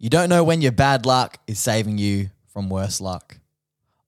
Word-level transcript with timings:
You 0.00 0.10
don't 0.10 0.28
know 0.28 0.44
when 0.44 0.62
your 0.62 0.70
bad 0.70 1.06
luck 1.06 1.38
is 1.48 1.58
saving 1.58 1.98
you 1.98 2.30
from 2.46 2.70
worse 2.70 3.00
luck. 3.00 3.36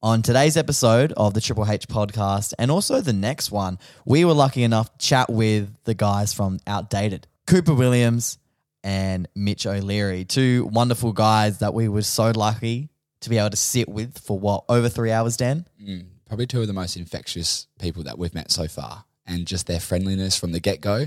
On 0.05 0.23
today's 0.23 0.57
episode 0.57 1.13
of 1.17 1.35
the 1.35 1.41
Triple 1.41 1.69
H 1.69 1.89
podcast, 1.89 2.55
and 2.61 2.71
also 2.71 3.01
the 3.01 3.13
next 3.13 3.51
one, 3.51 3.77
we 4.05 4.25
were 4.25 4.33
lucky 4.33 4.63
enough 4.63 4.97
to 4.97 5.05
chat 5.05 5.29
with 5.29 5.69
the 5.83 5.95
guys 5.95 6.33
from 6.33 6.61
Outdated 6.65 7.27
Cooper 7.49 7.75
Williams 7.75 8.39
and 8.85 9.27
Mitch 9.35 9.67
O'Leary, 9.67 10.25
two 10.25 10.67
wonderful 10.67 11.13
guys 11.13 11.59
that 11.59 11.75
we 11.75 11.89
were 11.89 12.03
so 12.03 12.31
lucky 12.37 12.91
to 13.23 13.29
be 13.29 13.39
able 13.39 13.51
to 13.51 13.57
sit 13.57 13.89
with 13.89 14.17
for 14.17 14.39
what, 14.39 14.63
over 14.69 14.89
three 14.89 15.11
hours, 15.11 15.37
Dan? 15.37 15.67
Mm, 15.83 16.07
probably 16.29 16.47
two 16.47 16.61
of 16.61 16.69
the 16.69 16.73
most 16.73 16.97
infectious 16.97 17.67
people 17.81 18.05
that 18.05 18.17
we've 18.17 18.33
met 18.33 18.53
so 18.53 18.69
far. 18.69 19.07
And 19.27 19.45
just 19.45 19.67
their 19.67 19.81
friendliness 19.81 20.39
from 20.39 20.53
the 20.53 20.61
get 20.61 20.81
go 20.81 21.07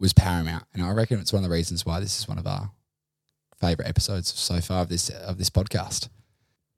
was 0.00 0.12
paramount. 0.12 0.64
And 0.74 0.82
I 0.82 0.90
reckon 0.90 1.20
it's 1.20 1.32
one 1.32 1.44
of 1.44 1.48
the 1.48 1.54
reasons 1.54 1.86
why 1.86 2.00
this 2.00 2.18
is 2.18 2.26
one 2.26 2.38
of 2.38 2.46
our 2.48 2.72
favorite 3.60 3.88
episodes 3.88 4.32
so 4.32 4.60
far 4.60 4.82
of 4.82 4.88
this 4.88 5.10
of 5.10 5.38
this 5.38 5.50
podcast. 5.50 6.08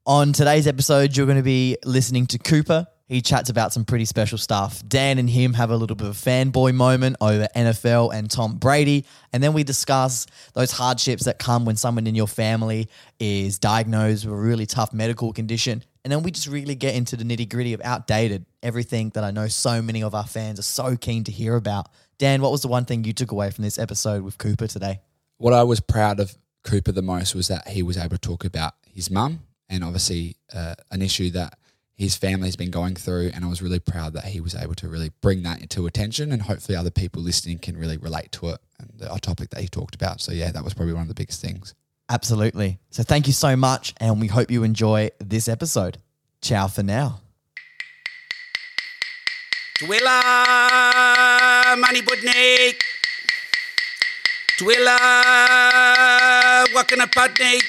On 0.05 0.33
today's 0.33 0.67
episode, 0.67 1.15
you're 1.15 1.25
going 1.25 1.37
to 1.37 1.43
be 1.43 1.77
listening 1.85 2.27
to 2.27 2.37
Cooper. 2.37 2.87
He 3.07 3.21
chats 3.21 3.49
about 3.49 3.71
some 3.71 3.85
pretty 3.85 4.05
special 4.05 4.37
stuff. 4.37 4.81
Dan 4.87 5.17
and 5.17 5.29
him 5.29 5.53
have 5.53 5.69
a 5.69 5.77
little 5.77 5.95
bit 5.95 6.07
of 6.07 6.15
a 6.15 6.29
fanboy 6.29 6.73
moment 6.73 7.17
over 7.21 7.47
NFL 7.55 8.13
and 8.13 8.29
Tom 8.29 8.57
Brady. 8.57 9.05
And 9.31 9.41
then 9.41 9.53
we 9.53 9.63
discuss 9.63 10.25
those 10.53 10.71
hardships 10.71 11.25
that 11.25 11.37
come 11.39 11.63
when 11.63 11.75
someone 11.75 12.07
in 12.07 12.15
your 12.15 12.27
family 12.27 12.89
is 13.19 13.59
diagnosed 13.59 14.25
with 14.25 14.33
a 14.33 14.37
really 14.37 14.65
tough 14.65 14.93
medical 14.93 15.31
condition. 15.31 15.83
And 16.03 16.11
then 16.11 16.23
we 16.23 16.31
just 16.31 16.47
really 16.47 16.75
get 16.75 16.95
into 16.95 17.15
the 17.15 17.23
nitty 17.23 17.49
gritty 17.49 17.73
of 17.73 17.81
outdated, 17.83 18.45
everything 18.61 19.09
that 19.11 19.23
I 19.23 19.31
know 19.31 19.47
so 19.47 19.81
many 19.81 20.03
of 20.03 20.13
our 20.13 20.27
fans 20.27 20.59
are 20.59 20.63
so 20.63 20.97
keen 20.97 21.23
to 21.25 21.31
hear 21.31 21.55
about. 21.55 21.87
Dan, 22.17 22.41
what 22.41 22.51
was 22.51 22.61
the 22.61 22.67
one 22.67 22.83
thing 22.85 23.03
you 23.03 23.13
took 23.13 23.31
away 23.31 23.51
from 23.51 23.63
this 23.63 23.79
episode 23.79 24.23
with 24.23 24.37
Cooper 24.37 24.67
today? 24.67 25.01
What 25.37 25.53
I 25.53 25.63
was 25.63 25.79
proud 25.79 26.19
of 26.19 26.35
Cooper 26.63 26.91
the 26.91 27.01
most 27.01 27.35
was 27.35 27.47
that 27.47 27.67
he 27.69 27.83
was 27.83 27.97
able 27.97 28.17
to 28.17 28.17
talk 28.17 28.45
about 28.45 28.73
his 28.93 29.11
mum 29.11 29.41
and 29.69 29.83
obviously 29.83 30.35
uh, 30.53 30.75
an 30.91 31.01
issue 31.01 31.29
that 31.31 31.57
his 31.95 32.15
family's 32.15 32.55
been 32.55 32.71
going 32.71 32.95
through. 32.95 33.31
And 33.33 33.45
I 33.45 33.47
was 33.47 33.61
really 33.61 33.79
proud 33.79 34.13
that 34.13 34.25
he 34.25 34.39
was 34.39 34.55
able 34.55 34.75
to 34.75 34.87
really 34.87 35.11
bring 35.21 35.43
that 35.43 35.61
into 35.61 35.85
attention 35.85 36.31
and 36.31 36.41
hopefully 36.41 36.75
other 36.75 36.91
people 36.91 37.21
listening 37.21 37.59
can 37.59 37.77
really 37.77 37.97
relate 37.97 38.31
to 38.33 38.49
it 38.49 38.59
and 38.79 38.91
the 38.95 39.07
topic 39.19 39.49
that 39.51 39.61
he 39.61 39.67
talked 39.67 39.95
about. 39.95 40.21
So, 40.21 40.31
yeah, 40.31 40.51
that 40.51 40.63
was 40.63 40.73
probably 40.73 40.93
one 40.93 41.03
of 41.03 41.07
the 41.07 41.13
biggest 41.13 41.41
things. 41.41 41.73
Absolutely. 42.09 42.79
So, 42.89 43.03
thank 43.03 43.27
you 43.27 43.33
so 43.33 43.55
much. 43.55 43.93
And 43.97 44.19
we 44.19 44.27
hope 44.27 44.51
you 44.51 44.63
enjoy 44.63 45.11
this 45.19 45.47
episode. 45.47 45.99
Ciao 46.41 46.67
for 46.67 46.83
now. 46.83 47.21
Twila 49.79 51.77
Money 51.77 52.01
Budnik. 52.01 52.79
Twila 56.83 57.05
Wakana 57.05 57.07
Padnik. 57.07 57.63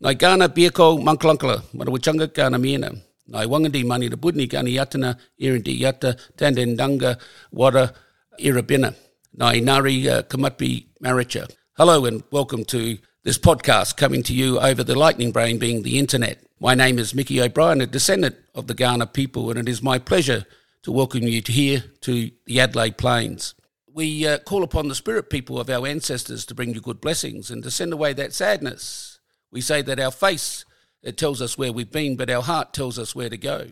Nai 0.00 0.14
gana 0.14 0.48
biako 0.48 0.98
mankalankala, 1.02 1.62
marawachanga 1.74 2.32
gana 2.32 2.58
miena. 2.58 2.96
Nai 3.26 3.46
wangandi 3.46 3.84
mani 3.84 4.08
the 4.08 4.16
budni 4.16 4.48
gana 4.48 4.68
yatana, 4.68 5.16
irindi 5.40 5.78
yata, 5.80 6.18
tandendanga, 6.36 7.18
wada, 7.52 7.92
irabina. 8.40 8.94
Nai 9.34 9.60
nari 9.60 10.08
uh, 10.08 10.22
kamatpi 10.22 10.86
maricha. 11.02 11.50
Hello 11.76 12.04
and 12.04 12.22
welcome 12.30 12.64
to 12.64 12.98
this 13.24 13.38
podcast 13.38 13.96
coming 13.96 14.22
to 14.22 14.34
you 14.34 14.58
over 14.58 14.82
the 14.82 14.98
lightning 14.98 15.30
brain 15.30 15.58
being 15.58 15.82
the 15.82 15.98
internet. 15.98 16.38
My 16.60 16.74
name 16.74 16.98
is 16.98 17.14
Mickey 17.14 17.40
O'Brien, 17.40 17.80
a 17.80 17.86
descendant 17.86 18.36
of 18.54 18.66
the 18.66 18.74
Kaurna 18.74 19.12
people, 19.12 19.50
and 19.50 19.58
it 19.58 19.68
is 19.68 19.82
my 19.82 19.98
pleasure 19.98 20.44
to 20.82 20.92
welcome 20.92 21.22
you 21.22 21.40
to 21.42 21.52
here 21.52 21.84
to 22.02 22.30
the 22.46 22.60
Adelaide 22.60 22.96
Plains. 22.96 23.54
We 23.94 24.26
uh, 24.26 24.38
call 24.38 24.62
upon 24.62 24.88
the 24.88 24.94
spirit 24.94 25.28
people 25.28 25.60
of 25.60 25.68
our 25.68 25.86
ancestors 25.86 26.46
to 26.46 26.54
bring 26.54 26.74
you 26.74 26.80
good 26.80 27.00
blessings 27.00 27.50
and 27.50 27.62
to 27.62 27.70
send 27.70 27.92
away 27.92 28.14
that 28.14 28.32
sadness 28.32 29.12
we 29.52 29.60
say 29.60 29.82
that 29.82 30.00
our 30.00 30.10
face 30.10 30.64
it 31.02 31.18
tells 31.18 31.42
us 31.42 31.58
where 31.58 31.72
we've 31.72 31.90
been, 31.90 32.16
but 32.16 32.30
our 32.30 32.42
heart 32.42 32.72
tells 32.72 32.98
us 32.98 33.14
where 33.14 33.28
to 33.28 33.36
go. 33.36 33.66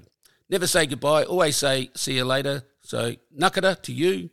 Never 0.51 0.67
say 0.67 0.85
goodbye. 0.85 1.25
Always 1.25 1.57
say 1.57 1.91
see 1.95 2.17
you 2.17 2.25
later. 2.25 2.65
So 2.83 3.15
nakara 3.37 3.81
to 3.83 3.93
you, 3.93 4.31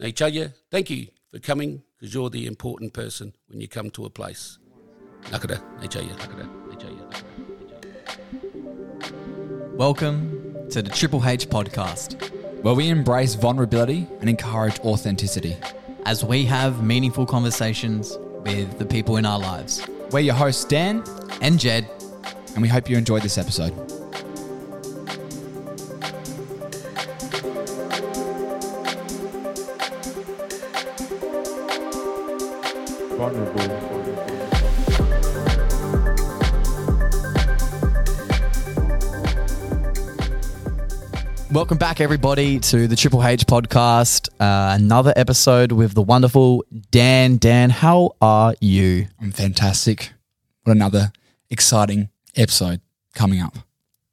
Nechaya. 0.00 0.54
Thank 0.70 0.88
you 0.88 1.08
for 1.28 1.38
coming 1.38 1.82
because 1.98 2.14
you're 2.14 2.30
the 2.30 2.46
important 2.46 2.94
person 2.94 3.34
when 3.48 3.60
you 3.60 3.68
come 3.68 3.90
to 3.90 4.06
a 4.06 4.10
place. 4.10 4.58
Nakara, 5.24 5.60
Nechaya, 5.80 6.16
nakara, 6.16 6.48
Nechaya. 6.70 7.22
Welcome 9.74 10.68
to 10.70 10.82
the 10.82 10.90
Triple 10.90 11.26
H 11.26 11.48
podcast, 11.48 12.32
where 12.66 12.74
we 12.74 12.88
embrace 12.88 13.36
vulnerability 13.36 14.08
and 14.20 14.28
encourage 14.28 14.80
authenticity 14.80 15.56
as 16.04 16.24
we 16.24 16.44
have 16.44 16.82
meaningful 16.82 17.24
conversations 17.24 18.18
with 18.40 18.76
the 18.80 18.84
people 18.84 19.18
in 19.18 19.24
our 19.24 19.38
lives. 19.38 19.86
We're 20.10 20.18
your 20.18 20.34
hosts, 20.34 20.64
Dan 20.64 21.04
and 21.42 21.60
Jed, 21.60 21.88
and 22.54 22.62
we 22.62 22.66
hope 22.66 22.90
you 22.90 22.96
enjoyed 22.96 23.22
this 23.22 23.38
episode. 23.38 23.95
Welcome 41.56 41.78
back, 41.78 42.02
everybody, 42.02 42.60
to 42.60 42.86
the 42.86 42.96
Triple 42.96 43.24
H 43.24 43.46
podcast. 43.46 44.28
Uh, 44.38 44.76
another 44.76 45.14
episode 45.16 45.72
with 45.72 45.94
the 45.94 46.02
wonderful 46.02 46.62
Dan. 46.90 47.38
Dan, 47.38 47.70
how 47.70 48.14
are 48.20 48.54
you? 48.60 49.06
I'm 49.22 49.32
fantastic. 49.32 50.12
What 50.64 50.76
another 50.76 51.12
exciting 51.48 52.10
episode 52.36 52.82
coming 53.14 53.40
up. 53.40 53.56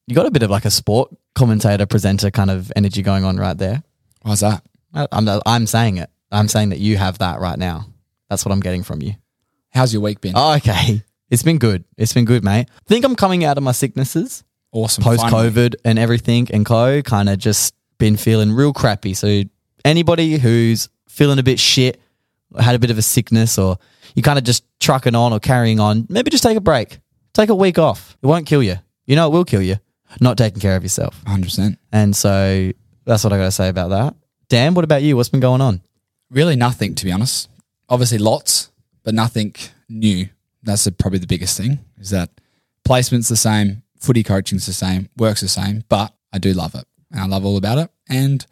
You 0.07 0.15
got 0.15 0.25
a 0.25 0.31
bit 0.31 0.41
of 0.43 0.51
like 0.51 0.63
a 0.63 0.71
sport 0.71 1.13
commentator, 1.35 1.85
presenter 1.85 2.31
kind 2.31 2.49
of 2.49 2.71
energy 2.77 3.01
going 3.01 3.25
on 3.25 3.35
right 3.35 3.57
there. 3.57 3.83
Why's 4.21 4.39
that? 4.39 4.63
I'm, 4.93 5.27
I'm 5.45 5.67
saying 5.67 5.97
it. 5.97 6.09
I'm 6.31 6.47
saying 6.47 6.69
that 6.69 6.79
you 6.79 6.95
have 6.95 7.17
that 7.17 7.41
right 7.41 7.59
now. 7.59 7.87
That's 8.29 8.45
what 8.45 8.53
I'm 8.53 8.61
getting 8.61 8.83
from 8.83 9.01
you. 9.01 9.15
How's 9.71 9.91
your 9.91 10.01
week 10.01 10.21
been? 10.21 10.31
Oh, 10.33 10.55
okay. 10.55 11.03
It's 11.29 11.43
been 11.43 11.57
good. 11.57 11.83
It's 11.97 12.13
been 12.13 12.23
good, 12.23 12.45
mate. 12.45 12.69
I 12.69 12.87
think 12.87 13.03
I'm 13.03 13.17
coming 13.17 13.43
out 13.43 13.57
of 13.57 13.63
my 13.63 13.73
sicknesses 13.73 14.45
awesome. 14.73 15.03
Post 15.03 15.23
COVID 15.25 15.75
and 15.85 15.97
everything 15.97 16.49
and 16.51 16.65
co, 16.65 17.01
kind 17.01 17.29
of 17.29 17.37
just 17.37 17.73
been 17.97 18.17
feeling 18.17 18.51
real 18.51 18.73
crappy. 18.73 19.13
So 19.13 19.43
anybody 19.85 20.37
who's 20.37 20.89
feeling 21.07 21.39
a 21.39 21.43
bit 21.43 21.59
shit, 21.59 22.01
had 22.59 22.75
a 22.75 22.79
bit 22.79 22.91
of 22.91 22.97
a 22.97 23.01
sickness, 23.01 23.57
or 23.57 23.77
you 24.15 24.21
kind 24.21 24.37
of 24.37 24.43
just 24.43 24.65
trucking 24.79 25.15
on 25.15 25.31
or 25.31 25.39
carrying 25.39 25.79
on, 25.79 26.05
maybe 26.09 26.29
just 26.29 26.43
take 26.43 26.57
a 26.57 26.61
break. 26.61 26.99
Take 27.33 27.49
a 27.49 27.55
week 27.55 27.79
off. 27.79 28.17
It 28.21 28.27
won't 28.27 28.45
kill 28.45 28.61
you. 28.61 28.75
You 29.05 29.15
know, 29.15 29.27
it 29.27 29.31
will 29.31 29.45
kill 29.45 29.61
you. 29.61 29.77
Not 30.19 30.37
taking 30.37 30.59
care 30.59 30.75
of 30.75 30.83
yourself. 30.83 31.19
100%. 31.25 31.77
And 31.91 32.15
so 32.15 32.71
that's 33.05 33.23
what 33.23 33.33
I 33.33 33.37
got 33.37 33.45
to 33.45 33.51
say 33.51 33.69
about 33.69 33.89
that. 33.89 34.15
Dan, 34.49 34.73
what 34.73 34.83
about 34.83 35.01
you? 35.01 35.15
What's 35.15 35.29
been 35.29 35.39
going 35.39 35.61
on? 35.61 35.81
Really 36.29 36.55
nothing, 36.55 36.95
to 36.95 37.05
be 37.05 37.11
honest. 37.11 37.49
Obviously, 37.89 38.17
lots, 38.17 38.71
but 39.03 39.13
nothing 39.13 39.55
new. 39.89 40.29
That's 40.61 40.87
probably 40.91 41.19
the 41.19 41.27
biggest 41.27 41.57
thing 41.57 41.79
is 41.99 42.11
that 42.11 42.29
placement's 42.85 43.29
the 43.29 43.35
same, 43.35 43.82
footy 44.03 44.21
coaching's 44.21 44.65
the 44.65 44.73
same, 44.73 45.09
work's 45.17 45.41
the 45.41 45.47
same, 45.47 45.83
but 45.87 46.13
I 46.33 46.37
do 46.37 46.53
love 46.53 46.75
it 46.75 46.85
and 47.11 47.21
I 47.21 47.25
love 47.25 47.45
all 47.45 47.57
about 47.57 47.77
it. 47.77 47.89
And 48.09 48.45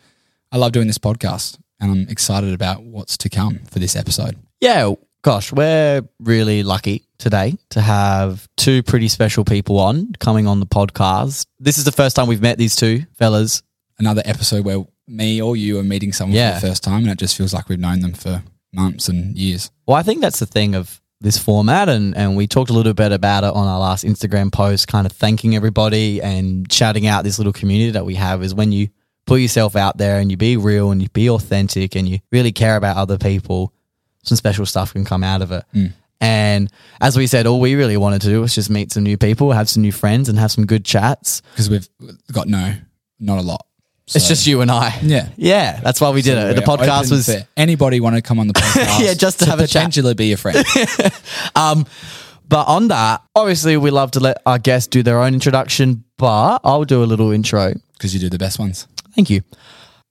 I 0.52 0.58
love 0.58 0.72
doing 0.72 0.88
this 0.88 0.98
podcast 0.98 1.60
and 1.80 1.92
I'm 1.92 2.08
excited 2.10 2.54
about 2.54 2.84
what's 2.84 3.18
to 3.18 3.30
come 3.30 3.60
for 3.70 3.80
this 3.80 3.96
episode. 3.96 4.38
Yeah, 4.62 4.94
gosh, 5.24 5.52
we're 5.52 6.04
really 6.20 6.64
lucky 6.64 7.06
today 7.18 7.58
to 7.72 7.82
have 7.82 8.48
two 8.56 8.82
pretty 8.84 9.10
special 9.10 9.44
people 9.44 9.78
on 9.80 10.14
coming 10.20 10.48
on 10.48 10.60
the 10.60 10.66
podcast. 10.66 11.46
This 11.60 11.78
is 11.78 11.84
the 11.84 11.92
first 11.92 12.16
time 12.16 12.28
we've 12.28 12.42
met 12.42 12.58
these 12.58 12.76
two 12.76 13.06
fellas. 13.18 13.62
Another 14.00 14.22
episode 14.26 14.64
where 14.64 14.86
me 15.08 15.42
or 15.42 15.58
you 15.58 15.80
are 15.80 15.84
meeting 15.84 16.14
someone 16.14 16.36
yeah. 16.36 16.56
for 16.56 16.62
the 16.62 16.72
first 16.72 16.84
time 16.84 17.04
and 17.04 17.10
it 17.10 17.18
just 17.18 17.36
feels 17.36 17.54
like 17.54 17.68
we've 17.68 17.80
known 17.80 18.00
them 18.00 18.14
for 18.14 18.42
months 18.74 19.10
and 19.10 19.36
years. 19.36 19.70
Well, 19.86 19.98
I 19.98 20.04
think 20.04 20.22
that's 20.22 20.40
the 20.40 20.46
thing 20.46 20.76
of 20.76 21.01
this 21.22 21.38
format 21.38 21.88
and, 21.88 22.18
and 22.18 22.36
we 22.36 22.48
talked 22.48 22.72
a 22.72 22.74
little 22.74 22.94
bit 22.94 23.12
about 23.12 23.44
it 23.44 23.54
on 23.54 23.68
our 23.68 23.80
last 23.80 24.04
Instagram 24.04 24.52
post, 24.52 24.88
kind 24.88 25.06
of 25.06 25.14
thanking 25.14 25.56
everybody 25.56 26.22
and 26.22 26.72
shouting 26.72 27.08
out 27.08 27.24
this 27.24 27.38
little 27.38 27.54
community 27.54 27.92
that 27.92 28.06
we 28.06 28.16
have 28.16 28.44
is 28.44 28.54
when 28.54 28.72
you 28.72 28.90
put 29.26 29.40
yourself 29.40 29.76
out 29.76 29.98
there 29.98 30.20
and 30.20 30.32
you 30.32 30.38
be 30.38 30.58
real 30.58 30.92
and 30.92 31.02
you 31.02 31.10
be 31.10 31.30
authentic 31.30 31.96
and 31.96 32.10
you 32.10 32.20
really 32.32 32.52
care 32.52 32.76
about 32.76 32.98
other 32.98 33.18
people, 33.18 33.72
some 34.24 34.36
special 34.36 34.66
stuff 34.66 34.94
can 34.94 35.06
come 35.06 35.24
out 35.24 35.42
of 35.42 35.52
it. 35.52 35.64
Mm. 35.74 35.94
And 36.20 36.72
as 37.00 37.18
we 37.18 37.28
said, 37.28 37.48
all 37.48 37.60
we 37.60 37.76
really 37.76 37.98
wanted 37.98 38.22
to 38.22 38.28
do 38.28 38.42
was 38.42 38.54
just 38.54 38.70
meet 38.70 38.92
some 38.92 39.04
new 39.04 39.18
people, 39.18 39.52
have 39.52 39.70
some 39.70 39.82
new 39.82 39.92
friends, 39.92 40.30
and 40.30 40.38
have 40.38 40.52
some 40.52 40.66
good 40.66 40.86
chats. 40.86 41.42
Because 41.54 41.70
we've 41.70 41.90
got 42.32 42.48
no, 42.48 42.76
not 43.20 43.40
a 43.40 43.42
lot. 43.42 43.66
So, 44.08 44.18
it's 44.18 44.28
just 44.28 44.46
you 44.46 44.62
and 44.62 44.70
I. 44.70 44.98
Yeah. 45.02 45.30
Yeah. 45.38 45.80
That's 45.82 46.02
why 46.02 46.10
we 46.10 46.22
did 46.22 46.34
so 46.34 46.50
it. 46.50 46.54
The 46.56 46.62
podcast 46.62 47.12
was. 47.12 47.30
Anybody 47.56 48.02
want 48.02 48.16
to 48.16 48.22
come 48.22 48.40
on 48.40 48.48
the 48.48 48.54
podcast? 48.56 49.06
yeah, 49.06 49.14
just 49.14 49.40
to, 49.40 49.46
to 49.46 49.52
have 49.52 49.60
a 49.60 49.64
potentially 49.64 50.14
be 50.16 50.34
a 50.34 50.38
friend. 50.38 50.66
um, 51.56 51.86
but 52.48 52.68
on 52.68 52.90
that, 52.90 53.22
obviously, 53.36 53.78
we 53.78 53.92
love 53.92 54.12
to 54.12 54.20
let 54.20 54.42
our 54.46 54.60
guests 54.60 54.88
do 54.88 55.04
their 55.04 55.22
own 55.22 55.34
introduction, 55.34 56.04
but 56.18 56.60
I'll 56.66 56.84
do 56.84 57.04
a 57.04 57.06
little 57.06 57.32
intro. 57.32 57.74
Because 57.94 58.14
you 58.14 58.20
do 58.20 58.28
the 58.30 58.38
best 58.38 58.60
ones. 58.60 58.88
Thank 59.16 59.30
you. 59.30 59.42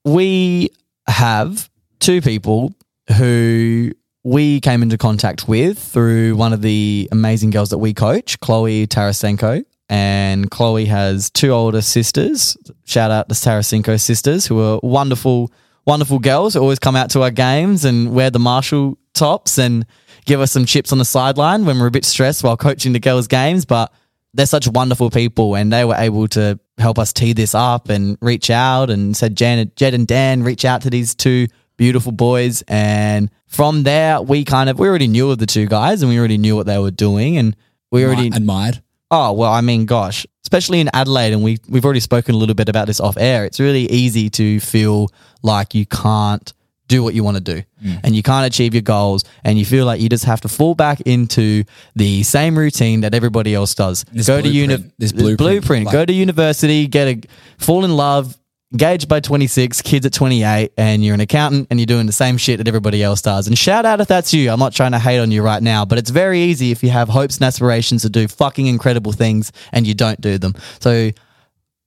We 0.07 0.71
have 1.07 1.69
two 1.99 2.23
people 2.23 2.75
who 3.19 3.91
we 4.25 4.61
came 4.61 4.83
into 4.83 4.97
contact 4.99 5.49
with 5.49 5.79
through 5.79 6.37
one 6.37 6.53
of 6.53 6.63
the 6.63 7.09
amazing 7.13 7.51
girls 7.51 7.71
that 7.71 7.79
we 7.79 7.93
coach, 7.93 8.39
Chloe 8.41 8.87
Tarasenko. 8.87 9.65
And 9.91 10.49
Chloe 10.53 10.85
has 10.85 11.31
two 11.31 11.51
older 11.51 11.83
sisters. 11.83 12.57
Shout 12.85 13.11
out 13.11 13.29
the 13.29 13.35
Tarasenko 13.35 14.01
sisters, 14.01 14.47
who 14.47 14.61
are 14.61 14.79
wonderful, 14.85 15.53
wonderful 15.85 16.21
girls 16.21 16.55
who 16.55 16.61
always 16.61 16.79
come 16.79 16.95
out 16.95 17.11
to 17.11 17.23
our 17.23 17.33
games 17.33 17.85
and 17.85 18.15
wear 18.15 18.31
the 18.31 18.39
Marshall 18.39 18.97
tops 19.15 19.59
and 19.59 19.85
give 20.27 20.41
us 20.41 20.53
some 20.53 20.65
chips 20.65 20.93
on 20.93 20.99
the 20.99 21.05
sideline 21.05 21.65
when 21.65 21.81
we're 21.81 21.89
a 21.89 21.91
bit 21.91 22.05
stressed 22.05 22.45
while 22.45 22.57
coaching 22.57 22.93
the 22.93 23.01
girls' 23.01 23.27
games. 23.27 23.65
But 23.65 23.93
they're 24.33 24.47
such 24.47 24.69
wonderful 24.69 25.11
people 25.11 25.57
and 25.57 25.73
they 25.73 25.85
were 25.85 25.97
able 25.97 26.29
to 26.29 26.61
help 26.79 26.97
us 26.97 27.13
tee 27.13 27.33
this 27.33 27.53
up 27.53 27.89
and 27.89 28.17
reach 28.23 28.49
out 28.49 28.91
and 28.91 29.17
said 29.17 29.37
Jan, 29.37 29.73
Jed 29.75 29.93
and 29.93 30.07
Dan 30.07 30.45
reach 30.45 30.65
out 30.65 30.83
to 30.83 30.91
these 30.91 31.17
two 31.17 31.49
beautiful 31.77 32.13
boys 32.13 32.63
and 32.69 33.29
from 33.49 33.83
there 33.83 34.21
we 34.21 34.45
kind 34.45 34.71
of 34.71 34.79
we 34.79 34.87
already 34.87 35.09
knew 35.09 35.31
of 35.31 35.39
the 35.39 35.47
two 35.47 35.67
guys 35.67 36.03
and 36.03 36.11
we 36.11 36.19
already 36.19 36.39
knew 36.39 36.55
what 36.55 36.67
they 36.67 36.79
were 36.79 36.91
doing 36.91 37.39
and 37.39 37.57
we 37.91 38.05
already 38.05 38.29
admired. 38.29 38.81
Oh 39.11 39.33
well 39.33 39.53
I 39.53 39.61
mean 39.61 39.87
gosh 39.87 40.27
especially 40.43 40.81
in 40.81 40.91
Adelaide 40.93 41.33
and 41.33 41.43
we 41.43 41.59
we've 41.69 41.85
already 41.85 42.01
spoken 42.01 42.35
a 42.35 42.39
little 42.39 42.55
bit 42.55 42.69
about 42.69 42.87
this 42.87 43.01
off 43.01 43.17
air 43.17 43.45
it's 43.45 43.61
really 43.61 43.91
easy 43.91 44.31
to 44.31 44.61
feel 44.61 45.09
like 45.43 45.75
you 45.75 45.87
can't 45.87 46.53
do 46.91 47.05
what 47.05 47.15
you 47.15 47.23
want 47.23 47.37
to 47.37 47.41
do 47.41 47.62
mm. 47.83 48.01
and 48.03 48.17
you 48.17 48.23
can't 48.23 48.45
achieve 48.45 48.75
your 48.75 48.83
goals 48.83 49.25
and 49.45 49.59
you 49.59 49.65
feel 49.65 49.87
like 49.87 50.01
you 50.01 50.09
just 50.09 50.25
have 50.25 50.41
to 50.41 50.49
fall 50.49 50.75
back 50.75 51.01
into 51.03 51.62
the 51.95 52.23
same 52.25 52.59
routine 52.59 53.03
that 53.03 53.15
everybody 53.15 53.55
else 53.55 53.77
does. 53.77 54.05
This 54.12 54.27
go 54.27 54.43
to 54.43 54.49
uni- 54.49 54.77
blueprint, 54.77 54.95
this 54.99 55.12
blueprint, 55.12 55.87
like- 55.87 55.93
go 55.93 56.05
to 56.05 56.12
university 56.12 56.89
get 56.89 57.07
a 57.07 57.21
fall 57.59 57.85
in 57.85 57.97
love 57.97 58.37
engaged 58.73 59.09
by 59.09 59.19
26 59.19 59.83
kids 59.83 60.07
at 60.07 60.13
28 60.13 60.73
and 60.77 61.05
you're 61.05 61.15
an 61.15 61.21
accountant 61.21 61.67
and 61.71 61.81
you're 61.81 61.87
doing 61.87 62.07
the 62.07 62.13
same 62.13 62.37
shit 62.37 62.59
that 62.59 62.69
everybody 62.69 63.03
else 63.03 63.21
does. 63.21 63.49
And 63.49 63.59
shout 63.59 63.85
out 63.85 64.01
if 64.01 64.07
that's 64.07 64.33
you. 64.33 64.51
I'm 64.51 64.61
not 64.61 64.73
trying 64.73 64.93
to 64.93 64.99
hate 64.99 65.19
on 65.19 65.31
you 65.31 65.43
right 65.43 65.63
now 65.63 65.85
but 65.85 65.99
it's 65.99 66.11
very 66.11 66.41
easy 66.41 66.71
if 66.71 66.83
you 66.83 66.91
have 66.91 67.09
hopes 67.09 67.37
and 67.37 67.45
aspirations 67.45 68.03
to 68.03 68.11
do 68.11 68.29
fucking 68.29 68.67
incredible 68.67 69.13
things 69.13 69.51
and 69.73 69.87
you 69.87 69.95
don't 69.95 70.21
do 70.21 70.39
them. 70.39 70.55
So 70.81 71.11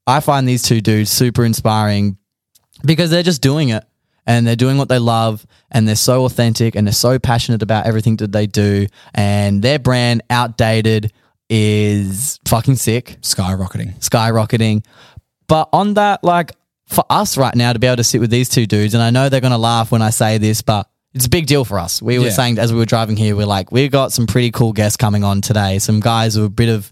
i 0.06 0.20
find 0.20 0.46
these 0.46 0.64
two 0.64 0.82
dudes 0.82 1.10
super 1.10 1.46
inspiring 1.46 2.18
because 2.84 3.10
they're 3.10 3.24
just 3.24 3.42
doing 3.42 3.70
it 3.70 3.86
and 4.28 4.46
they're 4.46 4.58
doing 4.58 4.78
what 4.78 4.90
they 4.90 5.00
love 5.00 5.46
and 5.72 5.88
they're 5.88 5.96
so 5.96 6.26
authentic 6.26 6.76
and 6.76 6.86
they're 6.86 6.94
so 6.94 7.18
passionate 7.20 7.62
about 7.62 7.86
everything 7.86 8.18
that 8.18 8.34
they 8.34 8.46
do 8.46 8.88
and 9.14 9.62
their 9.62 9.80
brand 9.80 10.22
outdated 10.30 11.14
is 11.50 12.40
fucking 12.46 12.76
sick. 12.76 13.18
Skyrocketing. 13.22 13.98
skyrocketing. 14.00 14.84
But 15.48 15.70
on 15.72 15.94
that 15.96 16.24
like 16.24 16.52
for 16.88 17.04
us 17.10 17.38
right 17.38 17.56
now 17.56 17.74
to 17.74 17.80
be 17.80 17.88
able 17.88 17.98
to 17.98 18.04
sit 18.04 18.20
with 18.22 18.30
these 18.30 18.50
two 18.50 18.66
dudes 18.66 18.94
and 18.94 19.02
i 19.04 19.10
know 19.10 19.30
they're 19.30 19.42
going 19.42 19.52
to 19.52 19.58
laugh 19.58 19.92
when 19.92 20.02
i 20.02 20.10
say 20.10 20.38
this 20.38 20.62
but 20.62 20.90
it's 21.14 21.26
a 21.26 21.30
big 21.30 21.46
deal 21.46 21.64
for 21.66 21.80
us 21.80 22.02
we 22.02 22.20
were 22.20 22.26
Yeah. 22.26 22.32
saying 22.32 22.60
as 22.60 22.72
we 22.74 22.80
were 22.80 22.86
driving 22.86 23.16
here 23.18 23.36
we're 23.36 23.46
like 23.46 23.72
we've 23.72 23.92
got 23.92 24.12
some 24.12 24.28
pretty 24.28 24.52
cool 24.52 24.74
guests 24.74 24.98
coming 24.98 25.24
on 25.24 25.42
today 25.42 25.80
some 25.80 26.00
guys 26.00 26.36
with 26.38 26.46
a 26.46 26.50
bit 26.50 26.70
of 26.70 26.92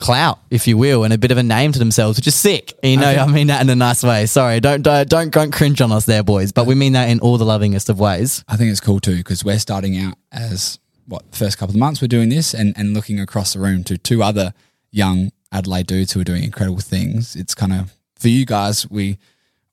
clout, 0.00 0.38
if 0.48 0.68
you 0.68 0.76
will, 0.78 1.02
and 1.02 1.12
a 1.12 1.18
bit 1.18 1.32
of 1.32 1.38
a 1.38 1.42
name 1.42 1.72
to 1.72 1.78
themselves, 1.80 2.16
which 2.16 2.28
is 2.28 2.34
sick. 2.36 2.72
You 2.84 2.98
know, 2.98 3.08
I 3.10 3.26
mean 3.26 3.48
that 3.48 3.60
in 3.62 3.68
a 3.68 3.74
nice 3.74 4.04
way. 4.04 4.26
Sorry, 4.26 4.60
don't 4.60 4.82
don't 4.82 5.08
don't, 5.08 5.32
don't 5.32 5.50
cringe 5.50 5.80
on 5.80 5.90
us 5.90 6.04
there, 6.06 6.22
boys. 6.22 6.52
But 6.52 6.66
we 6.68 6.76
mean 6.76 6.92
that 6.92 7.08
in 7.08 7.18
all 7.18 7.36
the 7.36 7.44
lovingest 7.44 7.88
of 7.88 7.98
ways. 7.98 8.44
I 8.46 8.56
think 8.56 8.70
it's 8.70 8.78
cool 8.78 9.00
too 9.00 9.16
because 9.16 9.44
we're 9.44 9.58
starting 9.58 9.98
out 9.98 10.14
as 10.30 10.78
what 11.08 11.24
first 11.34 11.58
couple 11.58 11.74
of 11.74 11.80
months 11.80 12.00
we're 12.00 12.06
doing 12.06 12.28
this 12.28 12.54
and, 12.54 12.74
and 12.78 12.94
looking 12.94 13.18
across 13.18 13.54
the 13.54 13.58
room 13.58 13.82
to 13.84 13.98
two 13.98 14.22
other 14.22 14.54
young 14.92 15.32
Adelaide 15.50 15.88
dudes 15.88 16.12
who 16.12 16.20
are 16.20 16.24
doing 16.24 16.44
incredible 16.44 16.78
things. 16.78 17.34
It's 17.34 17.56
kind 17.56 17.72
of 17.72 17.92
for 18.18 18.28
you 18.28 18.44
guys, 18.44 18.88
we 18.90 19.18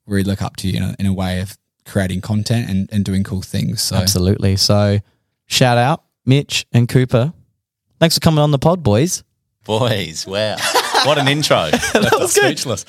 really 0.06 0.24
look 0.24 0.42
up 0.42 0.56
to 0.58 0.68
you 0.68 0.78
in 0.78 0.84
a, 0.84 0.96
in 1.00 1.06
a 1.06 1.14
way 1.14 1.42
of 1.42 1.58
creating 1.86 2.22
content 2.22 2.70
and, 2.70 2.90
and 2.92 3.04
doing 3.04 3.24
cool 3.24 3.42
things. 3.42 3.82
So 3.82 3.96
Absolutely. 3.96 4.56
So, 4.56 5.00
shout 5.48 5.78
out 5.78 6.04
Mitch 6.26 6.66
and 6.72 6.88
Cooper. 6.88 7.34
Thanks 8.00 8.16
for 8.16 8.22
coming 8.22 8.40
on 8.40 8.52
the 8.52 8.60
pod, 8.60 8.84
boys. 8.84 9.24
Boys, 9.66 10.26
wow. 10.28 10.58
What 11.06 11.20
an 11.20 11.28
intro. 11.28 11.70
That 11.94 12.16
was 12.18 12.34
good. 12.34 12.58
Speechless. 12.58 12.86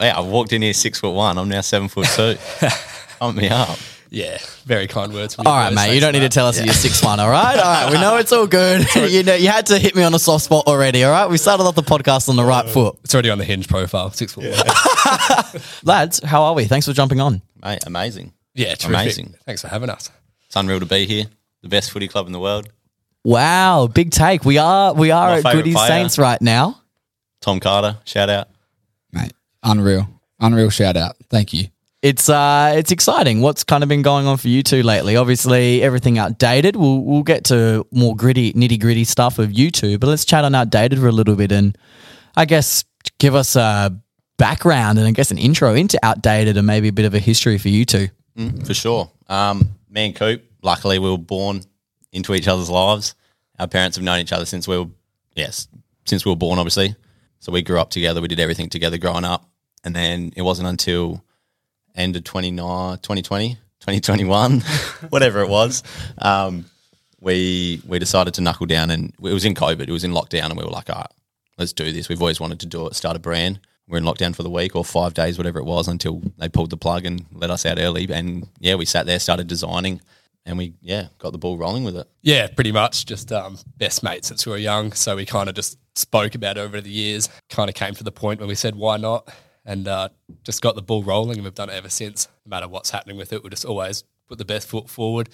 Yeah, 0.00 0.16
I 0.16 0.20
walked 0.20 0.52
in 0.52 0.62
here 0.62 0.72
six 0.72 0.98
foot 0.98 1.12
one. 1.12 1.38
I'm 1.38 1.48
now 1.48 1.60
seven 1.60 1.88
foot 1.88 2.08
two. 2.08 2.36
Pump 3.20 3.36
me 3.36 3.48
up. 3.48 3.78
Yeah, 4.10 4.38
very 4.64 4.86
kind 4.86 5.12
words. 5.12 5.34
From 5.34 5.46
All 5.46 5.54
right, 5.54 5.72
mate. 5.74 5.94
You 5.94 6.00
don't 6.00 6.12
need 6.12 6.20
to 6.20 6.28
tell 6.28 6.46
us 6.46 6.56
that 6.58 6.64
you're 6.64 6.74
six 6.74 7.02
one. 7.02 7.18
All 7.18 7.28
right, 7.28 7.58
all 7.58 7.64
right. 7.64 7.92
We 7.92 7.98
know 8.00 8.16
it's 8.16 8.32
all 8.32 8.46
good. 8.46 8.86
you 9.10 9.22
know, 9.22 9.34
you 9.34 9.48
had 9.48 9.66
to 9.66 9.78
hit 9.78 9.96
me 9.96 10.02
on 10.04 10.14
a 10.14 10.18
soft 10.18 10.44
spot 10.44 10.66
already. 10.66 11.02
All 11.04 11.10
right, 11.10 11.28
we 11.28 11.38
started 11.38 11.64
off 11.64 11.74
the 11.74 11.82
podcast 11.82 12.28
on 12.28 12.36
the 12.36 12.44
right 12.44 12.64
uh, 12.64 12.68
foot, 12.68 12.98
It's 13.04 13.14
already 13.14 13.30
on 13.30 13.38
the 13.38 13.44
hinge 13.44 13.68
profile. 13.68 14.10
Six 14.12 14.32
foot 14.32 14.44
one. 14.44 15.62
lads. 15.84 16.20
How 16.22 16.44
are 16.44 16.54
we? 16.54 16.66
Thanks 16.66 16.86
for 16.86 16.92
jumping 16.92 17.20
on. 17.20 17.42
Mate, 17.62 17.80
amazing. 17.86 18.32
Yeah, 18.54 18.74
terrific. 18.74 18.88
Amazing. 18.88 19.34
Thanks 19.44 19.60
for 19.62 19.68
having 19.68 19.90
us. 19.90 20.10
It's 20.46 20.56
unreal 20.56 20.80
to 20.80 20.86
be 20.86 21.06
here. 21.06 21.24
The 21.62 21.68
best 21.68 21.90
footy 21.90 22.06
club 22.08 22.26
in 22.26 22.32
the 22.32 22.40
world. 22.40 22.68
Wow, 23.24 23.88
big 23.88 24.12
take. 24.12 24.44
We 24.44 24.58
are 24.58 24.94
we 24.94 25.10
are 25.10 25.30
My 25.30 25.36
at 25.38 25.42
favourite 25.42 25.64
Goody 25.64 25.72
player. 25.74 25.88
Saints 25.88 26.16
right 26.18 26.40
now. 26.40 26.80
Tom 27.40 27.58
Carter, 27.60 27.98
shout 28.04 28.30
out. 28.30 28.48
mate, 29.12 29.32
unreal, 29.64 30.08
unreal 30.38 30.70
shout 30.70 30.96
out. 30.96 31.16
Thank 31.28 31.52
you. 31.52 31.66
It's 32.06 32.28
uh 32.28 32.72
it's 32.76 32.92
exciting. 32.92 33.40
What's 33.40 33.64
kind 33.64 33.82
of 33.82 33.88
been 33.88 34.02
going 34.02 34.28
on 34.28 34.36
for 34.36 34.46
you 34.46 34.62
two 34.62 34.84
lately? 34.84 35.16
Obviously, 35.16 35.82
everything 35.82 36.20
outdated. 36.20 36.76
We'll 36.76 37.00
we'll 37.00 37.24
get 37.24 37.42
to 37.46 37.84
more 37.90 38.14
gritty, 38.14 38.52
nitty 38.52 38.78
gritty 38.78 39.02
stuff 39.02 39.40
of 39.40 39.50
you 39.50 39.72
two, 39.72 39.98
but 39.98 40.06
let's 40.06 40.24
chat 40.24 40.44
on 40.44 40.54
outdated 40.54 41.00
for 41.00 41.08
a 41.08 41.12
little 41.12 41.34
bit 41.34 41.50
and 41.50 41.76
I 42.36 42.44
guess 42.44 42.84
give 43.18 43.34
us 43.34 43.56
a 43.56 43.92
background 44.36 44.98
and 44.98 45.08
I 45.08 45.10
guess 45.10 45.32
an 45.32 45.38
intro 45.38 45.74
into 45.74 45.98
outdated 46.04 46.56
and 46.56 46.64
maybe 46.64 46.86
a 46.86 46.92
bit 46.92 47.06
of 47.06 47.14
a 47.14 47.18
history 47.18 47.58
for 47.58 47.70
you 47.70 47.84
two. 47.84 48.06
For 48.64 48.74
sure. 48.74 49.10
Um, 49.26 49.70
me 49.90 50.06
and 50.06 50.14
Coop, 50.14 50.44
luckily 50.62 51.00
we 51.00 51.10
were 51.10 51.18
born 51.18 51.62
into 52.12 52.34
each 52.36 52.46
other's 52.46 52.70
lives. 52.70 53.16
Our 53.58 53.66
parents 53.66 53.96
have 53.96 54.04
known 54.04 54.20
each 54.20 54.32
other 54.32 54.44
since 54.44 54.68
we 54.68 54.78
were, 54.78 54.86
yes, 55.34 55.66
since 56.04 56.24
we 56.24 56.30
were 56.30 56.36
born, 56.36 56.60
obviously. 56.60 56.94
So 57.40 57.50
we 57.50 57.62
grew 57.62 57.80
up 57.80 57.90
together. 57.90 58.20
We 58.20 58.28
did 58.28 58.38
everything 58.38 58.68
together 58.68 58.96
growing 58.96 59.24
up. 59.24 59.50
And 59.82 59.92
then 59.92 60.32
it 60.36 60.42
wasn't 60.42 60.68
until 60.68 61.24
end 61.96 62.16
of 62.16 62.24
29, 62.24 62.98
2020, 62.98 63.54
2021, 63.54 64.60
whatever 65.08 65.40
it 65.40 65.48
was, 65.48 65.82
um, 66.18 66.66
we 67.20 67.80
we 67.86 67.98
decided 67.98 68.34
to 68.34 68.40
knuckle 68.40 68.66
down 68.66 68.90
and 68.90 69.12
it 69.22 69.32
was 69.32 69.44
in 69.44 69.54
COVID. 69.54 69.88
It 69.88 69.90
was 69.90 70.04
in 70.04 70.12
lockdown 70.12 70.46
and 70.46 70.56
we 70.56 70.64
were 70.64 70.70
like, 70.70 70.90
all 70.90 70.96
right, 70.96 71.10
let's 71.58 71.72
do 71.72 71.90
this. 71.92 72.08
We've 72.08 72.20
always 72.20 72.40
wanted 72.40 72.60
to 72.60 72.66
do 72.66 72.86
it, 72.86 72.94
start 72.94 73.16
a 73.16 73.20
brand. 73.20 73.60
We're 73.88 73.98
in 73.98 74.04
lockdown 74.04 74.34
for 74.34 74.42
the 74.42 74.50
week 74.50 74.74
or 74.74 74.84
five 74.84 75.14
days, 75.14 75.38
whatever 75.38 75.60
it 75.60 75.64
was, 75.64 75.86
until 75.86 76.20
they 76.38 76.48
pulled 76.48 76.70
the 76.70 76.76
plug 76.76 77.06
and 77.06 77.24
let 77.32 77.50
us 77.50 77.64
out 77.64 77.78
early. 77.78 78.08
And 78.10 78.48
yeah, 78.58 78.74
we 78.74 78.84
sat 78.84 79.06
there, 79.06 79.20
started 79.20 79.46
designing, 79.46 80.00
and 80.44 80.58
we 80.58 80.74
yeah 80.80 81.08
got 81.18 81.30
the 81.30 81.38
ball 81.38 81.56
rolling 81.56 81.84
with 81.84 81.96
it. 81.96 82.08
Yeah, 82.22 82.48
pretty 82.48 82.72
much. 82.72 83.06
Just 83.06 83.30
um, 83.30 83.58
best 83.76 84.02
mates 84.02 84.26
since 84.26 84.44
we 84.44 84.50
were 84.50 84.58
young. 84.58 84.90
So 84.92 85.14
we 85.14 85.24
kind 85.24 85.48
of 85.48 85.54
just 85.54 85.78
spoke 85.94 86.34
about 86.34 86.58
over 86.58 86.80
the 86.80 86.90
years. 86.90 87.28
Kind 87.48 87.68
of 87.68 87.76
came 87.76 87.94
to 87.94 88.04
the 88.04 88.12
point 88.12 88.40
where 88.40 88.48
we 88.48 88.56
said, 88.56 88.74
why 88.74 88.96
not? 88.96 89.28
And 89.68 89.88
uh, 89.88 90.08
just 90.44 90.62
got 90.62 90.76
the 90.76 90.82
ball 90.82 91.02
rolling, 91.02 91.38
and 91.38 91.44
we've 91.44 91.54
done 91.54 91.68
it 91.68 91.74
ever 91.74 91.88
since. 91.90 92.28
No 92.46 92.50
matter 92.50 92.68
what's 92.68 92.90
happening 92.90 93.16
with 93.16 93.32
it, 93.32 93.42
we 93.42 93.50
just 93.50 93.64
always 93.64 94.04
put 94.28 94.38
the 94.38 94.44
best 94.44 94.68
foot 94.68 94.88
forward, 94.88 95.28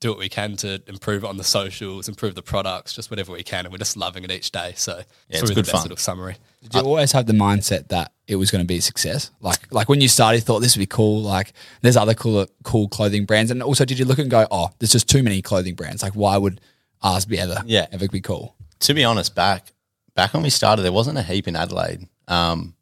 do 0.00 0.08
what 0.10 0.18
we 0.18 0.28
can 0.30 0.56
to 0.56 0.82
improve 0.86 1.24
it 1.24 1.26
on 1.26 1.36
the 1.36 1.44
socials, 1.44 2.08
improve 2.08 2.34
the 2.34 2.42
products, 2.42 2.92
just 2.94 3.10
whatever 3.10 3.32
we 3.32 3.42
can. 3.42 3.64
And 3.66 3.72
we're 3.72 3.78
just 3.78 3.96
loving 3.96 4.24
it 4.24 4.30
each 4.30 4.50
day. 4.50 4.72
So 4.76 4.96
yeah, 4.96 5.02
it's 5.28 5.40
probably 5.40 5.54
good 5.56 5.64
the 5.66 5.72
best 5.72 5.72
fun. 5.72 5.82
little 5.82 5.96
summary. 5.98 6.36
Did 6.62 6.74
you 6.74 6.80
always 6.80 7.12
have 7.12 7.26
the 7.26 7.32
mindset 7.32 7.88
that 7.88 8.12
it 8.26 8.36
was 8.36 8.50
going 8.50 8.62
to 8.62 8.66
be 8.66 8.76
a 8.78 8.82
success? 8.82 9.30
Like, 9.40 9.70
like 9.72 9.88
when 9.88 10.00
you 10.00 10.08
started, 10.08 10.36
you 10.38 10.40
thought 10.42 10.60
this 10.60 10.74
would 10.76 10.80
be 10.82 10.86
cool. 10.86 11.22
Like, 11.22 11.52
there's 11.82 11.96
other 11.96 12.14
cool, 12.14 12.46
cool 12.62 12.88
clothing 12.88 13.24
brands, 13.26 13.50
and 13.50 13.62
also, 13.62 13.84
did 13.84 13.98
you 13.98 14.04
look 14.04 14.18
and 14.18 14.30
go, 14.30 14.46
"Oh, 14.50 14.70
there's 14.78 14.92
just 14.92 15.08
too 15.08 15.22
many 15.22 15.40
clothing 15.42 15.74
brands. 15.74 16.02
Like, 16.02 16.12
why 16.14 16.36
would 16.36 16.60
ours 17.02 17.24
be 17.26 17.38
ever, 17.38 17.62
Yeah. 17.66 17.86
ever 17.92 18.08
be 18.08 18.20
cool?" 18.20 18.54
To 18.80 18.94
be 18.94 19.04
honest, 19.04 19.34
back 19.34 19.72
back 20.14 20.32
when 20.34 20.42
we 20.42 20.50
started, 20.50 20.82
there 20.82 20.92
wasn't 20.92 21.16
a 21.18 21.22
heap 21.22 21.46
in 21.48 21.56
Adelaide 21.56 22.06
um, 22.28 22.74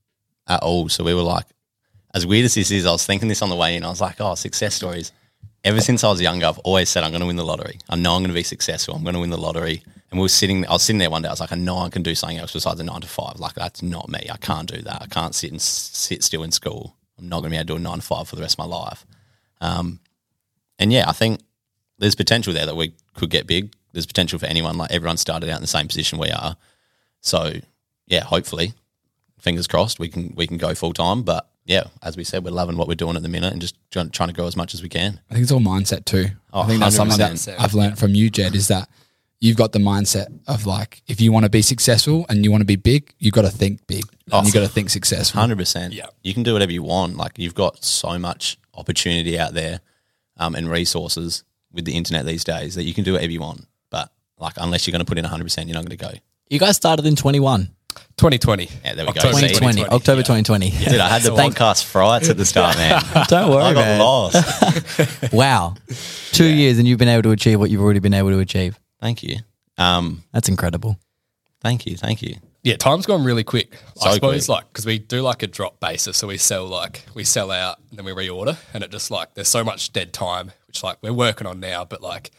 at 0.46 0.62
all. 0.62 0.88
So 0.88 1.04
we 1.04 1.14
were 1.14 1.22
like, 1.22 1.46
as 2.14 2.26
weird 2.26 2.44
as 2.44 2.54
this 2.54 2.70
is, 2.70 2.86
I 2.86 2.92
was 2.92 3.04
thinking 3.04 3.28
this 3.28 3.42
on 3.42 3.50
the 3.50 3.56
way 3.56 3.76
in. 3.76 3.84
I 3.84 3.88
was 3.88 4.00
like, 4.00 4.20
oh, 4.20 4.34
success 4.34 4.74
stories. 4.74 5.12
Ever 5.64 5.80
since 5.80 6.04
I 6.04 6.10
was 6.10 6.20
younger, 6.20 6.46
I've 6.46 6.58
always 6.58 6.88
said 6.88 7.02
I'm 7.02 7.10
going 7.10 7.22
to 7.22 7.26
win 7.26 7.36
the 7.36 7.44
lottery. 7.44 7.78
I 7.88 7.96
know 7.96 8.14
I'm 8.14 8.22
going 8.22 8.28
to 8.28 8.34
be 8.34 8.42
successful. 8.42 8.94
I'm 8.94 9.02
going 9.02 9.14
to 9.14 9.20
win 9.20 9.30
the 9.30 9.38
lottery. 9.38 9.82
And 10.10 10.20
we 10.20 10.24
were 10.24 10.28
sitting. 10.28 10.66
I 10.66 10.72
was 10.72 10.82
sitting 10.82 10.98
there 10.98 11.10
one 11.10 11.22
day. 11.22 11.28
I 11.28 11.32
was 11.32 11.40
like, 11.40 11.52
I 11.52 11.56
know 11.56 11.78
I 11.78 11.88
can 11.88 12.02
do 12.02 12.14
something 12.14 12.38
else 12.38 12.52
besides 12.52 12.78
a 12.78 12.84
nine 12.84 13.00
to 13.00 13.08
five. 13.08 13.40
Like 13.40 13.54
that's 13.54 13.82
not 13.82 14.08
me. 14.08 14.28
I 14.30 14.36
can't 14.36 14.68
do 14.68 14.80
that. 14.82 15.02
I 15.02 15.06
can't 15.06 15.34
sit 15.34 15.50
and 15.50 15.60
sit 15.60 16.22
still 16.22 16.42
in 16.42 16.52
school. 16.52 16.94
I'm 17.18 17.28
not 17.28 17.40
going 17.40 17.50
to 17.50 17.50
be 17.50 17.56
able 17.56 17.66
to 17.66 17.72
do 17.74 17.76
a 17.76 17.80
nine 17.80 17.98
to 17.98 18.02
five 18.02 18.28
for 18.28 18.36
the 18.36 18.42
rest 18.42 18.54
of 18.54 18.58
my 18.58 18.76
life. 18.76 19.06
Um, 19.60 20.00
and 20.78 20.92
yeah, 20.92 21.04
I 21.08 21.12
think 21.12 21.40
there's 21.98 22.14
potential 22.14 22.52
there 22.52 22.66
that 22.66 22.76
we 22.76 22.94
could 23.14 23.30
get 23.30 23.46
big. 23.46 23.74
There's 23.92 24.06
potential 24.06 24.38
for 24.38 24.46
anyone. 24.46 24.76
Like 24.76 24.92
everyone 24.92 25.16
started 25.16 25.48
out 25.48 25.56
in 25.56 25.62
the 25.62 25.66
same 25.66 25.88
position 25.88 26.18
we 26.18 26.30
are. 26.30 26.56
So 27.20 27.54
yeah, 28.06 28.20
hopefully, 28.20 28.74
fingers 29.44 29.66
crossed, 29.68 30.00
we 30.00 30.08
can 30.08 30.32
we 30.34 30.46
can 30.48 30.56
go 30.56 30.74
full 30.74 30.92
time. 30.92 31.22
But 31.22 31.48
yeah, 31.66 31.84
as 32.02 32.16
we 32.16 32.24
said, 32.24 32.44
we're 32.44 32.50
loving 32.50 32.76
what 32.76 32.88
we're 32.88 32.94
doing 32.94 33.14
at 33.16 33.22
the 33.22 33.28
minute 33.28 33.52
and 33.52 33.60
just 33.62 33.76
trying, 33.90 34.10
trying 34.10 34.28
to 34.30 34.34
grow 34.34 34.46
as 34.46 34.56
much 34.56 34.74
as 34.74 34.82
we 34.82 34.88
can. 34.88 35.20
I 35.30 35.34
think 35.34 35.44
it's 35.44 35.52
all 35.52 35.60
mindset 35.60 36.04
too. 36.04 36.26
Oh, 36.52 36.62
I 36.62 36.66
think 36.66 36.80
that's 36.80 36.96
something 36.96 37.18
that 37.18 37.56
I've 37.58 37.74
learned 37.74 37.98
from 37.98 38.14
you, 38.14 38.28
Jed, 38.30 38.54
is 38.54 38.68
that 38.68 38.88
you've 39.40 39.56
got 39.56 39.72
the 39.72 39.78
mindset 39.78 40.26
of 40.46 40.66
like, 40.66 41.02
if 41.06 41.20
you 41.20 41.30
want 41.32 41.44
to 41.44 41.50
be 41.50 41.62
successful 41.62 42.26
and 42.28 42.44
you 42.44 42.50
want 42.50 42.62
to 42.62 42.66
be 42.66 42.76
big, 42.76 43.12
you've 43.18 43.34
got 43.34 43.42
to 43.42 43.50
think 43.50 43.86
big 43.86 44.04
and 44.32 44.44
you've 44.44 44.54
got 44.54 44.60
to 44.60 44.68
think 44.68 44.90
successful. 44.90 45.40
Hundred 45.40 45.58
percent. 45.58 45.94
Yeah. 45.94 46.06
you 46.22 46.34
can 46.34 46.42
do 46.42 46.52
whatever 46.54 46.72
you 46.72 46.82
want. 46.82 47.16
Like 47.16 47.38
you've 47.38 47.54
got 47.54 47.84
so 47.84 48.18
much 48.18 48.58
opportunity 48.74 49.38
out 49.38 49.54
there, 49.54 49.80
um, 50.36 50.54
and 50.54 50.68
resources. 50.70 51.44
with 51.72 51.84
the 51.84 51.94
internet 51.96 52.24
these 52.26 52.44
days 52.44 52.74
that 52.76 52.84
you 52.84 52.94
can 52.94 53.04
do 53.04 53.12
whatever 53.14 53.32
you 53.32 53.40
want. 53.40 53.66
But 53.90 54.10
like, 54.38 54.54
unless 54.56 54.86
you're 54.86 54.92
going 54.92 55.04
to 55.04 55.08
put 55.08 55.18
in 55.18 55.24
100, 55.24 55.44
percent 55.44 55.68
you're 55.68 55.74
not 55.74 55.84
going 55.86 55.96
to 55.98 56.04
go. 56.04 56.12
You 56.50 56.58
guys 56.58 56.76
started 56.76 57.04
in 57.06 57.16
21. 57.16 57.68
2020. 58.16 58.64
Yeah, 58.84 58.94
there 58.94 59.06
we 59.06 59.12
go. 59.12 59.18
October 59.18 59.34
See? 59.34 59.48
2020. 59.48 59.82
2020, 59.82 59.94
October 59.94 60.18
yeah. 60.20 60.40
2020. 60.40 60.70
Dude, 60.90 61.00
I 61.00 61.08
had 61.08 61.22
the 61.22 61.30
podcast 61.30 61.84
frights 61.84 62.28
at 62.28 62.36
the 62.36 62.44
start, 62.44 62.76
man. 62.76 63.02
Don't 63.28 63.50
worry, 63.50 63.62
I 63.62 63.74
got 63.74 63.80
man. 63.80 64.00
lost. 64.00 65.32
Wow. 65.32 65.74
Two 66.32 66.46
years 66.46 66.78
and 66.78 66.86
you've 66.86 66.98
been 66.98 67.08
able 67.08 67.22
to 67.22 67.30
achieve 67.30 67.58
what 67.58 67.70
you've 67.70 67.80
already 67.80 68.00
been 68.00 68.14
able 68.14 68.30
to 68.30 68.38
achieve. 68.38 68.78
Thank 69.00 69.22
you. 69.22 69.36
Um, 69.78 70.22
That's 70.32 70.48
incredible. 70.48 70.98
thank 71.60 71.86
you. 71.86 71.96
Thank 71.96 72.22
you. 72.22 72.36
Yeah, 72.62 72.76
time's 72.76 73.04
gone 73.04 73.24
really 73.24 73.44
quick. 73.44 73.76
So 73.96 74.08
I 74.08 74.14
suppose 74.14 74.46
quick. 74.46 74.56
like 74.56 74.72
because 74.72 74.86
we 74.86 74.98
do 74.98 75.20
like 75.20 75.42
a 75.42 75.46
drop 75.46 75.80
basis, 75.80 76.16
so 76.16 76.26
we 76.26 76.38
sell 76.38 76.64
like 76.66 77.04
we 77.12 77.22
sell 77.22 77.50
out 77.50 77.78
and 77.90 77.98
then 77.98 78.06
we 78.06 78.12
reorder, 78.12 78.56
and 78.72 78.82
it 78.82 78.90
just 78.90 79.10
like 79.10 79.34
there's 79.34 79.48
so 79.48 79.62
much 79.62 79.92
dead 79.92 80.14
time, 80.14 80.50
which 80.66 80.82
like 80.82 80.96
we're 81.02 81.12
working 81.12 81.46
on 81.46 81.60
now, 81.60 81.84
but 81.84 82.00
like 82.00 82.30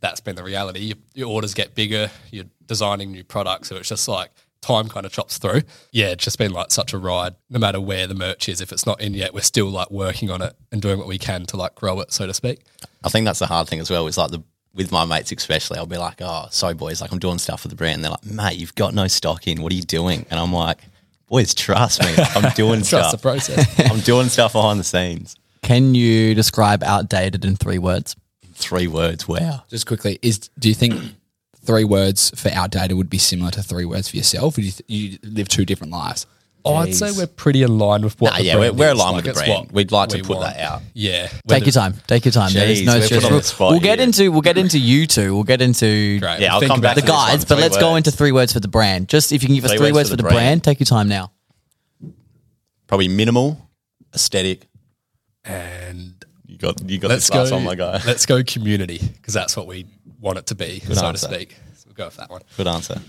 that's 0.00 0.20
been 0.20 0.34
the 0.34 0.42
reality. 0.42 0.80
Your, 0.80 0.96
your 1.14 1.28
orders 1.28 1.54
get 1.54 1.76
bigger, 1.76 2.10
you're 2.32 2.46
designing 2.66 3.12
new 3.12 3.22
products, 3.22 3.68
so 3.68 3.76
it's 3.76 3.88
just 3.88 4.08
like 4.08 4.32
time 4.62 4.88
kind 4.88 5.04
of 5.04 5.12
chops 5.12 5.36
through. 5.38 5.62
Yeah, 5.90 6.06
it's 6.08 6.24
just 6.24 6.38
been 6.38 6.52
like 6.52 6.70
such 6.70 6.92
a 6.94 6.98
ride. 6.98 7.34
No 7.50 7.58
matter 7.58 7.80
where 7.80 8.06
the 8.06 8.14
merch 8.14 8.48
is, 8.48 8.60
if 8.62 8.72
it's 8.72 8.86
not 8.86 9.00
in 9.00 9.12
yet, 9.14 9.34
we're 9.34 9.40
still 9.40 9.68
like 9.68 9.90
working 9.90 10.30
on 10.30 10.40
it 10.40 10.54
and 10.70 10.80
doing 10.80 10.98
what 10.98 11.08
we 11.08 11.18
can 11.18 11.44
to 11.46 11.56
like 11.56 11.74
grow 11.74 12.00
it, 12.00 12.12
so 12.12 12.26
to 12.26 12.32
speak. 12.32 12.60
I 13.04 13.08
think 13.10 13.26
that's 13.26 13.40
the 13.40 13.46
hard 13.46 13.68
thing 13.68 13.80
as 13.80 13.90
well. 13.90 14.06
Is 14.06 14.16
like 14.16 14.30
the 14.30 14.42
with 14.74 14.90
my 14.90 15.04
mates 15.04 15.30
especially, 15.32 15.78
I'll 15.78 15.84
be 15.86 15.98
like, 15.98 16.22
"Oh, 16.22 16.46
sorry, 16.50 16.72
boys, 16.74 17.02
like 17.02 17.12
I'm 17.12 17.18
doing 17.18 17.38
stuff 17.38 17.60
for 17.60 17.68
the 17.68 17.74
brand." 17.76 18.02
They're 18.02 18.10
like, 18.12 18.24
"Mate, 18.24 18.56
you've 18.56 18.74
got 18.74 18.94
no 18.94 19.06
stock 19.06 19.46
in. 19.46 19.60
What 19.62 19.70
are 19.72 19.76
you 19.76 19.82
doing?" 19.82 20.24
And 20.30 20.40
I'm 20.40 20.52
like, 20.52 20.78
"Boys, 21.28 21.52
trust 21.54 22.00
me. 22.02 22.14
I'm 22.34 22.50
doing 22.54 22.80
Trust 22.82 22.90
the 22.90 23.08
stuff. 23.18 23.22
process. 23.22 23.80
I'm 23.90 24.00
doing 24.00 24.28
stuff 24.28 24.52
behind 24.54 24.80
the 24.80 24.84
scenes." 24.84 25.36
Can 25.62 25.94
you 25.94 26.34
describe 26.34 26.82
outdated 26.82 27.44
in 27.44 27.56
three 27.56 27.78
words? 27.78 28.16
Three 28.54 28.86
words. 28.88 29.28
Wow. 29.28 29.62
Just 29.68 29.86
quickly, 29.86 30.18
is 30.22 30.38
do 30.58 30.68
you 30.68 30.74
think 30.74 30.94
three 31.64 31.84
words 31.84 32.30
for 32.34 32.48
outdated 32.50 32.96
would 32.96 33.10
be 33.10 33.18
similar 33.18 33.50
to 33.52 33.62
three 33.62 33.84
words 33.84 34.08
for 34.08 34.16
yourself? 34.16 34.58
Or 34.58 34.60
you, 34.62 34.72
th- 34.72 34.82
you 34.88 35.18
live 35.22 35.48
two 35.48 35.64
different 35.64 35.92
lives? 35.92 36.26
Oh, 36.64 36.76
I'd 36.76 36.94
say 36.94 37.10
we're 37.10 37.26
pretty 37.26 37.62
aligned 37.62 38.04
with 38.04 38.20
what. 38.20 38.30
Nah, 38.34 38.36
the 38.38 38.44
yeah, 38.44 38.54
we're, 38.54 38.60
brand 38.72 38.78
we're 38.78 38.90
aligned 38.92 39.16
Like, 39.16 39.24
with 39.24 39.34
the 39.34 39.40
brand. 39.44 39.64
what 39.66 39.72
We'd 39.72 39.90
like 39.90 40.08
to 40.10 40.16
we 40.18 40.22
put 40.22 40.36
want. 40.36 40.54
that 40.54 40.60
out. 40.60 40.82
Yeah, 40.94 41.26
Take 41.26 41.40
whether- 41.46 41.64
your 41.64 41.72
time. 41.72 41.94
Take 42.06 42.24
your 42.24 42.30
time. 42.30 42.52
There 42.52 42.68
is 42.68 42.82
no 42.82 42.98
we're 42.98 43.02
stress. 43.02 43.20
put 43.22 43.24
on 43.26 43.30
the 43.32 43.34
We'll, 43.36 43.42
spot 43.42 43.70
we'll 43.72 43.80
get 43.80 43.98
here. 43.98 44.06
into 44.06 44.30
we'll 44.30 44.42
get 44.42 44.56
into 44.58 44.78
you 44.78 45.08
two. 45.08 45.34
We'll 45.34 45.42
get 45.42 45.60
into 45.60 46.20
Great. 46.20 46.38
Yeah, 46.38 46.54
I'll 46.54 46.60
Think 46.60 46.70
come 46.70 46.80
back 46.80 46.94
the 46.94 47.00
to 47.00 47.06
this 47.06 47.12
one. 47.16 47.30
guys, 47.30 47.44
but 47.44 47.58
let's 47.58 47.76
go 47.78 47.96
into 47.96 48.12
three 48.12 48.30
words 48.30 48.52
for 48.52 48.60
the 48.60 48.68
brand. 48.68 49.08
Just 49.08 49.32
if 49.32 49.42
you 49.42 49.48
can 49.48 49.56
give 49.56 49.64
us 49.64 49.72
Three 49.72 49.78
three, 49.78 49.86
words 49.86 49.96
words 49.96 50.10
for 50.10 50.16
the 50.16 50.22
brand. 50.22 50.62
take 50.62 50.78
your 50.78 50.84
time 50.86 51.08
now. 51.08 51.32
Probably 52.86 53.08
minimal, 53.08 53.68
aesthetic. 54.14 54.68
and 55.44 56.14
You 56.20 56.21
got 56.62 56.88
you 56.88 56.98
got 56.98 57.08
let's 57.10 57.26
the 57.26 57.32
class 57.32 57.50
go. 57.50 57.56
on 57.56 57.64
my 57.64 57.74
guy. 57.74 58.00
Let's 58.06 58.24
go 58.24 58.42
community 58.42 58.98
because 59.16 59.34
that's 59.34 59.56
what 59.56 59.66
we 59.66 59.84
want 60.20 60.38
it 60.38 60.46
to 60.46 60.54
be, 60.54 60.80
so 60.80 61.06
answer. 61.06 61.28
to 61.28 61.34
speak. 61.34 61.56
So 61.74 61.84
we'll 61.88 61.94
go 61.94 62.04
with 62.06 62.16
that 62.16 62.30
one. 62.30 62.42
Good 62.56 62.66
answer. 62.68 63.00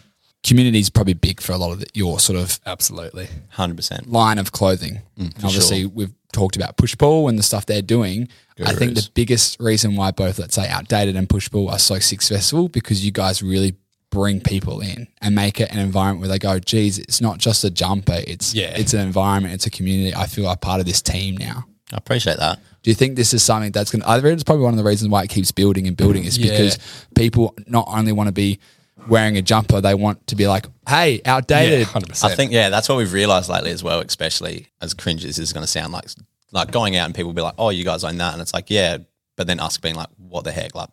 Community 0.43 0.79
is 0.79 0.89
probably 0.89 1.13
big 1.13 1.39
for 1.39 1.53
a 1.53 1.57
lot 1.57 1.71
of 1.71 1.79
the, 1.79 1.85
your 1.93 2.19
sort 2.19 2.37
of 2.37 2.59
Absolutely. 2.65 3.27
Hundred 3.49 3.77
percent. 3.77 4.11
line 4.11 4.37
of 4.39 4.51
clothing. 4.51 4.95
Mm, 5.17 5.35
and 5.35 5.45
obviously, 5.45 5.81
sure. 5.83 5.89
we've 5.93 6.13
talked 6.33 6.57
about 6.57 6.75
push 6.75 6.97
pull 6.97 7.29
and 7.29 7.39
the 7.39 7.43
stuff 7.43 7.65
they're 7.65 7.81
doing. 7.81 8.27
I 8.63 8.73
think 8.73 8.95
the 8.95 9.09
biggest 9.13 9.59
reason 9.59 9.95
why 9.95 10.11
both, 10.11 10.37
let's 10.39 10.55
say, 10.55 10.67
outdated 10.67 11.15
and 11.15 11.29
push 11.29 11.49
pull 11.49 11.69
are 11.69 11.79
so 11.79 11.97
successful 11.99 12.67
because 12.67 13.05
you 13.05 13.11
guys 13.11 13.41
really 13.41 13.75
bring 14.09 14.41
people 14.41 14.79
in 14.79 15.07
and 15.21 15.33
make 15.33 15.59
it 15.59 15.71
an 15.71 15.79
environment 15.79 16.19
where 16.19 16.29
they 16.29 16.37
go, 16.37 16.59
geez, 16.59 16.99
it's 16.99 17.19
not 17.19 17.39
just 17.39 17.63
a 17.63 17.71
jumper. 17.71 18.19
It's 18.27 18.53
Yeah. 18.53 18.73
it's 18.77 18.93
an 18.93 18.99
environment. 18.99 19.55
It's 19.55 19.65
a 19.65 19.71
community. 19.71 20.13
I 20.15 20.27
feel 20.27 20.43
like 20.45 20.61
part 20.61 20.79
of 20.79 20.85
this 20.85 21.01
team 21.01 21.35
now. 21.37 21.65
I 21.91 21.97
appreciate 21.97 22.37
that. 22.37 22.59
Do 22.83 22.91
you 22.91 22.95
think 22.95 23.15
this 23.15 23.33
is 23.33 23.41
something 23.41 23.71
that's 23.71 23.91
going 23.91 24.01
to, 24.01 24.09
I 24.09 24.19
think 24.19 24.33
it's 24.33 24.43
probably 24.43 24.65
one 24.65 24.73
of 24.73 24.77
the 24.77 24.83
reasons 24.83 25.09
why 25.09 25.23
it 25.23 25.29
keeps 25.29 25.51
building 25.51 25.87
and 25.87 25.95
building 25.97 26.25
is 26.25 26.37
mm, 26.37 26.45
Yeah. 26.45 26.51
because 26.51 26.77
people 27.15 27.55
not 27.65 27.85
only 27.87 28.11
want 28.11 28.27
to 28.27 28.33
be 28.33 28.59
wearing 29.07 29.37
a 29.37 29.41
jumper, 29.41 29.79
they 29.81 29.95
want 29.95 30.27
to 30.27 30.35
be 30.35 30.47
like, 30.47 30.65
hey, 30.87 31.21
Yeah, 31.25 31.35
outdated. 31.35 31.87
hundred 31.87 32.09
percent. 32.09 32.33
I 32.33 32.35
think 32.35 32.51
yeah, 32.51 32.69
that's 32.69 32.87
what 32.89 32.97
we've 32.97 33.13
realized 33.13 33.49
lately 33.49 33.71
as 33.71 33.83
well. 33.83 34.01
Especially 34.01 34.67
as 34.81 34.93
cringe 34.93 35.23
as 35.25 35.37
this 35.37 35.47
is 35.47 35.53
going 35.53 35.63
to 35.63 35.67
sound 35.71 35.93
like, 35.93 36.05
like 36.51 36.71
going 36.71 36.95
out 36.95 37.05
and 37.05 37.15
people 37.15 37.33
be 37.33 37.41
like, 37.41 37.55
"Oh, 37.57 37.69
you 37.69 37.83
guys 37.83 38.03
own 38.03 38.17
that," 38.17 38.33
and 38.33 38.41
it's 38.41 38.53
like, 38.53 38.69
yeah, 38.69 38.97
but 39.37 39.47
then 39.47 39.59
us 39.59 39.77
being 39.77 39.95
like, 39.95 40.09
"What 40.17 40.43
the 40.43 40.51
heck?" 40.51 40.75
Like 40.75 40.89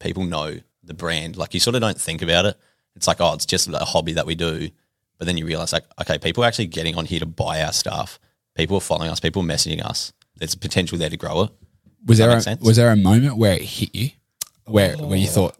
people 0.00 0.24
know 0.24 0.58
the 0.82 0.94
brand. 0.94 1.36
Like 1.36 1.54
you 1.54 1.60
sort 1.60 1.74
of 1.76 1.80
don't 1.82 2.00
think 2.00 2.22
about 2.22 2.46
it. 2.46 2.56
It's 2.96 3.06
like, 3.06 3.20
oh, 3.20 3.34
it's 3.34 3.46
just 3.46 3.68
a 3.68 3.78
hobby 3.84 4.14
that 4.14 4.26
we 4.26 4.34
do. 4.34 4.70
But 5.18 5.26
then 5.26 5.36
you 5.36 5.46
realize 5.46 5.72
like, 5.72 5.84
okay, 6.00 6.18
people 6.18 6.42
are 6.44 6.46
actually 6.46 6.66
getting 6.66 6.94
on 6.96 7.04
here 7.04 7.20
to 7.20 7.26
buy 7.26 7.62
our 7.62 7.72
stuff. 7.72 8.18
People 8.54 8.78
are 8.78 8.80
following 8.80 9.10
us. 9.10 9.20
People 9.20 9.42
are 9.42 9.46
messaging 9.46 9.82
us. 9.84 10.12
There's 10.36 10.54
potential 10.54 10.98
there 10.98 11.10
to 11.10 11.16
grow 11.16 11.42
it. 11.42 11.50
Was 12.06 12.18
that 12.18 12.26
there 12.26 12.36
make 12.36 12.40
a, 12.40 12.42
sense? 12.42 12.62
was 12.62 12.76
there 12.76 12.90
a 12.90 12.96
moment 12.96 13.36
where 13.36 13.54
it 13.54 13.62
hit 13.62 13.94
you, 13.94 14.10
where 14.64 14.96
where 14.96 15.18
you 15.18 15.26
thought, 15.26 15.56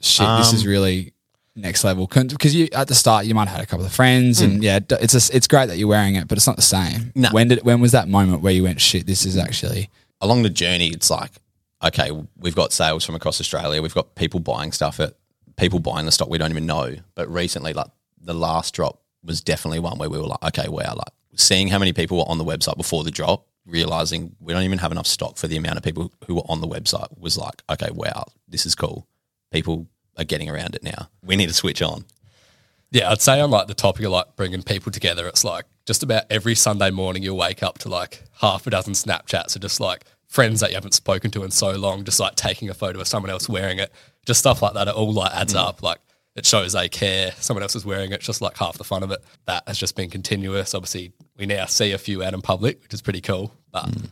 shit, 0.00 0.26
this 0.38 0.52
is 0.52 0.62
Um, 0.62 0.70
really 0.70 1.12
next 1.56 1.82
level? 1.84 2.06
Because 2.06 2.54
you 2.54 2.68
at 2.72 2.88
the 2.88 2.94
start 2.94 3.26
you 3.26 3.34
might 3.34 3.48
have 3.48 3.56
had 3.56 3.64
a 3.64 3.66
couple 3.66 3.84
of 3.84 3.92
friends, 3.92 4.40
and 4.40 4.62
yeah, 4.62 4.78
it's 4.90 5.14
a, 5.14 5.36
it's 5.36 5.48
great 5.48 5.66
that 5.66 5.78
you're 5.78 5.88
wearing 5.88 6.14
it, 6.14 6.28
but 6.28 6.38
it's 6.38 6.46
not 6.46 6.56
the 6.56 6.62
same. 6.62 7.12
No. 7.14 7.30
When 7.30 7.48
did 7.48 7.62
when 7.64 7.80
was 7.80 7.92
that 7.92 8.08
moment 8.08 8.42
where 8.42 8.52
you 8.52 8.62
went, 8.62 8.80
shit, 8.80 9.06
this 9.06 9.26
is 9.26 9.36
actually 9.36 9.90
along 10.22 10.42
the 10.42 10.50
journey, 10.50 10.88
it's 10.88 11.10
like, 11.10 11.32
okay, 11.82 12.10
we've 12.38 12.54
got 12.54 12.72
sales 12.72 13.04
from 13.04 13.14
across 13.14 13.40
Australia. 13.40 13.82
We've 13.82 13.94
got 13.94 14.14
people 14.14 14.40
buying 14.40 14.72
stuff 14.72 15.00
at 15.00 15.14
people 15.56 15.80
buying 15.80 16.06
the 16.06 16.12
stock 16.12 16.30
we 16.30 16.38
don't 16.38 16.50
even 16.50 16.64
know. 16.64 16.96
But 17.14 17.28
recently, 17.28 17.74
like 17.74 17.88
the 18.20 18.34
last 18.34 18.72
drop 18.74 19.02
was 19.24 19.40
definitely 19.40 19.80
one 19.80 19.98
where 19.98 20.08
we 20.08 20.18
were 20.18 20.26
like, 20.26 20.42
okay, 20.44 20.68
wow, 20.68 20.94
like 20.94 21.12
seeing 21.34 21.68
how 21.68 21.78
many 21.78 21.92
people 21.92 22.18
were 22.18 22.28
on 22.28 22.38
the 22.38 22.44
website 22.44 22.76
before 22.76 23.04
the 23.04 23.10
drop, 23.10 23.46
realizing 23.66 24.34
we 24.40 24.52
don't 24.52 24.62
even 24.62 24.78
have 24.78 24.92
enough 24.92 25.06
stock 25.06 25.36
for 25.36 25.46
the 25.46 25.56
amount 25.56 25.76
of 25.76 25.82
people 25.82 26.12
who 26.26 26.34
were 26.34 26.42
on 26.48 26.60
the 26.60 26.68
website 26.68 27.08
was 27.18 27.38
like, 27.38 27.62
okay, 27.70 27.90
wow, 27.92 28.24
this 28.48 28.66
is 28.66 28.74
cool. 28.74 29.06
People 29.50 29.86
are 30.16 30.24
getting 30.24 30.50
around 30.50 30.74
it 30.74 30.82
now. 30.82 31.08
We 31.22 31.36
need 31.36 31.48
to 31.48 31.54
switch 31.54 31.82
on. 31.82 32.04
Yeah, 32.90 33.10
I'd 33.10 33.22
say 33.22 33.40
on 33.40 33.50
like 33.50 33.68
the 33.68 33.74
topic 33.74 34.04
of 34.04 34.12
like 34.12 34.36
bringing 34.36 34.62
people 34.62 34.92
together, 34.92 35.26
it's 35.26 35.44
like 35.44 35.64
just 35.86 36.02
about 36.02 36.24
every 36.30 36.54
Sunday 36.54 36.90
morning 36.90 37.22
you'll 37.22 37.38
wake 37.38 37.62
up 37.62 37.78
to 37.78 37.88
like 37.88 38.22
half 38.40 38.66
a 38.66 38.70
dozen 38.70 38.92
Snapchats 38.92 39.56
of 39.56 39.62
just 39.62 39.80
like 39.80 40.04
friends 40.26 40.60
that 40.60 40.70
you 40.70 40.76
haven't 40.76 40.92
spoken 40.92 41.30
to 41.30 41.44
in 41.44 41.50
so 41.50 41.72
long, 41.72 42.04
just 42.04 42.20
like 42.20 42.34
taking 42.34 42.68
a 42.68 42.74
photo 42.74 43.00
of 43.00 43.08
someone 43.08 43.30
else 43.30 43.48
wearing 43.48 43.78
it, 43.78 43.92
just 44.26 44.40
stuff 44.40 44.62
like 44.62 44.74
that. 44.74 44.88
It 44.88 44.94
all 44.94 45.12
like 45.12 45.32
adds 45.32 45.54
mm. 45.54 45.60
up. 45.60 45.82
Like 45.82 46.00
it 46.34 46.46
shows 46.46 46.72
they 46.72 46.88
care. 46.88 47.32
Someone 47.38 47.62
else 47.62 47.76
is 47.76 47.84
wearing 47.84 48.12
it. 48.12 48.16
It's 48.16 48.26
just 48.26 48.40
like 48.40 48.56
half 48.56 48.78
the 48.78 48.84
fun 48.84 49.02
of 49.02 49.10
it. 49.10 49.22
That 49.46 49.64
has 49.66 49.78
just 49.78 49.96
been 49.96 50.10
continuous. 50.10 50.74
Obviously, 50.74 51.12
we 51.36 51.46
now 51.46 51.66
see 51.66 51.92
a 51.92 51.98
few 51.98 52.22
out 52.22 52.34
in 52.34 52.42
public, 52.42 52.82
which 52.82 52.94
is 52.94 53.02
pretty 53.02 53.20
cool, 53.20 53.52
but 53.70 53.84
hmm. 53.84 54.06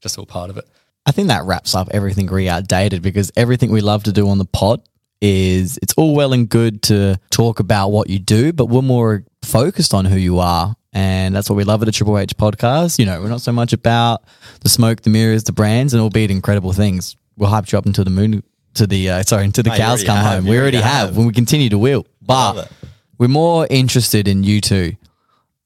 just 0.00 0.18
all 0.18 0.26
part 0.26 0.50
of 0.50 0.56
it. 0.56 0.68
I 1.06 1.10
think 1.10 1.28
that 1.28 1.44
wraps 1.44 1.74
up 1.74 1.88
everything 1.90 2.26
re 2.28 2.48
outdated 2.48 3.02
because 3.02 3.30
everything 3.36 3.70
we 3.70 3.80
love 3.80 4.04
to 4.04 4.12
do 4.12 4.28
on 4.28 4.38
the 4.38 4.46
pod 4.46 4.82
is 5.20 5.78
it's 5.82 5.94
all 5.94 6.14
well 6.14 6.32
and 6.32 6.48
good 6.48 6.82
to 6.82 7.18
talk 7.30 7.60
about 7.60 7.88
what 7.88 8.08
you 8.08 8.18
do, 8.18 8.52
but 8.52 8.66
we're 8.66 8.82
more 8.82 9.24
focused 9.42 9.94
on 9.94 10.04
who 10.04 10.16
you 10.16 10.38
are. 10.38 10.74
And 10.92 11.34
that's 11.34 11.50
what 11.50 11.56
we 11.56 11.64
love 11.64 11.82
at 11.82 11.86
the 11.86 11.92
Triple 11.92 12.18
H 12.18 12.36
podcast. 12.36 12.98
You 12.98 13.06
know, 13.06 13.20
we're 13.20 13.28
not 13.28 13.40
so 13.40 13.50
much 13.50 13.72
about 13.72 14.22
the 14.60 14.68
smoke, 14.68 15.02
the 15.02 15.10
mirrors, 15.10 15.42
the 15.44 15.52
brands, 15.52 15.92
and 15.92 16.00
albeit 16.00 16.30
incredible 16.30 16.72
things. 16.72 17.16
We'll 17.36 17.50
hype 17.50 17.72
you 17.72 17.78
up 17.78 17.86
until 17.86 18.04
the 18.04 18.10
moon, 18.10 18.44
to 18.74 18.86
the, 18.86 19.10
uh, 19.10 19.22
sorry, 19.22 19.44
until 19.44 19.64
the 19.64 19.70
cows 19.70 20.04
come 20.04 20.16
have. 20.16 20.42
home. 20.42 20.44
We 20.44 20.58
already 20.58 20.76
already 20.76 20.88
have, 20.88 21.08
have. 21.08 21.16
and 21.16 21.26
we 21.26 21.32
continue 21.32 21.68
to 21.70 21.78
will. 21.78 22.06
But 22.22 22.70
we're 23.18 23.28
more 23.28 23.66
interested 23.68 24.28
in 24.28 24.44
you 24.44 24.60
two 24.60 24.96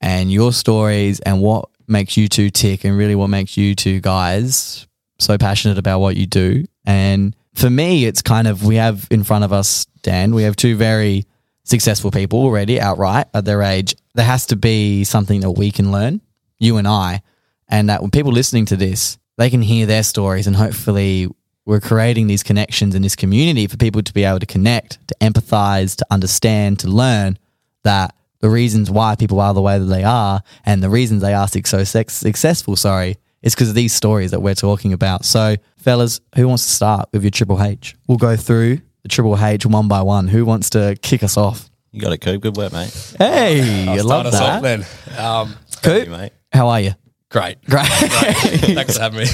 and 0.00 0.30
your 0.30 0.52
stories 0.52 1.20
and 1.20 1.40
what 1.40 1.68
makes 1.86 2.16
you 2.16 2.28
two 2.28 2.50
tick 2.50 2.84
and 2.84 2.96
really 2.96 3.14
what 3.14 3.28
makes 3.28 3.56
you 3.56 3.74
two 3.74 4.00
guys 4.00 4.86
so 5.18 5.38
passionate 5.38 5.78
about 5.78 6.00
what 6.00 6.16
you 6.16 6.26
do. 6.26 6.64
And 6.84 7.34
for 7.54 7.70
me, 7.70 8.04
it's 8.04 8.22
kind 8.22 8.46
of 8.46 8.64
we 8.64 8.76
have 8.76 9.08
in 9.10 9.24
front 9.24 9.44
of 9.44 9.52
us, 9.52 9.86
Dan, 10.02 10.34
we 10.34 10.44
have 10.44 10.56
two 10.56 10.76
very 10.76 11.26
successful 11.64 12.10
people 12.10 12.38
already 12.40 12.80
outright 12.80 13.26
at 13.34 13.44
their 13.44 13.62
age. 13.62 13.96
There 14.14 14.24
has 14.24 14.46
to 14.46 14.56
be 14.56 15.04
something 15.04 15.40
that 15.40 15.52
we 15.52 15.70
can 15.70 15.92
learn, 15.92 16.20
you 16.58 16.76
and 16.76 16.86
I, 16.86 17.22
and 17.68 17.88
that 17.90 18.00
when 18.00 18.10
people 18.10 18.32
listening 18.32 18.66
to 18.66 18.76
this, 18.76 19.18
they 19.36 19.50
can 19.50 19.62
hear 19.62 19.86
their 19.86 20.02
stories 20.02 20.46
and 20.46 20.56
hopefully 20.56 21.28
we're 21.68 21.80
creating 21.80 22.26
these 22.26 22.42
connections 22.42 22.94
in 22.94 23.02
this 23.02 23.14
community 23.14 23.66
for 23.66 23.76
people 23.76 24.00
to 24.02 24.12
be 24.14 24.24
able 24.24 24.38
to 24.40 24.46
connect, 24.46 25.06
to 25.06 25.14
empathize, 25.20 25.94
to 25.96 26.06
understand, 26.10 26.78
to 26.80 26.88
learn 26.88 27.38
that 27.84 28.14
the 28.40 28.48
reasons 28.48 28.90
why 28.90 29.14
people 29.16 29.38
are 29.38 29.52
the 29.52 29.60
way 29.60 29.78
that 29.78 29.84
they 29.84 30.02
are 30.02 30.40
and 30.64 30.82
the 30.82 30.88
reasons 30.88 31.20
they 31.20 31.34
are 31.34 31.46
so 31.46 31.84
successful, 31.84 32.74
sorry, 32.74 33.18
is 33.42 33.54
because 33.54 33.68
of 33.68 33.74
these 33.74 33.92
stories 33.92 34.30
that 34.30 34.40
we're 34.40 34.54
talking 34.54 34.94
about. 34.94 35.26
So, 35.26 35.56
fellas, 35.76 36.20
who 36.36 36.48
wants 36.48 36.64
to 36.64 36.72
start 36.72 37.10
with 37.12 37.22
your 37.22 37.30
Triple 37.30 37.62
H? 37.62 37.94
We'll 38.06 38.16
go 38.16 38.34
through 38.34 38.80
the 39.02 39.08
Triple 39.08 39.38
H 39.38 39.66
one 39.66 39.88
by 39.88 40.00
one. 40.00 40.26
Who 40.28 40.46
wants 40.46 40.70
to 40.70 40.96
kick 41.02 41.22
us 41.22 41.36
off? 41.36 41.68
You 41.92 42.00
got 42.00 42.12
it, 42.14 42.18
Coop. 42.18 42.40
Good 42.40 42.56
work, 42.56 42.72
mate. 42.72 43.14
Hey, 43.18 43.86
I 43.88 43.96
love 43.96 44.26
Start 44.26 44.26
us 44.28 44.34
off 44.36 44.62
that. 44.62 44.86
then. 45.06 45.18
Um, 45.22 45.54
Coop, 45.82 46.04
You, 46.06 46.10
mate. 46.12 46.32
how 46.50 46.68
are 46.68 46.80
you? 46.80 46.92
great. 47.30 47.62
Great. 47.66 47.84
Thanks 47.86 48.96
for 48.96 49.02
having 49.02 49.20
me. 49.20 49.26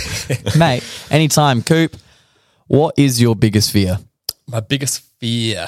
Mate, 0.59 0.83
anytime. 1.13 1.63
Coop, 1.63 1.97
what 2.67 2.99
is 2.99 3.21
your 3.21 3.37
biggest 3.37 3.71
fear? 3.73 3.99
My 4.47 4.61
biggest 4.61 5.01
fear. 5.19 5.67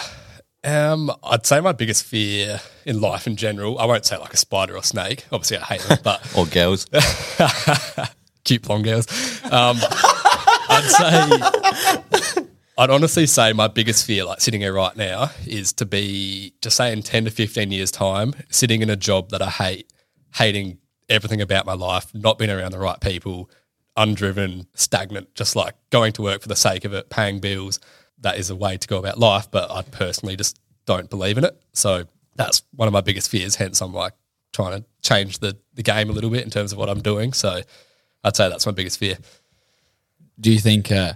Um, 0.64 1.12
I'd 1.22 1.46
say 1.46 1.60
my 1.60 1.72
biggest 1.72 2.04
fear 2.04 2.60
in 2.84 3.00
life 3.00 3.26
in 3.26 3.36
general. 3.36 3.78
I 3.78 3.84
won't 3.84 4.04
say 4.04 4.16
like 4.16 4.34
a 4.34 4.36
spider 4.36 4.76
or 4.76 4.82
snake. 4.82 5.24
Obviously, 5.30 5.58
I 5.58 5.64
hate 5.64 5.80
them, 5.82 5.98
but 6.02 6.20
Or 6.36 6.46
girls. 6.46 6.86
cute 8.44 8.62
blonde 8.62 8.84
girls. 8.84 9.06
Um, 9.44 9.78
I'd 10.68 12.32
say 12.34 12.42
I'd 12.78 12.90
honestly 12.90 13.26
say 13.26 13.52
my 13.52 13.68
biggest 13.68 14.04
fear, 14.06 14.24
like 14.24 14.40
sitting 14.40 14.60
here 14.60 14.72
right 14.72 14.96
now, 14.96 15.30
is 15.46 15.72
to 15.74 15.86
be 15.86 16.52
to 16.60 16.70
say 16.70 16.92
in 16.92 17.02
ten 17.02 17.24
to 17.24 17.30
fifteen 17.30 17.70
years' 17.70 17.90
time, 17.90 18.34
sitting 18.50 18.82
in 18.82 18.90
a 18.90 18.96
job 18.96 19.30
that 19.30 19.40
I 19.40 19.50
hate, 19.50 19.92
hating 20.34 20.78
everything 21.08 21.40
about 21.40 21.64
my 21.64 21.74
life, 21.74 22.12
not 22.14 22.38
being 22.38 22.50
around 22.50 22.72
the 22.72 22.78
right 22.78 23.00
people, 23.00 23.48
undriven, 23.96 24.66
stagnant, 24.74 25.34
just 25.34 25.56
like 25.56 25.74
going 25.90 26.12
to 26.14 26.22
work 26.22 26.42
for 26.42 26.48
the 26.48 26.56
sake 26.56 26.84
of 26.84 26.92
it, 26.92 27.10
paying 27.10 27.40
bills. 27.40 27.80
That 28.20 28.38
is 28.38 28.50
a 28.50 28.56
way 28.56 28.76
to 28.76 28.88
go 28.88 28.98
about 28.98 29.18
life, 29.18 29.50
but 29.50 29.70
I 29.70 29.82
personally 29.82 30.36
just 30.36 30.58
don't 30.86 31.10
believe 31.10 31.38
in 31.38 31.44
it. 31.44 31.60
So 31.72 32.04
that's 32.34 32.62
one 32.74 32.88
of 32.88 32.92
my 32.92 33.00
biggest 33.00 33.30
fears. 33.30 33.56
Hence, 33.56 33.80
I'm 33.80 33.92
like 33.92 34.12
trying 34.52 34.80
to 34.80 34.86
change 35.02 35.38
the 35.38 35.56
the 35.74 35.82
game 35.82 36.08
a 36.08 36.12
little 36.12 36.30
bit 36.30 36.44
in 36.44 36.50
terms 36.50 36.72
of 36.72 36.78
what 36.78 36.88
I'm 36.88 37.02
doing. 37.02 37.32
So 37.32 37.60
I'd 38.24 38.36
say 38.36 38.48
that's 38.48 38.66
my 38.66 38.72
biggest 38.72 38.98
fear. 38.98 39.18
Do 40.38 40.52
you 40.52 40.58
think 40.58 40.90
uh, 40.90 41.14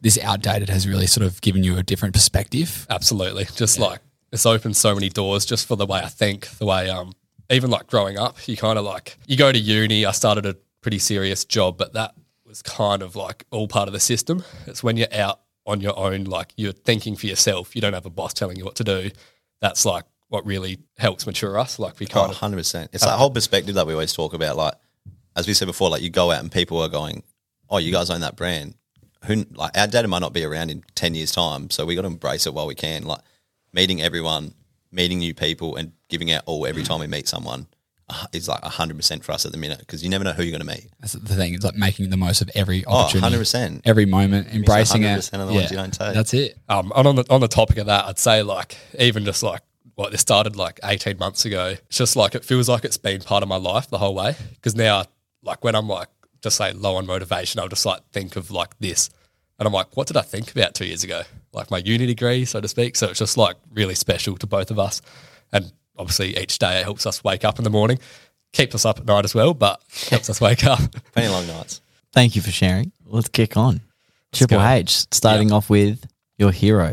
this 0.00 0.18
outdated 0.22 0.68
has 0.68 0.86
really 0.86 1.06
sort 1.06 1.26
of 1.26 1.40
given 1.40 1.64
you 1.64 1.76
a 1.76 1.82
different 1.82 2.14
perspective? 2.14 2.86
Absolutely. 2.90 3.44
Just 3.56 3.78
like 3.78 4.00
it's 4.32 4.46
opened 4.46 4.76
so 4.76 4.94
many 4.94 5.08
doors 5.08 5.46
just 5.46 5.66
for 5.66 5.76
the 5.76 5.86
way 5.86 6.00
I 6.00 6.08
think, 6.08 6.48
the 6.58 6.66
way 6.66 6.90
um 6.90 7.12
even 7.50 7.70
like 7.70 7.86
growing 7.86 8.18
up, 8.18 8.36
you 8.48 8.56
kind 8.56 8.78
of 8.78 8.84
like 8.84 9.18
you 9.26 9.36
go 9.36 9.52
to 9.52 9.58
uni, 9.58 10.06
I 10.06 10.12
started 10.12 10.46
a 10.46 10.56
pretty 10.84 10.98
serious 10.98 11.46
job, 11.46 11.78
but 11.78 11.94
that 11.94 12.14
was 12.44 12.60
kind 12.60 13.00
of 13.00 13.16
like 13.16 13.46
all 13.50 13.66
part 13.66 13.88
of 13.88 13.94
the 13.94 14.00
system. 14.00 14.44
It's 14.66 14.82
when 14.82 14.98
you're 14.98 15.12
out 15.14 15.40
on 15.64 15.80
your 15.80 15.98
own, 15.98 16.24
like 16.24 16.52
you're 16.58 16.72
thinking 16.72 17.16
for 17.16 17.26
yourself, 17.26 17.74
you 17.74 17.80
don't 17.80 17.94
have 17.94 18.04
a 18.04 18.10
boss 18.10 18.34
telling 18.34 18.58
you 18.58 18.66
what 18.66 18.74
to 18.76 18.84
do. 18.84 19.10
That's 19.62 19.86
like 19.86 20.04
what 20.28 20.44
really 20.44 20.80
helps 20.98 21.26
mature 21.26 21.58
us. 21.58 21.78
Like 21.78 21.98
we 21.98 22.06
Oh, 22.06 22.28
kind 22.28 22.30
of 22.30 22.36
100%. 22.36 22.88
It's 22.92 23.02
that 23.02 23.16
whole 23.16 23.30
perspective 23.30 23.76
that 23.76 23.86
we 23.86 23.94
always 23.94 24.12
talk 24.12 24.34
about. 24.34 24.58
Like, 24.58 24.74
as 25.34 25.46
we 25.46 25.54
said 25.54 25.64
before, 25.64 25.88
like 25.88 26.02
you 26.02 26.10
go 26.10 26.30
out 26.30 26.40
and 26.40 26.52
people 26.52 26.82
are 26.82 26.90
going, 26.90 27.22
oh, 27.70 27.78
you 27.78 27.90
guys 27.90 28.10
own 28.10 28.20
that 28.20 28.36
brand. 28.36 28.74
Who, 29.24 29.46
like, 29.54 29.74
outdated 29.74 30.10
might 30.10 30.18
not 30.18 30.34
be 30.34 30.44
around 30.44 30.70
in 30.70 30.84
10 30.96 31.14
years' 31.14 31.32
time. 31.32 31.70
So 31.70 31.86
we 31.86 31.94
got 31.94 32.02
to 32.02 32.08
embrace 32.08 32.46
it 32.46 32.52
while 32.52 32.66
we 32.66 32.74
can. 32.74 33.04
Like, 33.04 33.22
meeting 33.72 34.02
everyone, 34.02 34.52
meeting 34.92 35.20
new 35.20 35.32
people, 35.32 35.76
and 35.76 35.92
giving 36.10 36.30
out 36.30 36.42
all 36.44 36.66
every 36.66 36.82
time 36.82 37.00
we 37.00 37.06
meet 37.06 37.26
someone 37.26 37.68
is 38.32 38.48
like 38.48 38.60
100% 38.62 39.24
for 39.24 39.32
us 39.32 39.46
at 39.46 39.52
the 39.52 39.58
minute 39.58 39.78
because 39.78 40.02
you 40.04 40.10
never 40.10 40.24
know 40.24 40.32
who 40.32 40.42
you're 40.42 40.56
going 40.56 40.66
to 40.68 40.74
meet. 40.74 40.88
That's 41.00 41.14
the 41.14 41.34
thing. 41.34 41.54
It's 41.54 41.64
like 41.64 41.74
making 41.76 42.10
the 42.10 42.16
most 42.16 42.42
of 42.42 42.50
every 42.54 42.84
Oh, 42.86 42.92
opportunity, 42.98 43.36
100%. 43.36 43.80
every 43.84 44.04
moment, 44.04 44.48
embracing 44.52 45.02
it. 45.04 45.18
100% 45.18 45.40
of 45.40 45.48
the 45.48 45.54
ones 45.54 45.70
you 45.70 45.76
don't 45.76 45.92
take. 45.92 46.14
That's 46.14 46.34
it. 46.34 46.58
Um, 46.68 46.92
and 46.94 47.08
on 47.08 47.16
the 47.16 47.24
on 47.30 47.40
the 47.40 47.48
topic 47.48 47.78
of 47.78 47.86
that, 47.86 48.04
I'd 48.04 48.18
say 48.18 48.42
like 48.42 48.76
even 48.98 49.24
just 49.24 49.42
like 49.42 49.62
what 49.94 50.12
this 50.12 50.20
started 50.20 50.54
like 50.56 50.80
eighteen 50.84 51.16
months 51.18 51.44
ago. 51.44 51.68
It's 51.86 51.96
just 51.96 52.14
like 52.16 52.34
it 52.34 52.44
feels 52.44 52.68
like 52.68 52.84
it's 52.84 52.98
been 52.98 53.20
part 53.22 53.42
of 53.42 53.48
my 53.48 53.56
life 53.56 53.88
the 53.88 53.98
whole 53.98 54.14
way. 54.14 54.34
Because 54.54 54.74
now, 54.74 55.04
like 55.42 55.64
when 55.64 55.74
I'm 55.74 55.88
like 55.88 56.08
just 56.42 56.56
say 56.58 56.72
low 56.72 56.96
on 56.96 57.06
motivation, 57.06 57.60
I'll 57.60 57.68
just 57.68 57.86
like 57.86 58.02
think 58.12 58.36
of 58.36 58.50
like 58.50 58.78
this, 58.80 59.08
and 59.58 59.66
I'm 59.66 59.72
like, 59.72 59.96
what 59.96 60.06
did 60.08 60.16
I 60.18 60.22
think 60.22 60.50
about 60.52 60.74
two 60.74 60.84
years 60.84 61.04
ago? 61.04 61.22
Like 61.54 61.70
my 61.70 61.78
uni 61.78 62.04
degree, 62.06 62.44
so 62.44 62.60
to 62.60 62.68
speak. 62.68 62.96
So 62.96 63.08
it's 63.08 63.18
just 63.18 63.36
like 63.38 63.56
really 63.72 63.94
special 63.94 64.36
to 64.38 64.46
both 64.46 64.70
of 64.70 64.78
us, 64.78 65.00
and 65.52 65.72
obviously 65.98 66.36
each 66.38 66.58
day 66.58 66.80
it 66.80 66.84
helps 66.84 67.06
us 67.06 67.22
wake 67.24 67.44
up 67.44 67.58
in 67.58 67.64
the 67.64 67.70
morning, 67.70 67.98
keeps 68.52 68.74
us 68.74 68.84
up 68.84 68.98
at 68.98 69.06
night 69.06 69.24
as 69.24 69.34
well, 69.34 69.54
but 69.54 69.80
helps 70.10 70.28
us 70.30 70.40
wake 70.40 70.64
up. 70.64 70.80
Plenty 71.12 71.28
long 71.28 71.46
nights. 71.46 71.80
Thank 72.12 72.36
you 72.36 72.42
for 72.42 72.50
sharing. 72.50 72.92
Let's 73.06 73.28
kick 73.28 73.56
on. 73.56 73.80
Triple 74.32 74.58
go. 74.58 74.66
H, 74.66 75.06
starting 75.12 75.52
off 75.52 75.70
with 75.70 76.04
your 76.38 76.50
hero. 76.52 76.92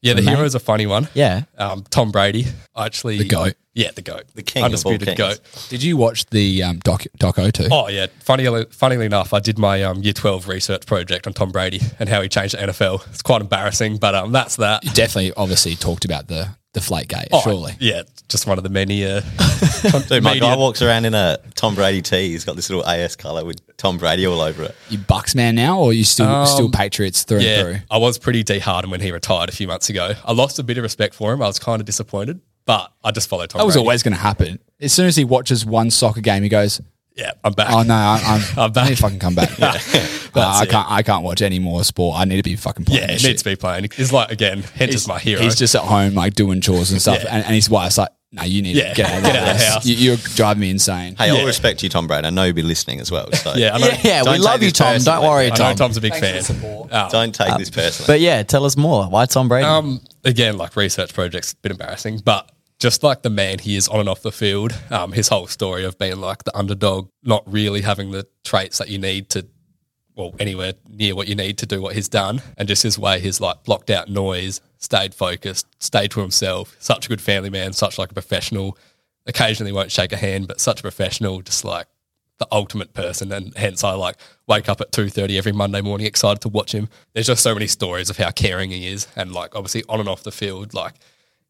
Yeah, 0.00 0.14
the 0.14 0.22
Mate. 0.22 0.36
hero's 0.36 0.54
a 0.54 0.60
funny 0.60 0.86
one. 0.86 1.08
Yeah. 1.12 1.42
Um, 1.56 1.84
Tom 1.90 2.12
Brady, 2.12 2.46
I 2.74 2.86
actually 2.86 3.18
The 3.18 3.24
GOAT. 3.28 3.54
Yeah, 3.74 3.92
the 3.92 4.02
goat, 4.02 4.24
The 4.34 4.42
king 4.42 4.62
of 4.64 4.72
all 4.84 4.92
undisputed 4.92 5.06
kings. 5.06 5.18
goat. 5.18 5.66
Did 5.68 5.84
you 5.84 5.96
watch 5.96 6.26
the 6.26 6.64
um, 6.64 6.78
doc 6.80 7.04
doco 7.20 7.52
too? 7.52 7.68
Oh 7.70 7.88
yeah, 7.88 8.06
funnily, 8.20 8.66
funnily 8.70 9.06
enough, 9.06 9.32
I 9.32 9.38
did 9.38 9.56
my 9.56 9.84
um, 9.84 10.02
year 10.02 10.12
twelve 10.12 10.48
research 10.48 10.84
project 10.84 11.28
on 11.28 11.32
Tom 11.32 11.52
Brady 11.52 11.80
and 12.00 12.08
how 12.08 12.20
he 12.20 12.28
changed 12.28 12.54
the 12.54 12.58
NFL. 12.58 13.06
It's 13.10 13.22
quite 13.22 13.40
embarrassing, 13.40 13.98
but 13.98 14.16
um, 14.16 14.32
that's 14.32 14.56
that. 14.56 14.84
You 14.84 14.90
definitely, 14.94 15.32
obviously, 15.36 15.76
talked 15.76 16.04
about 16.04 16.26
the 16.26 16.48
Deflategate. 16.74 17.28
Oh, 17.32 17.40
surely, 17.40 17.74
yeah, 17.80 18.02
just 18.28 18.46
one 18.46 18.58
of 18.58 18.64
the 18.64 18.70
many. 18.70 19.04
Uh, 19.06 19.20
Dude, 20.08 20.22
my 20.22 20.34
media- 20.34 20.40
guy 20.40 20.56
walks 20.56 20.82
around 20.82 21.06
in 21.06 21.14
a 21.14 21.38
Tom 21.54 21.74
Brady 21.74 22.02
tee. 22.02 22.30
He's 22.30 22.44
got 22.44 22.56
this 22.56 22.68
little 22.68 22.84
AS 22.86 23.16
colour 23.16 23.44
with 23.44 23.60
Tom 23.78 23.96
Brady 23.96 24.26
all 24.26 24.40
over 24.40 24.64
it. 24.64 24.76
you 24.90 24.98
Bucks 24.98 25.34
man 25.34 25.54
now, 25.54 25.78
or 25.80 25.92
you 25.92 26.04
still 26.04 26.44
still 26.46 26.70
Patriots 26.70 27.22
through 27.24 27.38
and 27.40 27.66
Um, 27.68 27.72
through? 27.74 27.82
I 27.90 27.96
was 27.98 28.18
pretty 28.18 28.42
disheartened 28.42 28.90
when 28.90 29.00
he 29.00 29.10
retired 29.12 29.48
a 29.48 29.52
few 29.52 29.66
months 29.66 29.88
ago. 29.88 30.12
I 30.24 30.32
lost 30.32 30.58
a 30.58 30.62
bit 30.62 30.76
of 30.78 30.82
respect 30.82 31.14
for 31.14 31.32
him. 31.32 31.40
I 31.42 31.46
was 31.46 31.58
kind 31.58 31.80
of 31.80 31.86
disappointed, 31.86 32.40
but 32.66 32.92
I 33.02 33.12
just 33.12 33.28
followed 33.30 33.48
Tom. 33.50 33.60
That 33.60 33.64
was 33.64 33.74
Brady. 33.74 33.84
always 33.86 34.02
going 34.02 34.14
to 34.14 34.20
happen. 34.20 34.58
As 34.80 34.92
soon 34.92 35.06
as 35.06 35.16
he 35.16 35.24
watches 35.24 35.64
one 35.64 35.90
soccer 35.90 36.20
game, 36.20 36.42
he 36.42 36.48
goes, 36.50 36.80
yeah. 37.18 37.32
I'm 37.44 37.52
back. 37.52 37.68
"Oh 37.70 37.82
no, 37.82 37.94
I, 37.94 38.20
I'm, 38.24 38.40
I'm 38.58 38.72
back. 38.72 38.82
I 38.84 38.84
back. 38.84 38.88
need 38.90 38.96
to 38.96 39.02
fucking 39.02 39.18
come 39.18 39.34
back. 39.34 39.50
Uh, 40.34 40.40
I 40.60 40.62
it. 40.64 40.68
can't. 40.70 40.88
I 40.88 41.02
can't 41.02 41.24
watch 41.24 41.42
any 41.42 41.58
more 41.58 41.82
sport. 41.82 42.16
I 42.20 42.24
need 42.24 42.36
to 42.36 42.42
be 42.44 42.54
fucking 42.54 42.84
playing. 42.84 43.00
Yeah, 43.00 43.06
this 43.08 43.14
he 43.16 43.18
shit." 43.22 43.30
needs 43.30 43.42
to 43.42 43.48
be 43.50 43.56
playing. 43.56 43.88
He's 43.96 44.12
like 44.12 44.30
again, 44.30 44.62
hence 44.74 44.94
is 44.94 45.08
my 45.08 45.18
hero. 45.18 45.42
He's 45.42 45.56
just 45.56 45.74
at 45.74 45.82
home 45.82 46.14
like 46.14 46.34
doing 46.34 46.60
chores 46.60 46.92
and 46.92 47.00
stuff, 47.00 47.24
Yeah. 47.24 47.34
and, 47.34 47.44
and 47.44 47.54
his 47.54 47.68
wife's 47.68 47.98
like, 47.98 48.10
"No, 48.30 48.44
you 48.44 48.62
need 48.62 48.76
Yeah, 48.76 48.90
to 48.90 48.94
get 48.94 49.10
out, 49.10 49.22
get 49.24 49.36
out 49.36 49.48
of 49.54 49.58
the 49.58 49.64
house. 49.64 49.86
You, 49.86 49.94
you're 49.96 50.16
driving 50.36 50.60
me 50.60 50.70
insane." 50.70 51.16
Hey, 51.16 51.30
all 51.30 51.38
Yeah. 51.38 51.44
respect 51.46 51.80
to 51.80 51.86
you, 51.86 51.90
Tom 51.90 52.06
Brady. 52.06 52.26
I 52.26 52.30
know 52.30 52.44
you'll 52.44 52.54
be 52.54 52.62
listening 52.62 53.00
as 53.00 53.10
well. 53.10 53.32
So 53.32 53.54
yeah, 53.56 53.74
I 53.74 53.78
know, 53.78 53.86
Yeah, 53.88 54.00
yeah, 54.04 54.30
we 54.30 54.38
love 54.38 54.62
you, 54.62 54.68
this 54.68 54.78
Tom. 54.78 54.92
Don't 54.92 55.04
personally. 55.04 55.28
worry, 55.28 55.46
I 55.46 55.48
know 55.48 55.54
Tom. 55.56 55.76
Tom's 55.76 55.96
a 55.96 56.00
big 56.02 56.12
Thanks 56.14 56.46
for 56.46 56.54
fan. 56.54 56.60
the 56.62 56.68
support. 56.68 56.88
Oh. 56.92 57.08
don't 57.10 57.34
take 57.34 57.56
this 57.58 57.70
personally. 57.70 58.06
But 58.06 58.20
yeah, 58.20 58.42
tell 58.44 58.64
us 58.64 58.76
more. 58.76 59.06
Why 59.08 59.26
Tom 59.26 59.48
Brady? 59.48 59.64
Um, 59.66 60.00
again, 60.24 60.56
like 60.58 60.76
research 60.76 61.14
projects, 61.14 61.54
a 61.54 61.56
bit 61.56 61.72
embarrassing, 61.72 62.20
but 62.24 62.48
just 62.78 63.02
like 63.02 63.22
the 63.22 63.30
man 63.30 63.58
he 63.58 63.76
is 63.76 63.88
on 63.88 64.00
and 64.00 64.08
off 64.08 64.22
the 64.22 64.32
field, 64.32 64.72
um, 64.90 65.12
his 65.12 65.28
whole 65.28 65.46
story 65.46 65.84
of 65.84 65.98
being 65.98 66.20
like 66.20 66.44
the 66.44 66.56
underdog, 66.56 67.08
not 67.22 67.42
really 67.50 67.80
having 67.82 68.12
the 68.12 68.26
traits 68.44 68.78
that 68.78 68.88
you 68.88 68.98
need 68.98 69.28
to, 69.30 69.46
well, 70.14 70.34
anywhere 70.38 70.74
near 70.88 71.14
what 71.14 71.28
you 71.28 71.34
need 71.34 71.58
to 71.58 71.66
do 71.66 71.82
what 71.82 71.94
he's 71.94 72.08
done, 72.08 72.40
and 72.56 72.68
just 72.68 72.82
his 72.82 72.98
way, 72.98 73.18
he's 73.20 73.40
like 73.40 73.64
blocked 73.64 73.90
out 73.90 74.08
noise, 74.08 74.60
stayed 74.78 75.14
focused, 75.14 75.66
stayed 75.82 76.12
to 76.12 76.20
himself. 76.20 76.76
Such 76.78 77.06
a 77.06 77.08
good 77.08 77.20
family 77.20 77.50
man, 77.50 77.72
such 77.72 77.98
like 77.98 78.10
a 78.10 78.14
professional. 78.14 78.78
Occasionally 79.26 79.72
won't 79.72 79.92
shake 79.92 80.12
a 80.12 80.16
hand, 80.16 80.48
but 80.48 80.60
such 80.60 80.80
a 80.80 80.82
professional, 80.82 81.42
just 81.42 81.64
like 81.64 81.86
the 82.38 82.46
ultimate 82.52 82.94
person 82.94 83.32
and 83.32 83.52
hence 83.56 83.82
I 83.82 83.94
like 83.94 84.16
wake 84.46 84.68
up 84.68 84.80
at 84.80 84.92
2.30 84.92 85.36
every 85.36 85.50
Monday 85.50 85.80
morning 85.80 86.06
excited 86.06 86.40
to 86.42 86.48
watch 86.48 86.72
him. 86.72 86.88
There's 87.12 87.26
just 87.26 87.42
so 87.42 87.52
many 87.52 87.66
stories 87.66 88.10
of 88.10 88.16
how 88.16 88.30
caring 88.30 88.70
he 88.70 88.86
is 88.86 89.08
and 89.16 89.32
like 89.32 89.56
obviously 89.56 89.82
on 89.88 89.98
and 89.98 90.08
off 90.08 90.22
the 90.22 90.30
field 90.30 90.72
like 90.72 90.94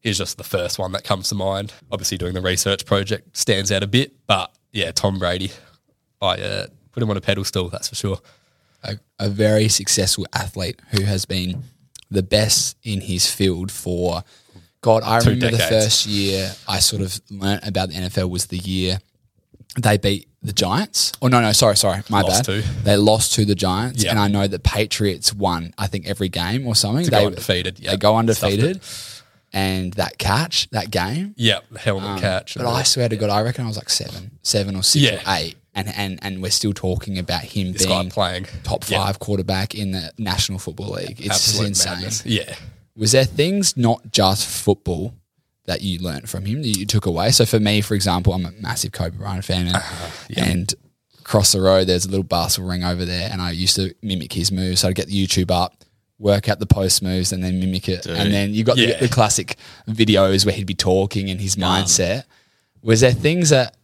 he's 0.01 0.17
just 0.17 0.37
the 0.37 0.43
first 0.43 0.79
one 0.79 0.91
that 0.93 1.03
comes 1.03 1.29
to 1.29 1.35
mind. 1.35 1.73
Obviously 1.91 2.17
doing 2.17 2.33
the 2.33 2.41
research 2.41 2.85
project 2.85 3.35
stands 3.37 3.71
out 3.71 3.83
a 3.83 3.87
bit 3.87 4.13
but 4.27 4.51
yeah 4.71 4.91
Tom 4.91 5.19
Brady 5.19 5.51
I 6.21 6.35
uh, 6.41 6.67
put 6.91 7.01
him 7.03 7.09
on 7.09 7.17
a 7.17 7.21
pedestal 7.21 7.69
that's 7.69 7.89
for 7.89 7.95
sure. 7.95 8.19
a, 8.83 8.97
a 9.19 9.29
very 9.29 9.67
successful 9.69 10.25
athlete 10.33 10.79
who 10.91 11.03
has 11.03 11.25
been 11.25 11.63
the 12.11 12.23
best 12.23 12.75
in 12.83 13.01
his 13.01 13.31
field 13.31 13.71
for 13.71 14.23
God. 14.81 15.03
I 15.03 15.19
Two 15.19 15.31
remember 15.31 15.57
the 15.57 15.63
first 15.63 16.05
year 16.05 16.51
I 16.67 16.79
sort 16.79 17.01
of 17.01 17.19
learnt 17.29 17.67
about 17.67 17.89
the 17.89 17.95
NFL 17.95 18.29
was 18.29 18.47
the 18.47 18.57
year 18.57 18.99
they 19.81 19.97
beat 19.97 20.27
the 20.41 20.53
Giants. 20.53 21.11
Oh 21.21 21.27
no, 21.27 21.41
no, 21.41 21.51
sorry, 21.51 21.75
sorry, 21.77 22.01
my 22.09 22.21
Lost 22.21 22.47
bad. 22.47 22.63
to. 22.63 22.67
They 22.83 22.95
lost 22.97 23.33
to 23.33 23.45
the 23.45 23.55
Giants, 23.55 24.03
Yeah. 24.03 24.11
and 24.11 24.19
I 24.19 24.27
know 24.29 24.47
the 24.47 24.57
Patriots 24.59 25.33
won. 25.33 25.73
I 25.77 25.87
think 25.87 26.07
every 26.07 26.29
game 26.29 26.65
or 26.65 26.75
something. 26.75 27.03
To 27.05 27.11
they 27.11 27.19
go 27.19 27.27
undefeated, 27.27 27.77
They 27.77 27.83
yeah. 27.85 27.95
go 27.97 28.15
undefeated, 28.17 28.81
and 29.53 29.93
that 29.93 30.17
catch, 30.17 30.69
that 30.71 30.91
game. 30.91 31.33
Yeah, 31.37 31.59
the 31.71 31.79
helmet 31.79 32.21
catch. 32.21 32.55
Um, 32.57 32.63
But 32.63 32.71
I 32.71 32.83
swear 32.83 33.09
to 33.09 33.15
God, 33.17 33.29
I 33.29 33.41
reckon 33.41 33.65
I 33.65 33.67
was 33.67 33.77
like 33.77 33.89
seven, 33.89 34.31
seven 34.43 34.75
or 34.75 34.83
six 34.83 35.03
Yeah. 35.03 35.15
or 35.15 35.35
eight, 35.37 35.55
and 35.73 35.87
and 35.95 36.19
and 36.21 36.41
we're 36.41 36.51
still 36.51 36.73
talking 36.73 37.17
about 37.17 37.41
him 37.43 37.73
this 37.73 37.85
being 37.85 38.09
playing 38.09 38.45
top 38.63 38.83
five 38.83 39.19
quarterback 39.19 39.75
in 39.75 39.91
the 39.91 40.11
National 40.17 40.59
Football 40.59 40.91
League. 40.91 41.19
It's 41.19 41.27
just 41.27 41.47
Absolute 41.49 41.67
insane. 41.69 41.93
madness. 41.93 42.25
Yeah. 42.25 42.55
Was 42.95 43.11
there 43.13 43.23
things 43.25 43.77
not 43.77 44.11
just 44.11 44.45
football 44.47 45.13
that 45.65 45.81
you 45.81 45.99
learnt 45.99 46.27
from 46.27 46.45
him 46.45 46.61
that 46.63 46.67
you 46.77 46.85
took 46.85 47.05
away? 47.05 47.31
So 47.31 47.45
for 47.45 47.59
me, 47.59 47.81
for 47.81 47.93
example, 47.95 48.33
I'm 48.33 48.45
a 48.45 48.51
massive 48.59 48.91
Kobe 48.91 49.17
Bryant 49.17 49.45
fan, 49.45 49.67
and, 49.67 49.83
and 50.37 50.73
across 51.19 51.51
the 51.53 51.61
road 51.61 51.87
there's 51.87 52.05
a 52.05 52.09
little 52.09 52.23
basketball 52.23 52.71
ring 52.71 52.83
over 52.83 53.05
there, 53.05 53.29
and 53.31 53.41
I 53.41 53.51
used 53.51 53.75
to 53.77 53.93
mimic 54.01 54.33
his 54.33 54.51
moves. 54.51 54.81
So 54.81 54.89
I'd 54.89 54.95
get 54.95 55.07
the 55.07 55.27
YouTube 55.27 55.49
up. 55.51 55.75
Work 56.19 56.49
out 56.49 56.59
the 56.59 56.65
post 56.65 57.01
moves 57.01 57.31
and 57.31 57.41
then 57.43 57.59
mimic 57.61 57.87
it, 57.87 58.05
and 58.05 58.31
then 58.33 58.53
you 58.53 58.63
got 58.65 58.77
Yeah. 58.77 58.97
the, 58.99 59.07
the 59.07 59.13
classic 59.13 59.55
videos 59.87 60.45
where 60.45 60.53
he'd 60.53 60.67
be 60.67 60.73
talking 60.75 61.29
and 61.29 61.39
his 61.39 61.55
mindset. 61.55 62.23
Was 62.83 62.99
there 63.01 63.13
things 63.13 63.49
that 63.51 63.75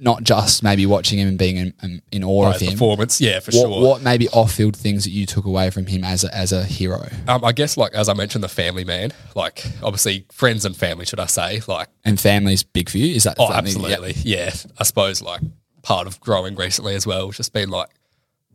not 0.00 0.22
just 0.22 0.62
maybe 0.62 0.86
watching 0.86 1.18
him 1.18 1.26
and 1.28 1.38
being 1.38 1.56
in, 1.56 2.02
in, 2.12 2.22
awe 2.22 2.44
Right, 2.46 2.54
of 2.56 2.60
him, 2.62 2.72
performance, 2.72 3.20
yeah, 3.20 3.40
for 3.40 3.50
what, 3.50 3.60
sure. 3.60 3.82
what 3.82 4.02
maybe 4.02 4.28
off-field 4.28 4.76
things 4.76 5.02
that 5.04 5.10
you 5.10 5.26
took 5.26 5.44
away 5.44 5.70
from 5.70 5.86
him 5.86 6.04
as 6.04 6.22
a, 6.22 6.32
as 6.32 6.52
a 6.52 6.62
hero 6.62 7.08
Um, 7.26 7.44
I 7.44 7.50
guess 7.52 7.76
like 7.76 7.94
as 7.94 8.08
I 8.08 8.14
mentioned, 8.14 8.44
the 8.44 8.48
family 8.48 8.84
man, 8.84 9.10
like 9.34 9.64
obviously 9.82 10.24
friends 10.30 10.64
and 10.64 10.76
family, 10.76 11.04
should 11.04 11.18
I 11.18 11.26
say? 11.26 11.62
Like 11.66 11.88
and 12.04 12.20
family's 12.20 12.62
big 12.62 12.88
for 12.90 12.98
you? 12.98 13.12
Is 13.14 13.24
that 13.24 13.36
Oh, 13.40 13.46
something- 13.50 13.64
absolutely. 13.82 14.14
Yeah. 14.22 14.52
I 14.78 14.84
suppose 14.84 15.20
like 15.20 15.40
part 15.82 16.06
of 16.06 16.20
growing 16.20 16.54
recently 16.54 16.94
as 16.94 17.04
well, 17.06 17.30
just 17.32 17.52
been 17.52 17.70
like 17.70 17.88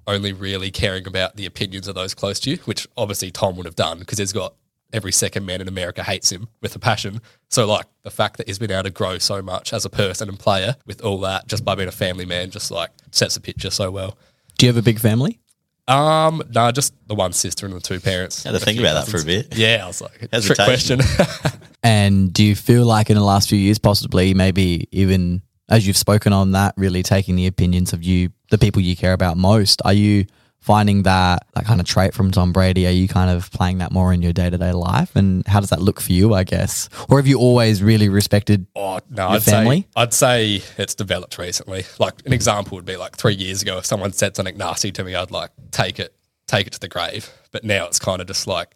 only 0.08 0.34
really 0.34 0.72
caring 0.72 1.08
about 1.08 1.36
the 1.36 1.46
opinions 1.46 1.88
of 1.88 1.96
those 1.96 2.14
close 2.14 2.40
to 2.42 2.52
you, 2.52 2.58
which 2.66 2.88
obviously 2.98 3.32
Tom 3.32 3.56
would 3.58 3.66
have 3.66 3.76
done 3.76 4.00
because 4.00 4.18
he's 4.18 4.34
got 4.34 4.54
every 4.92 5.12
second 5.12 5.46
man 5.46 5.60
in 5.60 5.68
America 5.68 6.04
hates 6.04 6.32
him 6.32 6.48
with 6.62 6.76
a 6.76 6.80
passion. 6.80 7.22
So 7.50 7.66
like 7.66 7.86
the 8.04 8.12
fact 8.12 8.38
that 8.38 8.48
he's 8.48 8.60
been 8.60 8.72
able 8.72 8.84
to 8.84 8.90
grow 8.92 9.18
so 9.18 9.42
much 9.42 9.74
as 9.74 9.86
a 9.86 9.90
person 9.90 10.30
and 10.30 10.38
player 10.38 10.76
with 10.86 11.02
all 11.02 11.20
that 11.22 11.48
just 11.48 11.66
by 11.66 11.76
being 11.76 11.90
a 11.90 11.94
family 11.94 12.26
man, 12.26 12.52
just 12.52 12.70
like 12.70 12.92
sets 13.12 13.36
the 13.36 13.42
picture 13.42 13.72
so 13.72 13.90
well. 13.90 14.18
Do 14.58 14.66
you 14.66 14.72
have 14.72 14.78
a 14.78 14.84
big 14.86 15.00
family? 15.00 15.40
Um, 15.88 16.42
no, 16.54 16.72
just 16.72 16.94
the 17.08 17.16
one 17.16 17.34
sister 17.34 17.66
and 17.66 17.76
the 17.76 17.82
two 17.82 18.00
parents. 18.00 18.46
I 18.46 18.52
Had 18.52 18.60
to 18.60 18.66
think 18.66 18.78
few 18.78 18.88
about 18.88 19.06
that 19.06 19.12
for 19.12 19.20
a 19.22 19.26
bit. 19.26 19.58
Yeah, 19.58 19.82
I 19.84 19.88
was 19.88 20.00
like, 20.00 20.18
trick 20.18 20.32
Hesitation. 20.32 21.00
question. 21.00 21.52
And 21.84 22.32
do 22.32 22.46
you 22.46 22.56
feel 22.56 22.86
like 22.86 23.10
in 23.10 23.18
the 23.18 23.24
last 23.24 23.50
few 23.50 23.58
years, 23.58 23.78
possibly, 23.78 24.34
maybe 24.34 24.88
even 24.92 25.42
as 25.70 25.88
you've 25.88 25.98
spoken 25.98 26.34
on 26.34 26.52
that, 26.52 26.74
really 26.78 27.04
taking 27.04 27.36
the 27.36 27.48
opinions 27.48 27.94
of 27.94 28.04
you, 28.04 28.30
the 28.50 28.58
people 28.58 28.82
you 28.82 28.96
care 28.96 29.14
about 29.14 29.38
most, 29.38 29.82
are 29.86 29.94
you 29.94 30.26
finding 30.60 31.04
that 31.04 31.46
that 31.56 31.66
kind 31.66 31.82
of 31.82 31.86
trait 31.86 32.14
from 32.14 32.32
Tom 32.32 32.54
Brady? 32.54 32.88
Are 32.88 32.92
you 32.92 33.08
kind 33.08 33.30
of 33.30 33.52
playing 33.52 33.80
that 33.80 33.92
more 33.92 34.14
in 34.14 34.22
your 34.22 34.32
day 34.34 34.50
to 34.50 34.58
day 34.58 34.72
life? 34.72 35.16
And 35.16 35.46
how 35.48 35.60
does 35.60 35.70
that 35.72 35.82
look 35.82 36.00
for 36.00 36.12
you? 36.14 36.34
I 36.34 36.44
guess, 36.44 36.90
or 37.10 37.18
have 37.18 37.28
you 37.28 37.38
always 37.40 37.84
really 37.84 38.08
respected? 38.10 38.66
Oh 38.76 39.00
no, 39.10 39.28
Your 39.28 39.36
I'd 39.38 39.44
family? 39.44 39.82
say 39.82 39.88
I'd 39.96 40.14
say 40.14 40.62
it's 40.78 40.96
developed 40.96 41.38
recently. 41.38 41.84
Like 42.00 42.14
an 42.26 42.34
example 42.34 42.76
would 42.76 42.86
be 42.86 42.98
like 42.98 43.16
three 43.18 43.36
years 43.36 43.62
ago, 43.62 43.78
if 43.78 43.86
someone 43.86 44.14
said 44.14 44.36
something 44.36 44.58
nasty 44.58 44.92
to 44.94 45.04
me, 45.04 45.16
I'd 45.16 45.32
like 45.32 45.52
take 45.72 46.00
it, 46.00 46.16
take 46.48 46.68
it 46.68 46.74
to 46.74 46.80
the 46.80 46.88
grave. 46.88 47.30
But 47.52 47.64
now 47.64 47.86
it's 47.88 48.00
kind 48.00 48.22
of 48.22 48.28
just 48.28 48.48
like 48.48 48.70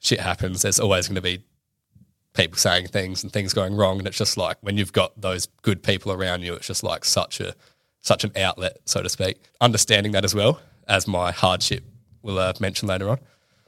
shit 0.00 0.20
happens. 0.20 0.62
There's 0.62 0.80
always 0.80 1.06
going 1.08 1.16
to 1.16 1.22
be 1.22 1.44
people 2.38 2.56
saying 2.56 2.86
things 2.86 3.22
and 3.22 3.30
things 3.32 3.52
going 3.52 3.74
wrong, 3.76 3.98
and 3.98 4.06
it's 4.08 4.16
just 4.16 4.38
like 4.38 4.56
when 4.62 4.78
you've 4.78 4.92
got 4.94 5.20
those 5.20 5.46
good 5.62 5.82
people 5.82 6.12
around 6.12 6.42
you, 6.42 6.54
it's 6.54 6.66
just 6.66 6.82
like 6.82 7.04
such 7.04 7.40
a 7.40 7.54
such 8.00 8.24
an 8.24 8.32
outlet, 8.36 8.78
so 8.86 9.02
to 9.02 9.08
speak. 9.10 9.36
Understanding 9.60 10.12
that 10.12 10.24
as 10.24 10.34
well 10.34 10.60
as 10.86 11.06
my 11.06 11.32
hardship 11.32 11.84
will 12.22 12.38
uh, 12.38 12.52
mention 12.60 12.88
later 12.88 13.10
on. 13.10 13.18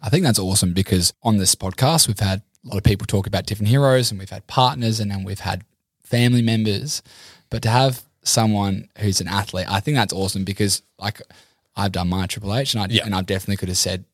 I 0.00 0.08
think 0.08 0.24
that's 0.24 0.38
awesome 0.38 0.72
because 0.72 1.12
on 1.22 1.36
this 1.36 1.54
podcast, 1.54 2.06
we've 2.08 2.18
had 2.18 2.40
a 2.64 2.68
lot 2.68 2.76
of 2.78 2.84
people 2.84 3.06
talk 3.06 3.26
about 3.26 3.44
different 3.44 3.68
heroes 3.68 4.10
and 4.10 4.18
we've 4.18 4.30
had 4.30 4.46
partners 4.46 5.00
and 5.00 5.10
then 5.10 5.24
we've 5.24 5.40
had 5.40 5.64
family 6.04 6.40
members. 6.42 7.02
But 7.50 7.62
to 7.62 7.70
have 7.70 8.02
someone 8.22 8.88
who's 8.98 9.20
an 9.20 9.28
athlete, 9.28 9.66
I 9.68 9.80
think 9.80 9.96
that's 9.96 10.12
awesome 10.14 10.44
because 10.44 10.82
like 10.98 11.20
I've 11.76 11.92
done 11.92 12.08
my 12.08 12.26
Triple 12.26 12.54
H 12.54 12.72
and 12.74 12.82
I, 12.84 12.86
Yeah. 12.88 13.04
and 13.04 13.14
I 13.14 13.22
definitely 13.22 13.56
could 13.58 13.68
have 13.68 13.78
said 13.78 14.04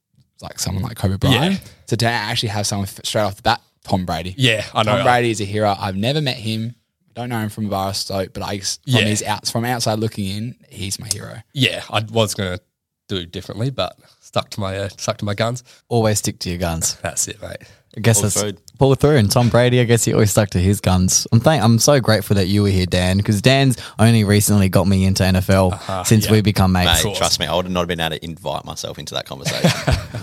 like 0.40 0.58
someone 0.58 0.82
like 0.82 0.96
Kobe 0.96 1.18
Bryant. 1.18 1.52
Yeah. 1.54 1.58
So 1.86 1.96
to 1.96 2.06
actually 2.06 2.48
have 2.50 2.66
someone 2.66 2.88
straight 2.88 3.22
off 3.22 3.36
the 3.36 3.42
bat, 3.42 3.60
Tom 3.86 4.04
Brady. 4.04 4.34
Yeah, 4.36 4.64
I 4.74 4.82
know. 4.82 4.96
Tom 4.96 5.04
Brady 5.04 5.30
is 5.30 5.40
a 5.40 5.44
hero. 5.44 5.74
I've 5.78 5.96
never 5.96 6.20
met 6.20 6.36
him. 6.36 6.74
Don't 7.14 7.30
know 7.30 7.38
him 7.38 7.48
from 7.48 7.66
a 7.66 7.70
bar 7.70 7.94
stoke, 7.94 8.32
but 8.34 8.42
I 8.42 8.58
from 8.58 8.78
Yeah. 8.84 9.00
his 9.02 9.22
out 9.22 9.46
from 9.48 9.64
outside 9.64 9.98
looking 9.98 10.26
in, 10.26 10.56
he's 10.68 10.98
my 10.98 11.08
hero. 11.08 11.40
Yeah, 11.54 11.82
I 11.90 12.04
was 12.10 12.34
going 12.34 12.58
to 12.58 12.64
do 13.08 13.24
differently, 13.24 13.70
but 13.70 13.96
stuck 14.20 14.50
to 14.50 14.60
my 14.60 14.76
uh, 14.76 14.88
stuck 14.96 15.16
to 15.18 15.24
my 15.24 15.34
guns. 15.34 15.64
Always 15.88 16.18
stick 16.18 16.38
to 16.40 16.50
your 16.50 16.58
guns. 16.58 16.96
That's 16.96 17.26
it, 17.28 17.40
mate. 17.40 17.56
I 17.96 18.00
guess 18.02 18.16
Pull 18.16 18.22
that's 18.24 18.40
through. 18.40 18.52
pull 18.78 18.94
through. 18.94 19.16
And 19.16 19.30
Tom 19.30 19.48
Brady, 19.48 19.80
I 19.80 19.84
guess 19.84 20.04
he 20.04 20.12
always 20.12 20.30
stuck 20.30 20.50
to 20.50 20.58
his 20.58 20.82
guns. 20.82 21.26
I'm 21.32 21.40
thank, 21.40 21.62
I'm 21.64 21.78
so 21.78 21.98
grateful 21.98 22.34
that 22.36 22.46
you 22.46 22.62
were 22.62 22.68
here, 22.68 22.84
Dan, 22.84 23.16
because 23.16 23.40
Dan's 23.40 23.78
only 23.98 24.22
recently 24.24 24.68
got 24.68 24.86
me 24.86 25.06
into 25.06 25.22
NFL 25.22 26.04
since 26.06 26.26
yeah. 26.26 26.32
we 26.32 26.42
become 26.42 26.72
mates. 26.72 27.02
Mate, 27.02 27.16
trust 27.16 27.40
me, 27.40 27.46
I 27.46 27.54
would 27.54 27.64
not 27.70 27.70
have 27.70 27.72
not 27.72 27.88
been 27.88 28.00
able 28.00 28.16
to 28.16 28.22
invite 28.24 28.66
myself 28.66 28.98
into 28.98 29.14
that 29.14 29.24
conversation. 29.24 29.70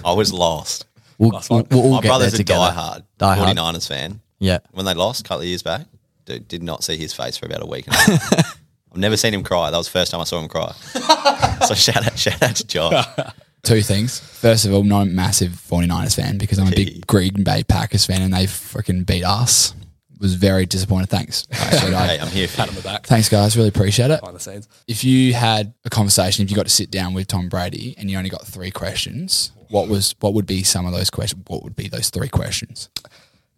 I 0.05 0.13
was 0.13 0.31
lost. 0.31 0.85
We'll, 1.23 1.31
Last 1.31 1.49
we'll, 1.49 1.67
we'll 1.71 1.81
all 1.81 1.89
My 1.91 1.95
get 1.97 2.01
there 2.03 2.09
brother's 2.11 2.33
a 2.35 2.37
together. 2.37 2.59
diehard 2.75 3.03
Die 3.17 3.35
hard. 3.35 3.57
49ers 3.57 3.87
fan. 3.87 4.21
Yeah. 4.39 4.59
When 4.71 4.85
they 4.85 4.93
lost 4.93 5.21
a 5.21 5.23
couple 5.23 5.41
of 5.41 5.47
years 5.47 5.63
back, 5.63 5.85
dude, 6.25 6.47
did 6.47 6.63
not 6.63 6.83
see 6.83 6.97
his 6.97 7.13
face 7.13 7.37
for 7.37 7.45
about 7.45 7.63
a 7.63 7.65
week. 7.65 7.87
And 7.87 7.95
a 7.95 7.99
half. 8.17 8.59
I've 8.91 8.97
never 8.99 9.17
seen 9.17 9.33
him 9.33 9.43
cry. 9.43 9.71
That 9.71 9.77
was 9.77 9.87
the 9.87 9.91
first 9.93 10.11
time 10.11 10.21
I 10.21 10.25
saw 10.25 10.39
him 10.39 10.47
cry. 10.47 10.71
so 11.67 11.73
shout 11.73 12.05
out, 12.05 12.17
shout 12.17 12.41
out 12.43 12.55
to 12.57 12.67
Josh. 12.67 13.05
Two 13.63 13.81
things. 13.81 14.19
First 14.19 14.65
of 14.65 14.73
all, 14.73 14.83
not 14.83 15.03
a 15.03 15.05
massive 15.05 15.51
49ers 15.53 16.15
fan 16.15 16.37
because 16.37 16.59
I'm 16.59 16.67
a 16.67 16.71
big 16.71 17.07
Green 17.07 17.43
Bay 17.43 17.63
Packers 17.63 18.05
fan 18.05 18.21
and 18.21 18.33
they 18.33 18.45
freaking 18.45 19.05
beat 19.05 19.23
us. 19.23 19.73
Was 20.19 20.35
very 20.35 20.65
disappointed. 20.65 21.09
Thanks. 21.09 21.47
Actually, 21.51 21.95
I- 21.95 22.07
Hey, 22.07 22.19
I'm 22.19 22.27
here 22.27 22.47
for 22.47 22.57
Pat 22.57 22.67
you. 22.67 22.71
on 22.71 22.75
the 22.75 22.81
back, 22.81 23.05
Thanks, 23.07 23.27
guys. 23.29 23.57
Really 23.57 23.69
appreciate 23.69 24.11
it. 24.11 24.19
behind 24.21 24.35
the 24.35 24.39
scenes. 24.41 24.67
If 24.87 25.03
you 25.03 25.33
had 25.33 25.73
a 25.85 25.89
conversation, 25.89 26.43
if 26.45 26.49
you 26.51 26.55
got 26.55 26.65
to 26.65 26.71
sit 26.71 26.91
down 26.91 27.13
with 27.13 27.27
Tom 27.27 27.49
Brady 27.49 27.95
and 27.97 28.09
you 28.11 28.17
only 28.17 28.29
got 28.29 28.45
three 28.45 28.71
questions, 28.71 29.51
what 29.73 29.89
was 29.89 30.13
what 30.19 30.33
would 30.35 30.45
be 30.45 30.61
some 30.63 30.85
of 30.85 30.93
those 30.93 31.09
questions? 31.09 31.43
What 31.47 31.63
would 31.63 31.75
be 31.75 31.87
those 31.87 32.09
three 32.09 32.29
questions? 32.29 32.89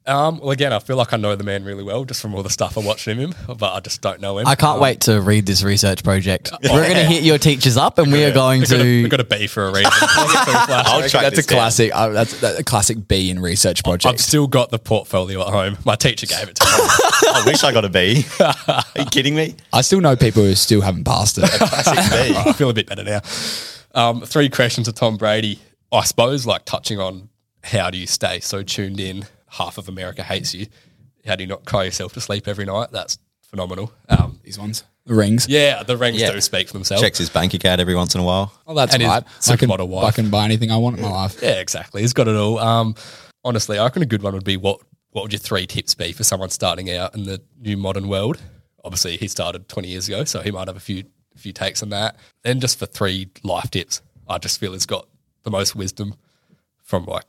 Um, 0.07 0.37
well, 0.37 0.51
again, 0.51 0.71
I 0.71 0.77
feel 0.77 0.97
like 0.97 1.13
I 1.13 1.17
know 1.17 1.35
the 1.35 1.43
man 1.43 1.65
really 1.65 1.83
well 1.83 2.05
just 2.05 2.21
from 2.21 2.35
all 2.35 2.43
the 2.43 2.49
stuff 2.49 2.77
I 2.77 2.81
watched 2.81 3.05
from 3.05 3.17
him, 3.17 3.33
but 3.47 3.73
I 3.73 3.79
just 3.79 4.01
don't 4.01 4.21
know 4.21 4.37
him. 4.37 4.45
I 4.45 4.53
can't 4.53 4.79
wait 4.79 5.01
to 5.01 5.19
read 5.19 5.47
this 5.47 5.63
research 5.63 6.03
project. 6.03 6.51
We're 6.63 6.69
going 6.83 6.93
to 6.93 7.05
hit 7.05 7.23
your 7.23 7.39
teachers 7.39 7.75
up 7.75 7.97
and 7.97 8.11
we 8.11 8.23
are 8.23 8.31
going 8.31 8.59
We've 8.61 8.69
got, 8.69 8.79
a, 8.79 8.83
to. 8.83 9.01
we've 9.01 9.09
got 9.09 9.19
a 9.19 9.23
B 9.23 9.47
for 9.47 9.65
a 9.65 9.71
reason. 9.71 9.91
I'll 9.99 11.09
track 11.09 11.23
that's 11.23 11.39
a 11.39 11.43
classic. 11.43 11.91
Uh, 11.91 12.09
that's, 12.09 12.39
that's 12.39 12.59
a 12.59 12.63
classic 12.63 13.07
B 13.07 13.31
in 13.31 13.39
research 13.39 13.83
project. 13.83 14.13
I've 14.13 14.21
still 14.21 14.45
got 14.45 14.69
the 14.69 14.77
portfolio 14.77 15.41
at 15.41 15.47
home. 15.47 15.75
My 15.85 15.95
teacher 15.95 16.27
gave 16.27 16.49
it 16.49 16.55
to 16.55 16.63
me. 16.65 16.71
I 17.33 17.43
wish 17.47 17.63
I 17.63 17.73
got 17.73 17.83
a 17.83 17.89
B. 17.89 18.25
Are 18.39 18.83
you 18.95 19.05
kidding 19.05 19.35
me? 19.35 19.55
I 19.73 19.81
still 19.81 20.01
know 20.01 20.15
people 20.15 20.43
who 20.43 20.53
still 20.53 20.81
haven't 20.81 21.05
passed 21.05 21.39
it. 21.39 21.49
Classic 21.49 21.95
B. 21.95 22.37
I 22.37 22.53
feel 22.53 22.69
a 22.69 22.73
bit 22.75 22.85
better 22.85 23.03
now. 23.03 23.21
Um, 23.95 24.21
three 24.21 24.49
questions 24.49 24.85
to 24.85 24.93
Tom 24.93 25.17
Brady. 25.17 25.59
I 25.95 26.03
suppose, 26.03 26.45
like 26.45 26.65
touching 26.65 26.99
on 26.99 27.29
how 27.63 27.89
do 27.89 27.97
you 27.97 28.07
stay 28.07 28.39
so 28.39 28.63
tuned 28.63 28.99
in? 28.99 29.25
Half 29.49 29.77
of 29.77 29.87
America 29.89 30.23
hates 30.23 30.53
you. 30.53 30.67
How 31.25 31.35
do 31.35 31.43
you 31.43 31.47
not 31.47 31.65
cry 31.65 31.83
yourself 31.85 32.13
to 32.13 32.21
sleep 32.21 32.47
every 32.47 32.65
night? 32.65 32.89
That's 32.91 33.17
phenomenal. 33.41 33.91
Um, 34.09 34.39
These 34.43 34.59
ones, 34.59 34.83
the 35.05 35.13
rings. 35.15 35.47
yeah, 35.47 35.81
the 35.83 35.97
rings 35.97 36.19
Yeah. 36.19 36.31
do 36.31 36.41
speak 36.41 36.67
for 36.67 36.73
themselves. 36.73 37.01
Checks 37.01 37.17
his 37.17 37.29
bank 37.29 37.53
account 37.53 37.79
every 37.81 37.95
once 37.95 38.13
in 38.15 38.21
a 38.21 38.23
while. 38.23 38.53
Oh, 38.67 38.73
that's 38.75 38.93
And 38.93 39.01
right. 39.03 39.17
I 39.17 39.21
can, 39.21 39.29
supermodel 39.69 39.87
wife. 39.87 40.05
I 40.05 40.11
can 40.11 40.29
buy 40.29 40.45
anything 40.45 40.71
I 40.71 40.77
want 40.77 40.97
in 40.97 41.01
my 41.03 41.09
life. 41.09 41.39
Yeah, 41.41 41.59
exactly. 41.59 42.01
He's 42.01 42.13
got 42.13 42.27
it 42.27 42.35
all. 42.35 42.59
Um, 42.59 42.95
honestly, 43.43 43.77
I 43.79 43.85
reckon 43.85 44.01
a 44.03 44.05
good 44.07 44.21
one 44.23 44.33
would 44.33 44.43
be 44.43 44.57
what 44.57 44.79
what 45.11 45.21
would 45.23 45.31
your 45.31 45.39
three 45.39 45.65
tips 45.65 45.95
be 45.95 46.11
for 46.11 46.25
someone 46.25 46.49
starting 46.49 46.91
out 46.91 47.15
in 47.15 47.23
the 47.23 47.41
new 47.61 47.77
modern 47.77 48.09
world? 48.09 48.41
Obviously, 48.83 49.15
he 49.15 49.29
started 49.29 49.69
20 49.69 49.87
years 49.87 50.07
ago, 50.09 50.25
so 50.25 50.41
he 50.41 50.51
might 50.51 50.67
have 50.67 50.75
a 50.75 50.81
few 50.81 51.05
a 51.33 51.39
few 51.39 51.53
takes 51.53 51.81
on 51.81 51.89
that. 51.89 52.17
Then 52.43 52.59
just 52.59 52.77
for 52.77 52.85
three 52.85 53.29
life 53.41 53.71
tips, 53.71 54.01
I 54.27 54.37
just 54.39 54.59
feel 54.59 54.73
he's 54.73 54.85
got 54.85 55.07
the 55.45 55.51
most 55.51 55.75
wisdom 55.75 56.15
from 56.83 57.05
like 57.05 57.23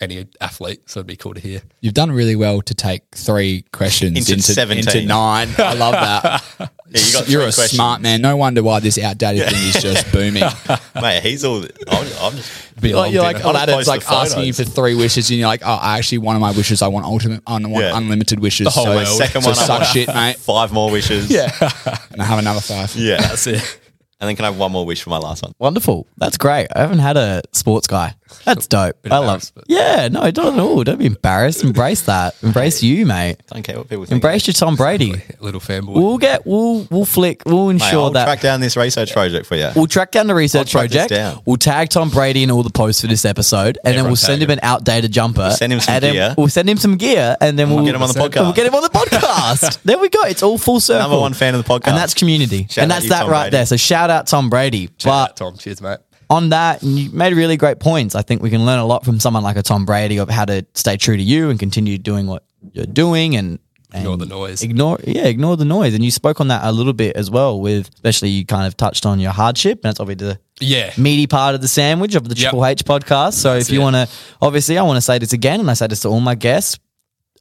any 0.00 0.26
athlete, 0.40 0.88
so 0.88 1.00
it'd 1.00 1.06
be 1.06 1.14
cool 1.16 1.34
to 1.34 1.40
hear. 1.40 1.60
You've 1.82 1.92
done 1.94 2.10
really 2.10 2.34
well 2.34 2.62
to 2.62 2.74
take 2.74 3.02
three 3.14 3.66
questions 3.70 4.16
Into 4.16 4.32
into, 4.32 4.52
17. 4.54 4.78
into 4.78 5.04
nine. 5.06 5.50
I 5.58 5.74
love 5.74 5.92
that. 5.92 6.70
Yeah, 6.92 7.00
you 7.06 7.12
got 7.12 7.28
You're 7.28 7.40
a 7.42 7.44
questions. 7.44 7.70
smart 7.70 8.00
man. 8.00 8.20
No 8.20 8.36
wonder 8.36 8.64
why 8.64 8.80
this 8.80 8.98
outdated 8.98 9.48
thing 9.48 9.62
is 9.68 9.80
just 9.80 10.10
booming. 10.10 10.42
Mate, 11.00 11.22
he's 11.22 11.44
all. 11.44 11.58
I'm, 11.62 12.06
I'm 12.20 12.32
just. 12.32 12.80
Be 12.80 12.92
Like, 12.92 13.12
you're 13.12 13.22
like, 13.22 13.36
dinner. 13.36 13.46
I'll 13.46 13.52
that 13.52 13.68
it's 13.68 13.86
like 13.86 14.10
asking 14.10 14.46
you 14.46 14.52
for 14.52 14.64
three 14.64 14.96
wishes, 14.96 15.30
and 15.30 15.38
you're 15.38 15.46
like, 15.46 15.62
oh, 15.64 15.78
actually, 15.80 16.18
one 16.18 16.34
of 16.34 16.40
my 16.40 16.50
wishes, 16.50 16.82
I 16.82 16.88
want 16.88 17.06
ultimate, 17.06 17.44
I 17.46 17.52
want 17.60 17.74
Yeah. 17.76 17.96
unlimited 17.96 18.40
wishes. 18.40 18.64
The 18.64 18.70
whole 18.72 18.86
so. 18.86 19.04
Second 19.04 19.42
so 19.42 19.50
one, 19.50 19.58
I 19.60 19.62
suck 19.62 19.78
want 19.82 19.86
shit, 19.92 20.08
mate. 20.08 20.36
Five 20.38 20.72
more 20.72 20.90
wishes. 20.90 21.30
Yeah, 21.30 21.52
and 22.10 22.20
I 22.20 22.24
have 22.24 22.40
another 22.40 22.58
five. 22.60 22.92
Yeah. 22.96 23.20
That's 23.20 23.46
it. 23.46 23.79
And 24.20 24.28
then 24.28 24.36
can 24.36 24.44
I 24.44 24.48
have 24.48 24.58
one 24.58 24.70
more 24.72 24.84
wish 24.84 25.02
for 25.02 25.10
my 25.10 25.18
last 25.18 25.42
one? 25.42 25.52
Wonderful. 25.58 26.06
That's 26.18 26.36
great. 26.36 26.68
I 26.74 26.80
haven't 26.80 26.98
had 26.98 27.16
a 27.16 27.42
sports 27.52 27.86
guy. 27.86 28.14
That's 28.44 28.66
dope. 28.66 28.96
I 29.10 29.18
love 29.18 29.50
but- 29.54 29.64
Yeah, 29.68 30.08
no, 30.08 30.30
don't 30.30 30.54
at 30.54 30.60
all. 30.60 30.82
Don't 30.84 30.98
be 30.98 31.06
embarrassed. 31.06 31.62
Embrace 31.64 32.02
that. 32.02 32.34
Embrace 32.42 32.82
you, 32.82 33.06
mate. 33.06 33.36
Don't 33.52 33.62
care 33.62 33.76
what 33.78 33.88
people 33.88 34.04
think. 34.06 34.12
Embrace 34.22 34.46
your 34.46 34.54
Tom 34.54 34.76
Brady. 34.76 35.14
Little 35.40 35.60
fanboy. 35.60 35.94
We'll 35.94 36.18
get, 36.18 36.46
we'll, 36.46 36.86
we'll 36.90 37.04
flick, 37.04 37.42
we'll 37.46 37.66
Mate, 37.66 37.74
ensure 37.82 38.04
I'll 38.04 38.10
that. 38.10 38.24
track 38.24 38.40
down 38.40 38.60
this 38.60 38.76
research 38.76 39.12
project 39.12 39.46
for 39.46 39.56
you. 39.56 39.70
We'll 39.76 39.86
track 39.86 40.10
down 40.12 40.26
the 40.26 40.34
research 40.34 40.70
track 40.72 40.90
this 40.90 41.06
project. 41.06 41.10
down. 41.10 41.42
We'll 41.44 41.56
tag 41.56 41.88
Tom 41.90 42.10
Brady 42.10 42.42
in 42.42 42.50
all 42.50 42.62
the 42.62 42.70
posts 42.70 43.00
for 43.00 43.06
this 43.06 43.24
episode, 43.24 43.78
and 43.84 43.92
then 43.92 43.92
Everyone 43.94 44.10
we'll 44.10 44.16
send 44.16 44.40
tag 44.40 44.48
him 44.48 44.58
an 44.58 44.60
outdated 44.62 45.12
jumper. 45.12 45.50
send 45.50 45.72
him 45.72 45.80
some 45.80 45.94
and 45.94 46.04
then 46.04 46.12
gear. 46.14 46.34
We'll 46.38 46.48
send 46.48 46.68
him 46.68 46.76
some 46.78 46.96
gear, 46.96 47.36
and 47.40 47.58
then 47.58 47.70
we'll 47.70 47.84
get 47.84 47.94
him 47.94 48.02
on 48.02 48.08
the 48.08 48.14
podcast. 48.18 48.40
We'll 48.42 48.52
get 48.52 48.66
him 48.66 48.74
on 48.74 48.82
the 48.82 48.88
podcast. 48.90 49.82
there 49.84 49.98
we 49.98 50.08
go. 50.08 50.22
It's 50.24 50.42
all 50.42 50.58
full 50.58 50.80
circle. 50.80 51.02
Number 51.08 51.20
one 51.20 51.34
fan 51.34 51.54
of 51.54 51.64
the 51.64 51.68
podcast. 51.68 51.88
and 51.88 51.96
that's 51.96 52.14
community, 52.14 52.66
Shout 52.70 52.84
and 52.84 52.92
out 52.92 52.94
that's 52.96 53.04
you, 53.04 53.10
that 53.10 53.20
Tom 53.22 53.30
right 53.30 53.42
Brady. 53.44 53.56
there. 53.56 53.66
So 53.66 53.76
shout 53.76 54.10
out 54.10 54.26
Tom 54.26 54.50
Brady. 54.50 54.88
Shout 54.98 55.30
out, 55.30 55.36
Tom. 55.36 55.56
Cheers, 55.56 55.80
mate. 55.80 55.98
On 56.30 56.48
that, 56.50 56.82
and 56.82 56.98
you 56.98 57.10
made 57.10 57.34
really 57.34 57.56
great 57.58 57.78
points. 57.80 58.14
I 58.14 58.22
think 58.22 58.40
we 58.42 58.48
can 58.48 58.64
learn 58.64 58.78
a 58.78 58.86
lot 58.86 59.04
from 59.04 59.20
someone 59.20 59.42
like 59.42 59.56
a 59.56 59.62
Tom 59.62 59.84
Brady 59.84 60.16
of 60.18 60.30
how 60.30 60.46
to 60.46 60.64
stay 60.74 60.96
true 60.96 61.16
to 61.16 61.22
you 61.22 61.50
and 61.50 61.58
continue 61.58 61.98
doing 61.98 62.26
what 62.26 62.44
you're 62.72 62.86
doing 62.86 63.36
and. 63.36 63.58
and 63.92 64.02
Ignore 64.02 64.16
the 64.18 64.26
noise. 64.26 64.62
Ignore, 64.62 65.00
yeah, 65.04 65.24
ignore 65.26 65.56
the 65.56 65.64
noise. 65.64 65.92
And 65.94 66.04
you 66.04 66.10
spoke 66.12 66.40
on 66.40 66.48
that 66.48 66.62
a 66.64 66.70
little 66.72 66.92
bit 66.92 67.16
as 67.16 67.28
well. 67.30 67.60
With 67.60 67.88
especially 67.94 68.28
you 68.30 68.46
kind 68.46 68.66
of 68.66 68.76
touched 68.76 69.04
on 69.04 69.18
your 69.18 69.32
hardship, 69.32 69.78
and 69.82 69.88
that's 69.90 69.98
obviously 70.00 70.28
the 70.28 70.38
Yeah. 70.64 70.92
meaty 70.96 71.26
part 71.26 71.54
of 71.56 71.60
the 71.62 71.68
sandwich 71.68 72.14
of 72.14 72.28
the 72.28 72.36
Yep. 72.36 72.38
Triple 72.50 72.64
H 72.66 72.84
podcast. 72.84 73.34
So 73.34 73.56
if 73.56 73.68
you 73.68 73.80
want 73.80 73.96
to, 73.96 74.08
obviously, 74.40 74.78
I 74.78 74.82
want 74.82 74.96
to 74.98 75.00
say 75.02 75.18
this 75.18 75.32
again, 75.32 75.58
and 75.60 75.68
I 75.68 75.74
say 75.74 75.88
this 75.88 76.00
to 76.00 76.08
all 76.08 76.20
my 76.20 76.36
guests, 76.36 76.78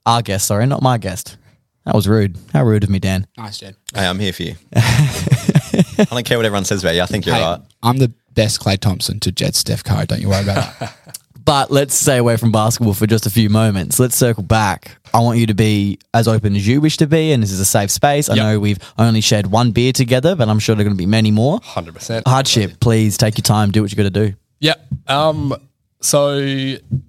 our 0.08 0.24
guests, 0.24 0.48
sorry, 0.48 0.66
not 0.66 0.82
my 0.82 0.98
guest. 0.98 1.38
That 1.86 1.94
was 1.96 2.08
rude. 2.08 2.38
How 2.54 2.64
rude 2.64 2.84
of 2.84 2.90
me, 2.90 2.98
Dan. 3.00 3.26
Nice, 3.38 3.60
Jed. 3.60 3.76
Hey, 3.94 4.06
I'm 4.08 4.20
here 4.20 4.34
for 4.34 4.44
you. 4.44 4.56
I 4.76 6.06
don't 6.10 6.26
care 6.26 6.38
what 6.38 6.46
everyone 6.46 6.66
says 6.66 6.84
about 6.84 6.96
you. 6.96 7.02
I 7.02 7.06
think 7.06 7.26
you're 7.26 7.36
Hey, 7.36 7.42
right. 7.42 7.60
I'm 7.84 7.98
the 7.98 8.12
best 8.40 8.62
Klay 8.62 8.78
Thompson 8.80 9.20
to 9.20 9.32
Jed 9.34 9.54
Steph 9.54 9.84
Curry. 9.84 10.06
Don't 10.06 10.22
you 10.22 10.30
worry 10.30 10.44
about 10.44 10.80
that. 10.80 10.96
But 11.46 11.72
let's 11.72 11.96
stay 11.96 12.18
away 12.18 12.38
from 12.38 12.52
basketball 12.52 12.94
for 12.94 13.08
just 13.08 13.26
a 13.26 13.30
few 13.32 13.50
moments. 13.50 14.00
Let's 14.00 14.16
circle 14.16 14.44
back. 14.44 15.00
I 15.16 15.20
want 15.22 15.40
you 15.40 15.48
to 15.48 15.56
be 15.56 15.98
as 16.14 16.28
open 16.28 16.56
as 16.56 16.68
you 16.68 16.80
wish 16.80 16.98
to 16.98 17.08
be, 17.08 17.32
and 17.32 17.42
this 17.42 17.50
is 17.52 17.60
a 17.60 17.66
safe 17.66 17.90
space. 17.90 18.30
I 18.30 18.36
Yep. 18.36 18.44
know 18.44 18.60
we've 18.60 18.78
only 19.00 19.20
shared 19.22 19.48
one 19.48 19.72
beer 19.72 19.92
together, 19.92 20.36
but 20.36 20.48
I'm 20.48 20.60
sure 20.60 20.76
there 20.76 20.82
are 20.84 20.90
going 20.90 20.96
to 20.96 21.02
be 21.02 21.08
many 21.08 21.32
more. 21.32 21.60
100%. 21.62 22.22
Hardship, 22.28 22.80
please 22.80 23.18
take 23.18 23.36
your 23.36 23.44
time, 23.44 23.72
do 23.72 23.82
what 23.82 23.90
you 23.90 23.98
got 23.98 24.04
to 24.14 24.28
do. 24.28 24.36
Yeah. 24.60 24.76
Um, 25.08 25.56
so 26.02 26.40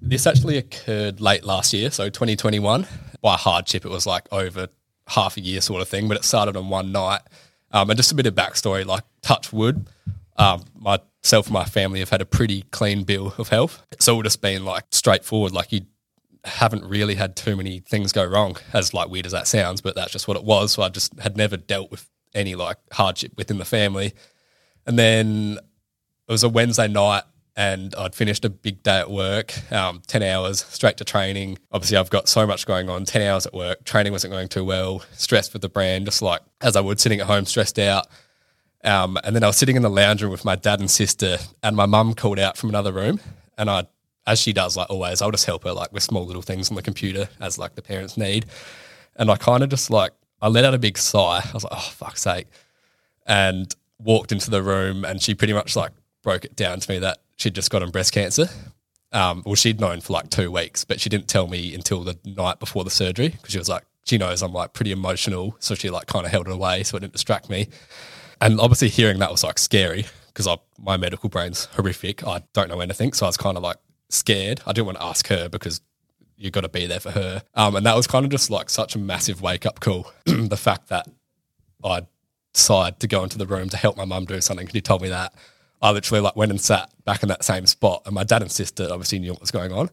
this 0.01 0.25
actually 0.25 0.57
occurred 0.57 1.21
late 1.21 1.43
last 1.43 1.71
year, 1.71 1.91
so 1.91 2.09
2021. 2.09 2.87
By 3.21 3.35
hardship, 3.37 3.85
it 3.85 3.89
was 3.91 4.07
like 4.07 4.27
over 4.31 4.69
half 5.07 5.37
a 5.37 5.41
year 5.41 5.61
sort 5.61 5.83
of 5.83 5.87
thing, 5.87 6.07
but 6.07 6.17
it 6.17 6.23
started 6.23 6.57
on 6.57 6.69
one 6.69 6.91
night. 6.91 7.21
Um, 7.71 7.91
and 7.91 7.97
just 7.97 8.11
a 8.11 8.15
bit 8.15 8.25
of 8.25 8.33
backstory, 8.33 8.87
like 8.87 9.03
touch 9.21 9.53
wood, 9.53 9.85
um, 10.37 10.63
myself 10.75 11.47
and 11.47 11.53
my 11.53 11.65
family 11.65 11.99
have 11.99 12.09
had 12.09 12.21
a 12.21 12.25
pretty 12.25 12.63
clean 12.71 13.03
bill 13.03 13.33
of 13.37 13.49
health. 13.49 13.81
It's 13.91 14.07
all 14.07 14.21
just 14.23 14.41
been 14.41 14.65
like 14.65 14.85
straightforward. 14.91 15.51
Like 15.51 15.71
you 15.71 15.81
haven't 16.43 16.83
really 16.85 17.15
had 17.15 17.35
too 17.35 17.55
many 17.55 17.79
things 17.79 18.11
go 18.11 18.25
wrong, 18.25 18.57
as 18.73 18.93
like 18.93 19.09
weird 19.09 19.25
as 19.25 19.31
that 19.31 19.47
sounds, 19.47 19.81
but 19.81 19.95
that's 19.95 20.11
just 20.11 20.27
what 20.27 20.37
it 20.37 20.43
was. 20.43 20.73
So 20.73 20.83
I 20.83 20.89
just 20.89 21.19
had 21.19 21.37
never 21.37 21.57
dealt 21.57 21.91
with 21.91 22.09
any 22.33 22.55
like 22.55 22.77
hardship 22.91 23.33
within 23.37 23.57
the 23.57 23.65
family. 23.65 24.13
And 24.85 24.97
then 24.97 25.59
it 26.27 26.31
was 26.31 26.43
a 26.43 26.49
Wednesday 26.49 26.87
night 26.87 27.23
and 27.55 27.93
I'd 27.95 28.15
finished 28.15 28.45
a 28.45 28.49
big 28.49 28.81
day 28.81 28.99
at 28.99 29.11
work, 29.11 29.53
um, 29.71 30.01
10 30.07 30.23
hours 30.23 30.63
straight 30.63 30.97
to 30.97 31.03
training. 31.03 31.59
Obviously, 31.71 31.97
I've 31.97 32.09
got 32.09 32.29
so 32.29 32.47
much 32.47 32.65
going 32.65 32.89
on, 32.89 33.05
10 33.05 33.21
hours 33.21 33.45
at 33.45 33.53
work. 33.53 33.83
Training 33.83 34.13
wasn't 34.13 34.31
going 34.31 34.47
too 34.47 34.63
well, 34.63 35.03
stressed 35.13 35.53
with 35.53 35.61
the 35.61 35.69
brand, 35.69 36.05
just 36.05 36.21
like 36.21 36.41
as 36.61 36.75
I 36.75 36.81
would 36.81 36.99
sitting 36.99 37.19
at 37.19 37.27
home, 37.27 37.45
stressed 37.45 37.77
out. 37.77 38.07
Um, 38.83 39.17
and 39.23 39.35
then 39.35 39.43
I 39.43 39.47
was 39.47 39.57
sitting 39.57 39.75
in 39.75 39.81
the 39.81 39.89
lounge 39.89 40.21
room 40.21 40.31
with 40.31 40.45
my 40.45 40.55
dad 40.55 40.79
and 40.79 40.89
sister, 40.89 41.37
and 41.61 41.75
my 41.75 41.85
mum 41.85 42.13
called 42.13 42.39
out 42.39 42.57
from 42.57 42.69
another 42.69 42.91
room. 42.91 43.19
And 43.57 43.69
I, 43.69 43.87
as 44.25 44.39
she 44.39 44.53
does, 44.53 44.75
like 44.75 44.89
always, 44.89 45.21
I'll 45.21 45.31
just 45.31 45.45
help 45.45 45.63
her 45.63 45.73
like 45.73 45.91
with 45.93 46.03
small 46.03 46.25
little 46.25 46.41
things 46.41 46.69
on 46.69 46.75
the 46.75 46.81
computer 46.81 47.29
as 47.39 47.57
like 47.57 47.75
the 47.75 47.81
parents 47.81 48.17
need. 48.17 48.45
And 49.15 49.29
I 49.29 49.35
kind 49.35 49.63
of 49.63 49.69
just 49.69 49.89
like, 49.89 50.13
I 50.41 50.47
let 50.47 50.65
out 50.65 50.73
a 50.73 50.79
big 50.79 50.97
sigh. 50.97 51.41
I 51.43 51.51
was 51.53 51.63
like, 51.63 51.73
oh, 51.75 51.91
fuck's 51.93 52.21
sake. 52.21 52.47
And 53.27 53.73
walked 53.99 54.31
into 54.31 54.49
the 54.49 54.63
room, 54.63 55.05
and 55.05 55.21
she 55.21 55.35
pretty 55.35 55.53
much 55.53 55.75
like 55.75 55.91
broke 56.23 56.45
it 56.45 56.55
down 56.55 56.79
to 56.79 56.91
me 56.91 56.99
that 56.99 57.19
she'd 57.37 57.55
just 57.55 57.69
gotten 57.69 57.91
breast 57.91 58.13
cancer. 58.13 58.47
Um, 59.11 59.43
well, 59.45 59.55
she'd 59.55 59.79
known 59.79 60.01
for 60.01 60.13
like 60.13 60.29
two 60.29 60.51
weeks, 60.51 60.85
but 60.85 61.01
she 61.01 61.09
didn't 61.09 61.27
tell 61.27 61.47
me 61.47 61.75
until 61.75 62.03
the 62.03 62.17
night 62.23 62.59
before 62.59 62.83
the 62.83 62.89
surgery 62.89 63.29
because 63.29 63.51
she 63.51 63.57
was 63.57 63.69
like, 63.69 63.83
she 64.05 64.17
knows 64.17 64.41
I'm 64.41 64.53
like 64.53 64.73
pretty 64.73 64.91
emotional. 64.91 65.55
So 65.59 65.75
she 65.75 65.89
like 65.89 66.07
kind 66.07 66.25
of 66.25 66.31
held 66.31 66.47
it 66.47 66.53
away 66.53 66.83
so 66.83 66.97
it 66.97 67.01
didn't 67.01 67.13
distract 67.13 67.49
me. 67.49 67.67
And 68.41 68.59
obviously, 68.59 68.89
hearing 68.89 69.19
that 69.19 69.31
was 69.31 69.43
like 69.43 69.59
scary 69.59 70.05
because 70.33 70.47
my 70.79 70.97
medical 70.97 71.29
brain's 71.29 71.65
horrific. 71.65 72.25
I 72.25 72.43
don't 72.53 72.69
know 72.69 72.79
anything. 72.79 73.13
So 73.13 73.25
I 73.25 73.29
was 73.29 73.37
kind 73.37 73.55
of 73.55 73.63
like 73.63 73.77
scared. 74.09 74.61
I 74.65 74.73
didn't 74.73 74.87
want 74.87 74.97
to 74.97 75.03
ask 75.05 75.27
her 75.27 75.47
because 75.47 75.81
you've 76.37 76.51
got 76.51 76.61
to 76.61 76.69
be 76.69 76.87
there 76.87 76.99
for 76.99 77.11
her. 77.11 77.43
Um, 77.53 77.75
and 77.75 77.85
that 77.85 77.95
was 77.95 78.07
kind 78.07 78.25
of 78.25 78.31
just 78.31 78.49
like 78.49 78.69
such 78.69 78.95
a 78.95 78.99
massive 78.99 79.41
wake 79.41 79.65
up 79.65 79.79
call. 79.79 80.11
the 80.25 80.57
fact 80.57 80.87
that 80.89 81.07
I 81.83 82.01
decided 82.53 82.99
to 83.01 83.07
go 83.07 83.23
into 83.23 83.37
the 83.37 83.45
room 83.45 83.69
to 83.69 83.77
help 83.77 83.95
my 83.95 84.05
mum 84.05 84.25
do 84.25 84.41
something. 84.41 84.65
Because 84.65 84.73
he 84.73 84.81
told 84.81 85.01
me 85.01 85.09
that. 85.09 85.33
I 85.81 85.91
literally 85.91 86.21
like 86.21 86.35
went 86.35 86.51
and 86.51 86.61
sat 86.61 86.91
back 87.05 87.23
in 87.23 87.29
that 87.29 87.43
same 87.43 87.65
spot, 87.65 88.03
and 88.05 88.13
my 88.13 88.23
dad 88.23 88.43
and 88.43 88.51
sister 88.51 88.87
obviously 88.91 89.17
knew 89.17 89.31
what 89.31 89.41
was 89.41 89.49
going 89.49 89.71
on, 89.71 89.89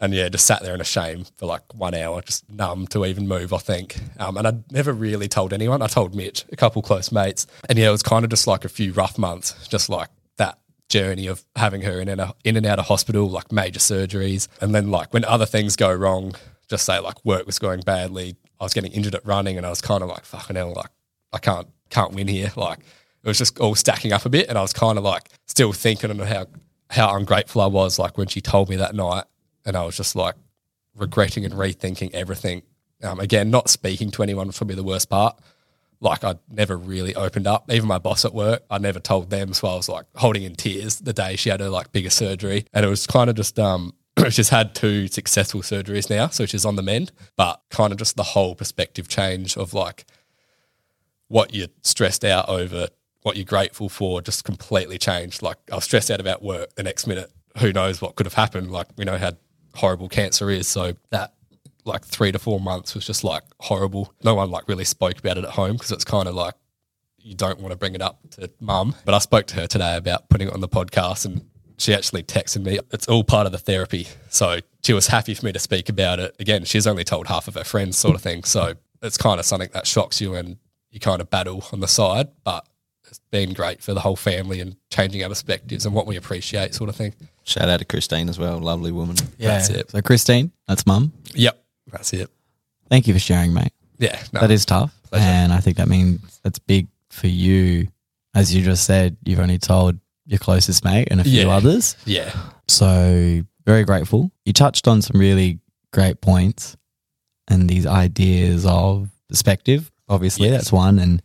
and 0.00 0.14
yeah, 0.14 0.28
just 0.28 0.46
sat 0.46 0.62
there 0.62 0.74
in 0.74 0.80
a 0.80 0.84
shame 0.84 1.26
for 1.36 1.46
like 1.46 1.74
one 1.74 1.94
hour, 1.94 2.22
just 2.22 2.48
numb 2.50 2.86
to 2.88 3.04
even 3.04 3.28
move. 3.28 3.52
I 3.52 3.58
think, 3.58 3.96
um, 4.18 4.36
and 4.36 4.48
I 4.48 4.54
never 4.70 4.92
really 4.92 5.28
told 5.28 5.52
anyone. 5.52 5.82
I 5.82 5.86
told 5.86 6.14
Mitch, 6.14 6.44
a 6.50 6.56
couple 6.56 6.80
close 6.82 7.12
mates, 7.12 7.46
and 7.68 7.78
yeah, 7.78 7.88
it 7.88 7.92
was 7.92 8.02
kind 8.02 8.24
of 8.24 8.30
just 8.30 8.46
like 8.46 8.64
a 8.64 8.68
few 8.68 8.92
rough 8.92 9.18
months, 9.18 9.68
just 9.68 9.90
like 9.90 10.08
that 10.38 10.58
journey 10.88 11.26
of 11.26 11.44
having 11.54 11.82
her 11.82 12.00
in 12.00 12.08
and 12.08 12.20
out, 12.20 12.36
in 12.44 12.56
and 12.56 12.64
out 12.64 12.78
of 12.78 12.86
hospital, 12.86 13.28
like 13.28 13.52
major 13.52 13.78
surgeries, 13.78 14.48
and 14.60 14.74
then 14.74 14.90
like 14.90 15.12
when 15.12 15.24
other 15.26 15.46
things 15.46 15.76
go 15.76 15.92
wrong, 15.92 16.34
just 16.68 16.86
say 16.86 16.98
like 16.98 17.22
work 17.24 17.44
was 17.46 17.58
going 17.58 17.80
badly, 17.80 18.36
I 18.58 18.64
was 18.64 18.72
getting 18.72 18.92
injured 18.92 19.14
at 19.14 19.26
running, 19.26 19.58
and 19.58 19.66
I 19.66 19.70
was 19.70 19.82
kind 19.82 20.02
of 20.02 20.08
like 20.08 20.24
fucking 20.24 20.56
hell, 20.56 20.72
like 20.74 20.90
I 21.32 21.38
can't 21.38 21.68
can't 21.90 22.12
win 22.12 22.28
here, 22.28 22.52
like 22.56 22.78
it 23.22 23.28
was 23.28 23.36
just 23.36 23.60
all 23.60 23.74
stacking 23.74 24.12
up 24.12 24.24
a 24.24 24.30
bit, 24.30 24.48
and 24.48 24.56
I 24.56 24.62
was 24.62 24.72
kind 24.72 24.96
of 24.96 25.04
like 25.04 25.28
still 25.46 25.74
thinking 25.74 26.10
on 26.10 26.18
how 26.20 26.46
how 26.88 27.14
ungrateful 27.14 27.60
I 27.60 27.66
was, 27.66 27.98
like 27.98 28.16
when 28.16 28.28
she 28.28 28.40
told 28.40 28.68
me 28.68 28.76
that 28.76 28.94
night, 28.94 29.24
and 29.64 29.76
I 29.76 29.84
was 29.84 29.96
just 29.96 30.16
like 30.16 30.34
regretting 30.96 31.44
and 31.44 31.54
rethinking 31.54 32.12
everything. 32.12 32.62
Um, 33.02 33.20
again, 33.20 33.50
not 33.50 33.70
speaking 33.70 34.10
to 34.12 34.22
anyone 34.22 34.46
was 34.46 34.58
probably 34.58 34.76
the 34.76 34.82
worst 34.82 35.08
part. 35.08 35.38
Like 36.00 36.24
I 36.24 36.36
never 36.50 36.76
really 36.76 37.14
opened 37.14 37.46
up. 37.46 37.70
Even 37.70 37.88
my 37.88 37.98
boss 37.98 38.24
at 38.24 38.34
work, 38.34 38.62
I 38.70 38.78
never 38.78 39.00
told 39.00 39.30
them. 39.30 39.52
So 39.52 39.68
I 39.68 39.74
was 39.74 39.88
like 39.88 40.06
holding 40.16 40.42
in 40.44 40.54
tears 40.54 40.98
the 41.00 41.12
day 41.12 41.36
she 41.36 41.50
had 41.50 41.60
her 41.60 41.68
like 41.68 41.92
bigger 41.92 42.10
surgery, 42.10 42.66
and 42.72 42.84
it 42.84 42.88
was 42.88 43.06
kind 43.06 43.30
of 43.30 43.36
just 43.36 43.58
um. 43.58 43.94
she's 44.30 44.48
had 44.48 44.74
two 44.74 45.06
successful 45.06 45.60
surgeries 45.60 46.10
now, 46.10 46.28
so 46.28 46.44
she's 46.44 46.64
on 46.64 46.76
the 46.76 46.82
mend. 46.82 47.12
But 47.36 47.60
kind 47.70 47.92
of 47.92 47.98
just 47.98 48.16
the 48.16 48.22
whole 48.22 48.54
perspective 48.54 49.08
change 49.08 49.56
of 49.56 49.72
like 49.72 50.04
what 51.28 51.54
you're 51.54 51.68
stressed 51.82 52.24
out 52.24 52.48
over 52.48 52.88
what 53.22 53.36
you're 53.36 53.44
grateful 53.44 53.88
for 53.88 54.20
just 54.22 54.44
completely 54.44 54.98
changed. 54.98 55.42
Like 55.42 55.58
I 55.70 55.76
was 55.76 55.84
stressed 55.84 56.10
out 56.10 56.20
about 56.20 56.42
work 56.42 56.74
the 56.74 56.82
next 56.82 57.06
minute. 57.06 57.30
Who 57.58 57.72
knows 57.72 58.00
what 58.00 58.16
could 58.16 58.26
have 58.26 58.34
happened? 58.34 58.70
Like 58.70 58.88
we 58.96 59.04
know 59.04 59.18
how 59.18 59.32
horrible 59.74 60.08
cancer 60.08 60.50
is. 60.50 60.68
So 60.68 60.94
that 61.10 61.34
like 61.84 62.04
three 62.04 62.32
to 62.32 62.38
four 62.38 62.60
months 62.60 62.94
was 62.94 63.06
just 63.06 63.24
like 63.24 63.42
horrible. 63.60 64.12
No 64.22 64.34
one 64.34 64.50
like 64.50 64.68
really 64.68 64.84
spoke 64.84 65.18
about 65.18 65.38
it 65.38 65.44
at 65.44 65.50
home 65.50 65.72
because 65.72 65.92
it's 65.92 66.04
kind 66.04 66.28
of 66.28 66.34
like 66.34 66.54
you 67.18 67.34
don't 67.34 67.60
want 67.60 67.72
to 67.72 67.76
bring 67.76 67.94
it 67.94 68.02
up 68.02 68.18
to 68.32 68.50
mum. 68.60 68.94
But 69.04 69.14
I 69.14 69.18
spoke 69.18 69.46
to 69.48 69.56
her 69.56 69.66
today 69.66 69.96
about 69.96 70.28
putting 70.28 70.48
it 70.48 70.54
on 70.54 70.60
the 70.60 70.68
podcast 70.68 71.26
and 71.26 71.44
she 71.78 71.94
actually 71.94 72.22
texted 72.22 72.62
me. 72.62 72.78
It's 72.92 73.08
all 73.08 73.24
part 73.24 73.46
of 73.46 73.52
the 73.52 73.58
therapy. 73.58 74.06
So 74.28 74.60
she 74.82 74.92
was 74.92 75.06
happy 75.06 75.34
for 75.34 75.46
me 75.46 75.52
to 75.52 75.58
speak 75.58 75.88
about 75.88 76.20
it. 76.20 76.36
Again, 76.38 76.64
she's 76.64 76.86
only 76.86 77.04
told 77.04 77.26
half 77.26 77.48
of 77.48 77.54
her 77.54 77.64
friends, 77.64 77.96
sort 77.96 78.14
of 78.14 78.22
thing. 78.22 78.44
So 78.44 78.74
it's 79.02 79.16
kind 79.16 79.40
of 79.40 79.46
something 79.46 79.70
that 79.72 79.86
shocks 79.86 80.20
you 80.20 80.34
and 80.34 80.58
you 80.90 81.00
kind 81.00 81.20
of 81.20 81.30
battle 81.30 81.64
on 81.72 81.80
the 81.80 81.88
side. 81.88 82.28
But 82.44 82.66
it's 83.06 83.20
been 83.30 83.54
great 83.54 83.82
for 83.82 83.94
the 83.94 84.00
whole 84.00 84.16
family 84.16 84.60
and 84.60 84.76
changing 84.90 85.22
our 85.22 85.28
perspectives 85.28 85.84
and 85.86 85.94
what 85.94 86.06
we 86.06 86.16
appreciate, 86.16 86.74
sort 86.74 86.90
of 86.90 86.96
thing. 86.96 87.14
Shout 87.50 87.68
out 87.68 87.78
to 87.80 87.84
Christine 87.84 88.28
as 88.28 88.38
well, 88.38 88.58
lovely 88.60 88.92
woman. 88.92 89.16
Yeah. 89.38 89.48
That's 89.48 89.70
it. 89.70 89.90
So 89.90 90.00
Christine, 90.00 90.52
that's 90.68 90.86
mum. 90.86 91.12
Yep, 91.34 91.60
that's 91.92 92.12
it. 92.12 92.30
Thank 92.88 93.06
you 93.08 93.14
for 93.14 93.18
sharing, 93.20 93.52
mate. 93.52 93.72
Yeah, 93.98 94.20
no, 94.32 94.40
That 94.40 94.50
is 94.50 94.64
tough. 94.64 94.92
Pleasure. 95.10 95.24
And 95.24 95.52
I 95.52 95.58
think 95.58 95.76
that 95.78 95.88
means 95.88 96.40
that's 96.44 96.58
big 96.60 96.86
for 97.10 97.26
you. 97.26 97.88
As 98.34 98.54
you 98.54 98.62
just 98.62 98.84
said, 98.84 99.16
you've 99.24 99.40
only 99.40 99.58
told 99.58 99.98
your 100.26 100.38
closest 100.38 100.84
mate 100.84 101.08
and 101.10 101.20
a 101.20 101.24
few 101.24 101.42
Yeah. 101.42 101.48
others. 101.48 101.96
yeah, 102.06 102.32
So 102.68 103.42
very 103.66 103.84
grateful. 103.84 104.30
You 104.44 104.52
touched 104.52 104.86
on 104.86 105.02
some 105.02 105.18
really 105.20 105.58
great 105.92 106.20
points 106.20 106.76
and 107.48 107.68
these 107.68 107.84
ideas 107.86 108.64
of 108.64 109.10
perspective. 109.28 109.90
Obviously, 110.08 110.48
that's 110.50 110.70
one. 110.70 110.98
And 111.00 111.20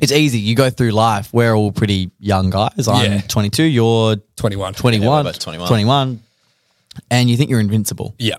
it's 0.00 0.12
easy. 0.12 0.38
You 0.38 0.54
go 0.54 0.70
through 0.70 0.90
life. 0.92 1.32
We're 1.32 1.54
all 1.54 1.72
pretty 1.72 2.10
young 2.18 2.50
guys. 2.50 2.88
I'm 2.88 3.12
Yeah. 3.12 3.20
22. 3.22 3.64
You're 3.64 4.16
21. 4.36 4.74
21, 4.74 5.20
about 5.20 5.40
21. 5.40 5.68
21. 5.68 6.22
And 7.10 7.30
you 7.30 7.36
think 7.36 7.50
you're 7.50 7.60
invincible. 7.60 8.14
Yeah, 8.18 8.36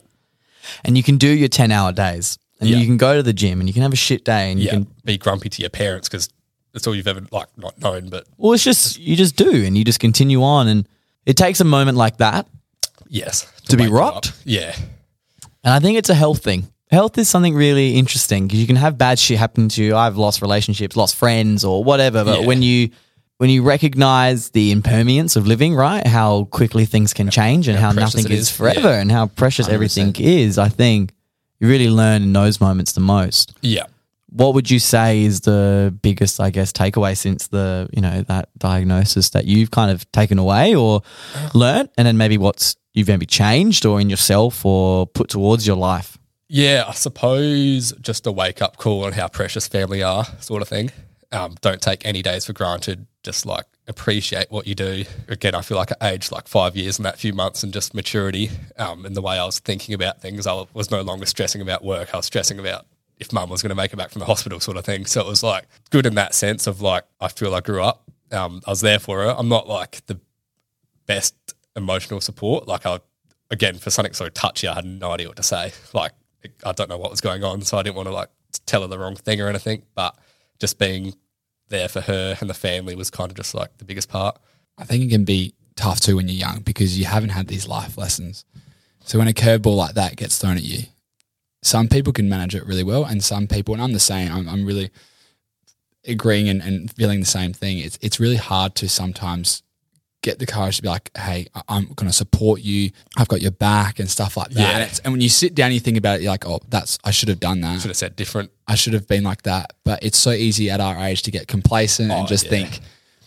And 0.84 0.98
you 0.98 1.04
can 1.04 1.18
do 1.18 1.28
your 1.30 1.48
10 1.48 1.72
hour 1.72 1.92
days. 1.92 2.38
And 2.60 2.70
Yeah. 2.70 2.78
you 2.78 2.86
can 2.86 2.98
go 2.98 3.16
to 3.16 3.24
the 3.24 3.32
gym 3.34 3.60
and 3.62 3.70
you 3.70 3.74
can 3.74 3.84
have 3.84 3.94
a 3.94 3.98
shit 3.98 4.26
day 4.26 4.52
and 4.52 4.60
you 4.60 4.66
yeah. 4.66 4.72
can 4.74 4.88
Be 5.06 5.18
grumpy 5.18 5.48
to 5.50 5.62
your 5.62 5.70
parents 5.70 6.10
because 6.10 6.28
that's 6.74 6.86
all 6.86 6.94
you've 6.94 7.08
ever 7.08 7.22
like 7.32 7.48
not 7.58 7.80
known. 7.80 8.10
But 8.10 8.26
Well, 8.38 8.52
it's 8.54 8.64
just 8.64 9.00
you 9.00 9.16
just 9.16 9.36
do, 9.38 9.66
and 9.66 9.78
you 9.78 9.84
just 9.86 10.00
continue 10.00 10.44
on, 10.44 10.68
and 10.68 10.88
it 11.26 11.38
takes 11.38 11.62
a 11.62 11.64
moment 11.64 11.98
like 11.98 12.18
that, 12.18 12.48
yes, 13.08 13.48
To 13.70 13.78
be 13.78 13.84
wake 13.84 13.90
you 13.92 13.96
rocked? 13.98 14.34
Yeah, 14.44 14.76
and 15.64 15.74
I 15.74 15.80
think 15.80 15.98
it's 15.98 16.10
a 16.10 16.14
health 16.16 16.44
thing. 16.44 16.68
Health 16.90 17.18
is 17.20 17.30
something 17.30 17.54
really 17.54 17.96
interesting 17.98 18.48
because 18.48 18.60
you 18.60 18.66
can 18.68 18.76
have 18.76 18.98
bad 18.98 19.20
shit 19.20 19.38
happen 19.38 19.70
to 19.70 19.84
you. 19.84 19.96
I've 19.96 20.18
lost 20.18 20.42
relationships, 20.42 20.96
lost 20.96 21.16
friends, 21.16 21.64
or 21.64 21.84
whatever. 21.84 22.24
But 22.26 22.42
Yeah. 22.42 22.48
when 22.48 22.62
you 22.62 22.90
when 23.38 23.50
you 23.50 23.64
recognize 23.64 24.50
the 24.50 24.70
impermanence 24.72 25.38
of 25.38 25.48
living, 25.48 25.74
right, 25.74 26.06
how 26.06 26.44
quickly 26.52 26.84
things 26.86 27.14
can 27.14 27.30
change 27.30 27.70
and 27.70 27.80
how 27.80 27.94
precious 27.94 28.16
nothing 28.16 28.32
is 28.34 28.40
is. 28.42 28.52
forever, 28.52 28.90
Yeah. 28.90 29.00
and 29.00 29.10
how 29.10 29.28
precious 29.28 29.68
100%. 29.68 29.74
everything 29.74 30.16
is, 30.18 30.58
I 30.58 30.68
think 30.68 31.14
you 31.62 31.70
really 31.70 31.90
learn 31.90 32.22
in 32.24 32.34
those 32.34 32.60
moments 32.60 32.92
the 32.94 33.00
most. 33.02 33.54
yeah. 33.62 33.84
What 34.32 34.54
would 34.54 34.70
you 34.70 34.78
say 34.78 35.24
is 35.24 35.40
the 35.42 35.92
biggest, 36.04 36.40
I 36.40 36.52
guess, 36.52 36.72
takeaway 36.72 37.18
since 37.18 37.48
the 37.48 37.88
you 37.94 38.02
know 38.02 38.24
that 38.28 38.50
diagnosis 38.60 39.30
that 39.30 39.46
you've 39.46 39.72
kind 39.72 39.90
of 39.90 40.12
taken 40.12 40.38
away 40.38 40.76
or 40.76 41.02
uh. 41.36 41.50
learned? 41.54 41.90
and 41.98 42.06
then 42.06 42.18
maybe 42.18 42.38
what's 42.38 42.76
you've 42.94 43.08
maybe 43.08 43.26
changed 43.26 43.86
or 43.86 44.02
in 44.02 44.10
yourself 44.10 44.66
or 44.66 45.08
put 45.08 45.30
towards 45.30 45.66
your 45.66 45.78
life? 45.78 46.18
Yeah, 46.52 46.86
I 46.88 46.94
suppose 46.94 47.94
just 48.02 48.26
a 48.26 48.32
wake 48.32 48.60
up 48.60 48.78
call 48.78 49.06
on 49.06 49.14
how 49.14 49.28
precious 49.28 49.68
family 49.68 50.02
are, 50.02 50.26
sort 50.40 50.64
of 50.64 50.68
thing. 50.68 50.92
Um, 51.32 51.56
don't 51.62 51.80
take 51.80 52.04
any 52.08 52.24
days 52.24 52.46
for 52.48 52.54
granted. 52.54 53.06
Just 53.24 53.46
like 53.46 53.66
appreciate 53.88 54.50
what 54.50 54.66
you 54.66 54.74
do. 54.74 55.04
Again, 55.28 55.54
I 55.54 55.62
feel 55.62 55.78
like 55.78 55.92
I 56.02 56.12
aged 56.12 56.32
like 56.32 56.48
five 56.48 56.76
years 56.76 56.98
in 56.98 57.04
that 57.04 57.20
few 57.20 57.34
months 57.34 57.62
and 57.62 57.72
just 57.72 57.94
maturity 57.94 58.50
um, 58.78 59.06
in 59.06 59.14
the 59.14 59.22
way 59.22 59.38
I 59.38 59.46
was 59.46 59.60
thinking 59.60 59.94
about 59.94 60.22
things. 60.22 60.48
I 60.48 60.66
was 60.74 60.90
no 60.90 61.02
longer 61.02 61.28
stressing 61.28 61.62
about 61.62 61.84
work. 61.84 62.16
I 62.16 62.18
was 62.18 62.26
stressing 62.26 62.58
about 62.58 62.88
if 63.20 63.32
mum 63.32 63.50
was 63.50 63.62
going 63.62 63.70
to 63.70 63.76
make 63.76 63.94
it 63.94 63.98
back 63.98 64.10
from 64.10 64.20
the 64.20 64.26
hospital, 64.26 64.60
sort 64.60 64.78
of 64.78 64.86
thing. 64.86 65.06
So 65.06 65.22
it 65.22 65.28
was 65.28 65.44
like 65.44 65.68
good 65.92 66.08
in 66.08 66.16
that 66.16 66.34
sense 66.34 66.66
of 66.66 66.82
like, 66.82 67.04
I 67.22 67.28
feel 67.28 67.54
I 67.54 67.60
grew 67.60 67.84
up. 67.84 68.10
Um, 68.32 68.62
I 68.66 68.72
was 68.72 68.82
there 68.82 68.98
for 68.98 69.22
her. 69.22 69.30
I'm 69.38 69.50
not 69.50 69.68
like 69.68 70.04
the 70.08 70.20
best 71.06 71.36
emotional 71.76 72.22
support. 72.22 72.68
Like 72.68 72.88
I, 72.88 73.02
again, 73.52 73.78
for 73.78 73.92
something 73.92 74.14
so 74.14 74.30
touchy, 74.30 74.68
I 74.68 74.74
had 74.76 74.86
no 74.86 75.12
idea 75.12 75.28
what 75.28 75.38
to 75.38 75.44
say. 75.44 75.74
Like 75.94 76.14
I 76.64 76.72
don't 76.72 76.90
know 76.90 76.98
what 76.98 77.12
was 77.12 77.22
going 77.22 77.44
on, 77.44 77.62
so 77.62 77.78
I 77.78 77.84
didn't 77.84 77.96
want 77.96 78.08
to 78.08 78.14
like 78.14 78.30
tell 78.66 78.82
her 78.82 78.88
the 78.88 79.00
wrong 79.00 79.16
thing 79.16 79.42
or 79.42 79.48
anything. 79.48 79.84
But 79.96 80.18
just 80.60 80.80
being 80.80 81.14
there 81.70 81.88
for 81.88 82.02
her 82.02 82.38
and 82.40 82.50
the 82.50 82.54
family 82.54 82.96
was 82.96 83.10
kind 83.10 83.32
of 83.32 83.38
just 83.38 83.54
like 83.54 83.78
the 83.78 83.86
biggest 83.86 84.10
part. 84.10 84.38
I 84.78 84.86
think 84.86 85.04
it 85.04 85.10
can 85.10 85.26
be 85.26 85.54
tough 85.76 86.00
too 86.00 86.16
when 86.16 86.28
you're 86.28 86.38
young 86.38 86.60
because 86.62 86.98
you 86.98 87.06
haven't 87.06 87.30
had 87.30 87.48
these 87.48 87.68
life 87.68 87.98
lessons. 87.98 88.46
So 89.06 89.18
when 89.18 89.28
a 89.28 89.34
curveball 89.34 89.76
like 89.76 89.96
that 89.96 90.16
gets 90.16 90.38
thrown 90.38 90.58
at 90.58 90.64
you, 90.64 90.84
some 91.62 91.88
people 91.88 92.14
can 92.14 92.30
manage 92.30 92.56
it 92.56 92.66
really 92.66 92.84
well, 92.84 93.04
and 93.04 93.24
some 93.24 93.48
people, 93.48 93.74
and 93.74 93.84
I'm 93.84 93.92
the 93.92 94.00
same. 94.00 94.32
I'm, 94.32 94.48
I'm 94.48 94.66
really 94.66 94.92
agreeing 96.08 96.48
and, 96.48 96.62
and 96.62 96.92
feeling 96.92 97.20
the 97.20 97.26
same 97.26 97.54
thing. 97.54 97.80
It's 97.80 98.00
it's 98.02 98.20
really 98.20 98.38
hard 98.38 98.76
to 98.76 98.88
sometimes 98.88 99.64
get 100.30 100.40
the 100.40 100.46
courage 100.46 100.78
to 100.78 100.82
be 100.82 100.88
like, 100.90 101.10
hey, 101.18 101.48
I- 101.56 101.62
I'm 101.70 101.86
going 101.94 102.08
to 102.10 102.14
support 102.14 102.62
you. 102.62 102.92
I've 103.18 103.28
got 103.28 103.42
your 103.42 103.52
back 103.52 104.00
and 104.00 104.10
stuff 104.10 104.38
like 104.38 104.50
that. 104.52 104.60
Yeah. 104.60 104.78
And, 104.80 105.02
and 105.06 105.14
when 105.14 105.22
you 105.22 105.30
sit 105.30 105.56
down, 105.56 105.66
and 105.68 105.74
you 105.74 105.80
think 105.80 105.98
about 105.98 106.20
it, 106.20 106.24
you're 106.24 106.32
like, 106.32 106.46
oh, 106.48 106.60
that's 106.70 106.98
I 107.04 107.12
should 107.12 107.30
have 107.30 107.40
done 107.40 107.62
that. 107.62 107.80
Should 107.82 107.90
have 107.90 107.98
said 107.98 108.16
different. 108.16 108.52
I 108.68 108.76
should 108.76 108.94
have 108.94 109.08
been 109.08 109.24
like 109.24 109.44
that. 109.44 109.74
But 109.84 110.04
it's 110.04 110.18
so 110.18 110.32
easy 110.32 110.70
at 110.70 110.80
our 110.80 110.98
age 111.06 111.22
to 111.24 111.32
get 111.32 111.48
complacent 111.48 112.12
and 112.12 112.24
Oh, 112.24 112.28
just 112.28 112.46
yeah. 112.46 112.50
think, 112.52 112.80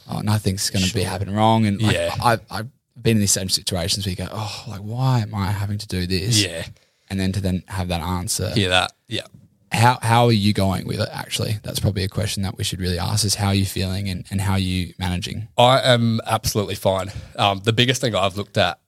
oh, 0.09 0.21
nothing's 0.21 0.71
going 0.71 0.85
to 0.85 0.95
be 0.95 1.03
happening 1.03 1.35
wrong. 1.35 1.67
And 1.67 1.81
like, 1.83 1.95
Yeah. 1.97 2.15
I've, 2.23 2.41
I've 2.51 2.69
been 3.01 3.17
in 3.17 3.21
these 3.21 3.33
same 3.33 3.49
situations 3.49 4.07
where 4.07 4.11
you 4.11 4.17
go, 4.17 4.29
oh, 4.31 4.65
like, 4.69 4.81
why 4.81 5.21
am 5.21 5.35
I 5.35 5.51
having 5.51 5.79
to 5.79 5.87
do 5.89 6.07
this? 6.07 6.43
Yeah. 6.45 6.65
And 7.11 7.19
then 7.21 7.33
to 7.33 7.41
then 7.41 7.63
have 7.69 7.89
that 7.89 8.01
answer. 8.01 8.51
Hear 8.51 8.69
that? 8.71 8.93
Yeah. 9.09 9.27
How, 9.73 9.99
how 10.03 10.27
are 10.27 10.33
you 10.33 10.53
going 10.53 10.87
with 10.87 11.01
it, 11.01 11.09
actually? 11.13 11.57
That's 11.63 11.81
probably 11.81 12.05
a 12.05 12.09
question 12.09 12.43
that 12.43 12.59
we 12.59 12.65
should 12.65 12.81
really 12.81 12.99
ask 12.99 13.25
is 13.25 13.37
how 13.37 13.49
are 13.49 13.55
you 13.55 13.65
feeling 13.65 14.09
and, 14.09 14.25
and 14.31 14.41
how 14.41 14.53
are 14.53 14.59
you 14.59 14.93
managing? 14.99 15.49
I 15.57 15.81
am 15.81 16.21
absolutely 16.27 16.75
fine. 16.75 17.11
Um, 17.37 17.61
the 17.65 17.73
biggest 17.73 18.01
thing 18.01 18.15
I've 18.15 18.37
looked 18.37 18.59
at, 18.59 18.79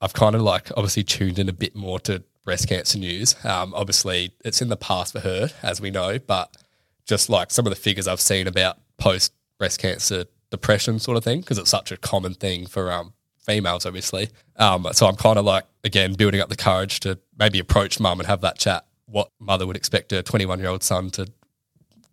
I've 0.00 0.12
kind 0.12 0.36
of 0.36 0.42
like 0.42 0.70
obviously 0.76 1.02
tuned 1.02 1.38
in 1.38 1.48
a 1.48 1.52
bit 1.52 1.74
more 1.74 1.98
to 2.00 2.22
breast 2.44 2.68
cancer 2.68 2.98
news. 2.98 3.34
Um, 3.44 3.74
obviously, 3.74 4.32
it's 4.44 4.62
in 4.62 4.68
the 4.68 4.76
past 4.76 5.12
for 5.12 5.20
her, 5.20 5.50
as 5.62 5.80
we 5.80 5.90
know, 5.90 6.18
but 6.18 6.56
just 7.04 7.28
like 7.28 7.50
some 7.50 7.66
of 7.66 7.70
the 7.70 7.76
figures 7.76 8.06
I've 8.06 8.20
seen 8.20 8.46
about 8.46 8.78
post 8.96 9.32
breast 9.58 9.80
cancer 9.80 10.24
depression 10.50 10.98
sort 10.98 11.16
of 11.16 11.24
thing, 11.24 11.40
because 11.40 11.58
it's 11.58 11.70
such 11.70 11.90
a 11.90 11.96
common 11.96 12.34
thing 12.34 12.66
for 12.66 12.92
um, 12.92 13.12
females, 13.44 13.84
obviously. 13.84 14.30
Um, 14.56 14.86
so 14.92 15.06
I'm 15.06 15.16
kind 15.16 15.38
of 15.38 15.44
like, 15.44 15.64
again, 15.84 16.14
building 16.14 16.40
up 16.40 16.48
the 16.48 16.56
courage 16.56 17.00
to 17.00 17.18
maybe 17.36 17.58
approach 17.58 17.98
mum 17.98 18.20
and 18.20 18.26
have 18.28 18.40
that 18.42 18.56
chat. 18.58 18.86
What 19.10 19.30
mother 19.40 19.66
would 19.66 19.76
expect 19.76 20.12
a 20.12 20.22
21 20.22 20.58
year 20.58 20.68
old 20.68 20.82
son 20.82 21.10
to 21.10 21.26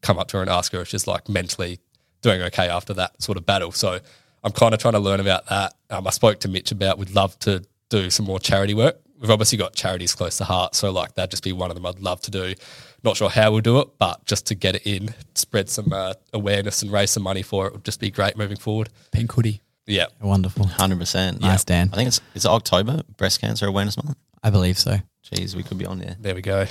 come 0.02 0.20
up 0.20 0.28
to 0.30 0.38
her 0.38 0.42
and 0.42 0.50
ask 0.50 0.72
her 0.72 0.82
if 0.82 0.88
she's 0.88 1.08
like 1.08 1.28
mentally 1.28 1.80
doing 2.22 2.42
okay 2.42 2.70
after 2.70 2.94
that 2.94 3.22
sort 3.22 3.38
of 3.38 3.46
battle. 3.46 3.72
So 3.72 4.00
I'm 4.44 4.52
kind 4.52 4.74
of 4.74 4.80
trying 4.80 4.94
to 4.94 5.00
learn 5.00 5.20
about 5.20 5.48
that. 5.48 5.74
Um, 5.90 6.08
I 6.08 6.12
spoke 6.12 6.40
to 6.42 6.48
Mitch 6.48 6.72
about 6.72 6.98
we'd 6.98 7.12
love 7.12 7.38
to 7.40 7.64
do 7.90 8.10
some 8.10 8.26
more 8.26 8.40
charity 8.40 8.74
work. 8.74 9.00
We've 9.20 9.32
obviously 9.32 9.58
got 9.58 9.74
charities 9.74 10.14
close 10.14 10.38
to 10.38 10.44
heart, 10.44 10.76
so 10.76 10.92
like 10.92 11.16
that'd 11.16 11.32
just 11.32 11.44
be 11.44 11.54
one 11.54 11.72
of 11.72 11.76
them 11.76 11.86
I'd 11.86 12.00
love 12.00 12.22
to 12.22 12.32
do. 12.32 12.54
Not 13.04 13.18
sure 13.18 13.30
how 13.30 13.52
we'll 13.52 13.62
do 13.62 13.80
it, 13.80 13.88
but 13.98 14.26
just 14.26 14.48
to 14.48 14.56
get 14.56 14.76
it 14.76 14.86
in, 14.86 15.14
spread 15.36 15.70
some 15.70 15.94
uh, 15.94 16.14
awareness 16.34 16.82
and 16.82 16.92
raise 16.92 17.12
some 17.12 17.24
money 17.24 17.42
for 17.42 17.68
it 17.68 17.74
would 17.74 17.86
just 17.86 18.00
be 18.00 18.12
great 18.12 18.36
moving 18.38 18.58
forward. 18.58 18.90
Pink 19.12 19.32
hoodie. 19.32 19.62
Yeah, 19.88 20.08
Wonderful. 20.20 20.66
Hundred 20.66 21.00
percent. 21.00 21.42
Nice, 21.42 21.64
Dan. 21.64 21.90
I 21.94 21.96
think 21.96 22.08
it's 22.08 22.22
it's 22.34 22.46
October 22.46 23.04
Breast 23.18 23.40
Cancer 23.40 23.68
Awareness 23.68 23.98
Month. 24.04 24.18
I 24.44 24.50
believe 24.50 24.78
so. 24.78 24.98
Jeez, 25.32 25.56
we 25.56 25.64
could 25.64 25.78
be 25.78 25.86
on 25.86 26.00
there. 26.00 26.16
there 26.20 26.36
we 26.36 26.42
go. 26.42 26.66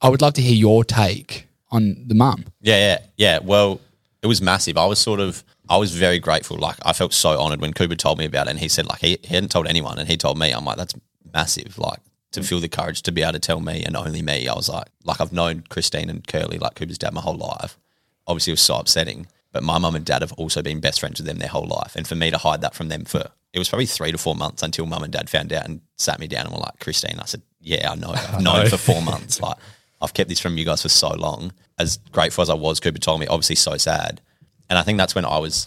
I 0.00 0.08
would 0.08 0.22
love 0.22 0.34
to 0.34 0.42
hear 0.42 0.54
your 0.54 0.84
take 0.84 1.46
on 1.70 2.04
the 2.06 2.14
mum. 2.14 2.44
Yeah, 2.60 2.76
yeah, 2.76 2.98
yeah. 3.16 3.38
Well, 3.42 3.80
it 4.22 4.26
was 4.26 4.40
massive. 4.40 4.76
I 4.76 4.86
was 4.86 4.98
sort 4.98 5.20
of, 5.20 5.42
I 5.68 5.76
was 5.76 5.94
very 5.94 6.18
grateful. 6.18 6.56
Like, 6.56 6.76
I 6.84 6.92
felt 6.92 7.12
so 7.12 7.40
honored 7.40 7.60
when 7.60 7.72
Cooper 7.72 7.96
told 7.96 8.18
me 8.18 8.24
about 8.24 8.46
it, 8.46 8.50
and 8.50 8.58
he 8.58 8.68
said 8.68 8.86
like 8.86 9.00
he, 9.00 9.18
he 9.22 9.34
hadn't 9.34 9.50
told 9.50 9.66
anyone, 9.66 9.98
and 9.98 10.08
he 10.08 10.16
told 10.16 10.38
me. 10.38 10.52
I'm 10.52 10.64
like, 10.64 10.76
that's 10.76 10.94
massive. 11.34 11.78
Like 11.78 11.98
to 12.32 12.42
feel 12.42 12.60
the 12.60 12.68
courage 12.68 13.02
to 13.02 13.12
be 13.12 13.22
able 13.22 13.32
to 13.32 13.38
tell 13.38 13.60
me 13.60 13.82
and 13.84 13.96
only 13.96 14.22
me. 14.22 14.46
I 14.46 14.54
was 14.54 14.68
like, 14.68 14.86
like 15.04 15.20
I've 15.20 15.32
known 15.32 15.64
Christine 15.68 16.10
and 16.10 16.26
Curly, 16.26 16.58
like 16.58 16.74
Cooper's 16.74 16.98
dad, 16.98 17.14
my 17.14 17.20
whole 17.20 17.36
life. 17.36 17.78
Obviously, 18.26 18.52
it 18.52 18.54
was 18.54 18.60
so 18.60 18.76
upsetting. 18.76 19.26
But 19.52 19.62
my 19.62 19.78
mum 19.78 19.96
and 19.96 20.04
dad 20.04 20.20
have 20.20 20.32
also 20.34 20.60
been 20.60 20.80
best 20.80 21.00
friends 21.00 21.18
with 21.18 21.26
them 21.26 21.38
their 21.38 21.48
whole 21.48 21.66
life, 21.66 21.96
and 21.96 22.06
for 22.06 22.14
me 22.14 22.30
to 22.30 22.38
hide 22.38 22.60
that 22.60 22.74
from 22.74 22.88
them 22.88 23.04
for 23.04 23.30
it 23.56 23.58
was 23.58 23.70
probably 23.70 23.86
three 23.86 24.12
to 24.12 24.18
four 24.18 24.34
months 24.34 24.62
until 24.62 24.84
mum 24.84 25.02
and 25.02 25.12
dad 25.12 25.30
found 25.30 25.50
out 25.50 25.64
and 25.64 25.80
sat 25.96 26.20
me 26.20 26.28
down 26.28 26.44
and 26.44 26.54
were 26.54 26.60
like, 26.60 26.78
Christine, 26.78 27.18
I 27.18 27.24
said, 27.24 27.40
yeah, 27.66 27.90
I 27.90 27.96
know. 27.96 28.10
I've 28.14 28.40
known 28.40 28.68
for 28.68 28.76
four 28.76 29.02
months. 29.02 29.40
Like, 29.40 29.56
I've 30.00 30.14
kept 30.14 30.28
this 30.28 30.38
from 30.38 30.56
you 30.56 30.64
guys 30.64 30.82
for 30.82 30.88
so 30.88 31.12
long. 31.14 31.52
As 31.78 31.98
grateful 32.12 32.42
as 32.42 32.48
I 32.48 32.54
was, 32.54 32.78
Cooper 32.78 32.98
told 32.98 33.18
me, 33.20 33.26
obviously 33.26 33.56
so 33.56 33.76
sad. 33.76 34.20
And 34.70 34.78
I 34.78 34.82
think 34.82 34.98
that's 34.98 35.14
when 35.16 35.24
I 35.24 35.38
was, 35.38 35.66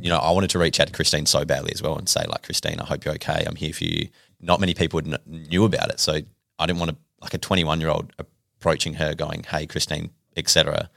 you 0.00 0.08
know, 0.08 0.16
I 0.16 0.30
wanted 0.30 0.50
to 0.50 0.58
reach 0.58 0.80
out 0.80 0.86
to 0.86 0.92
Christine 0.94 1.26
so 1.26 1.44
badly 1.44 1.72
as 1.72 1.82
well 1.82 1.98
and 1.98 2.08
say, 2.08 2.24
like, 2.26 2.42
Christine, 2.42 2.80
I 2.80 2.86
hope 2.86 3.04
you're 3.04 3.14
okay. 3.14 3.44
I'm 3.46 3.54
here 3.54 3.74
for 3.74 3.84
you. 3.84 4.08
Not 4.40 4.60
many 4.60 4.72
people 4.72 5.00
kn- 5.02 5.18
knew 5.26 5.64
about 5.64 5.90
it. 5.90 6.00
So 6.00 6.20
I 6.58 6.66
didn't 6.66 6.78
want 6.78 6.92
to, 6.92 6.96
like 7.20 7.34
a 7.34 7.38
21 7.38 7.80
year 7.80 7.90
old 7.90 8.12
approaching 8.18 8.94
her 8.94 9.14
going, 9.14 9.44
hey, 9.44 9.66
Christine, 9.66 10.10
etc. 10.36 10.88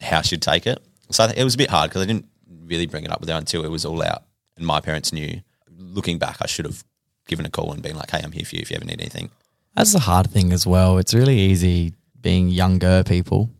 how 0.00 0.22
she'd 0.22 0.42
take 0.42 0.66
it. 0.66 0.82
So 1.10 1.24
it 1.24 1.44
was 1.44 1.54
a 1.54 1.58
bit 1.58 1.70
hard 1.70 1.90
because 1.90 2.02
I 2.02 2.06
didn't 2.06 2.26
really 2.64 2.86
bring 2.86 3.04
it 3.04 3.12
up 3.12 3.20
with 3.20 3.28
her 3.28 3.36
until 3.36 3.64
it 3.64 3.70
was 3.70 3.84
all 3.84 4.02
out 4.02 4.24
and 4.56 4.66
my 4.66 4.80
parents 4.80 5.12
knew. 5.12 5.40
Looking 5.78 6.18
back, 6.18 6.38
I 6.40 6.46
should 6.46 6.64
have 6.64 6.84
given 7.28 7.44
a 7.46 7.50
call 7.50 7.72
and 7.72 7.82
been 7.82 7.96
like, 7.96 8.10
hey, 8.10 8.20
I'm 8.24 8.32
here 8.32 8.44
for 8.44 8.56
you 8.56 8.62
if 8.62 8.70
you 8.70 8.76
ever 8.76 8.84
need 8.84 9.00
anything. 9.00 9.30
That's 9.76 9.92
the 9.92 9.98
hard 10.00 10.30
thing 10.30 10.52
as 10.52 10.66
well. 10.66 10.98
It's 10.98 11.14
really 11.14 11.38
easy 11.38 11.94
being 12.20 12.48
younger 12.48 13.02
people 13.04 13.50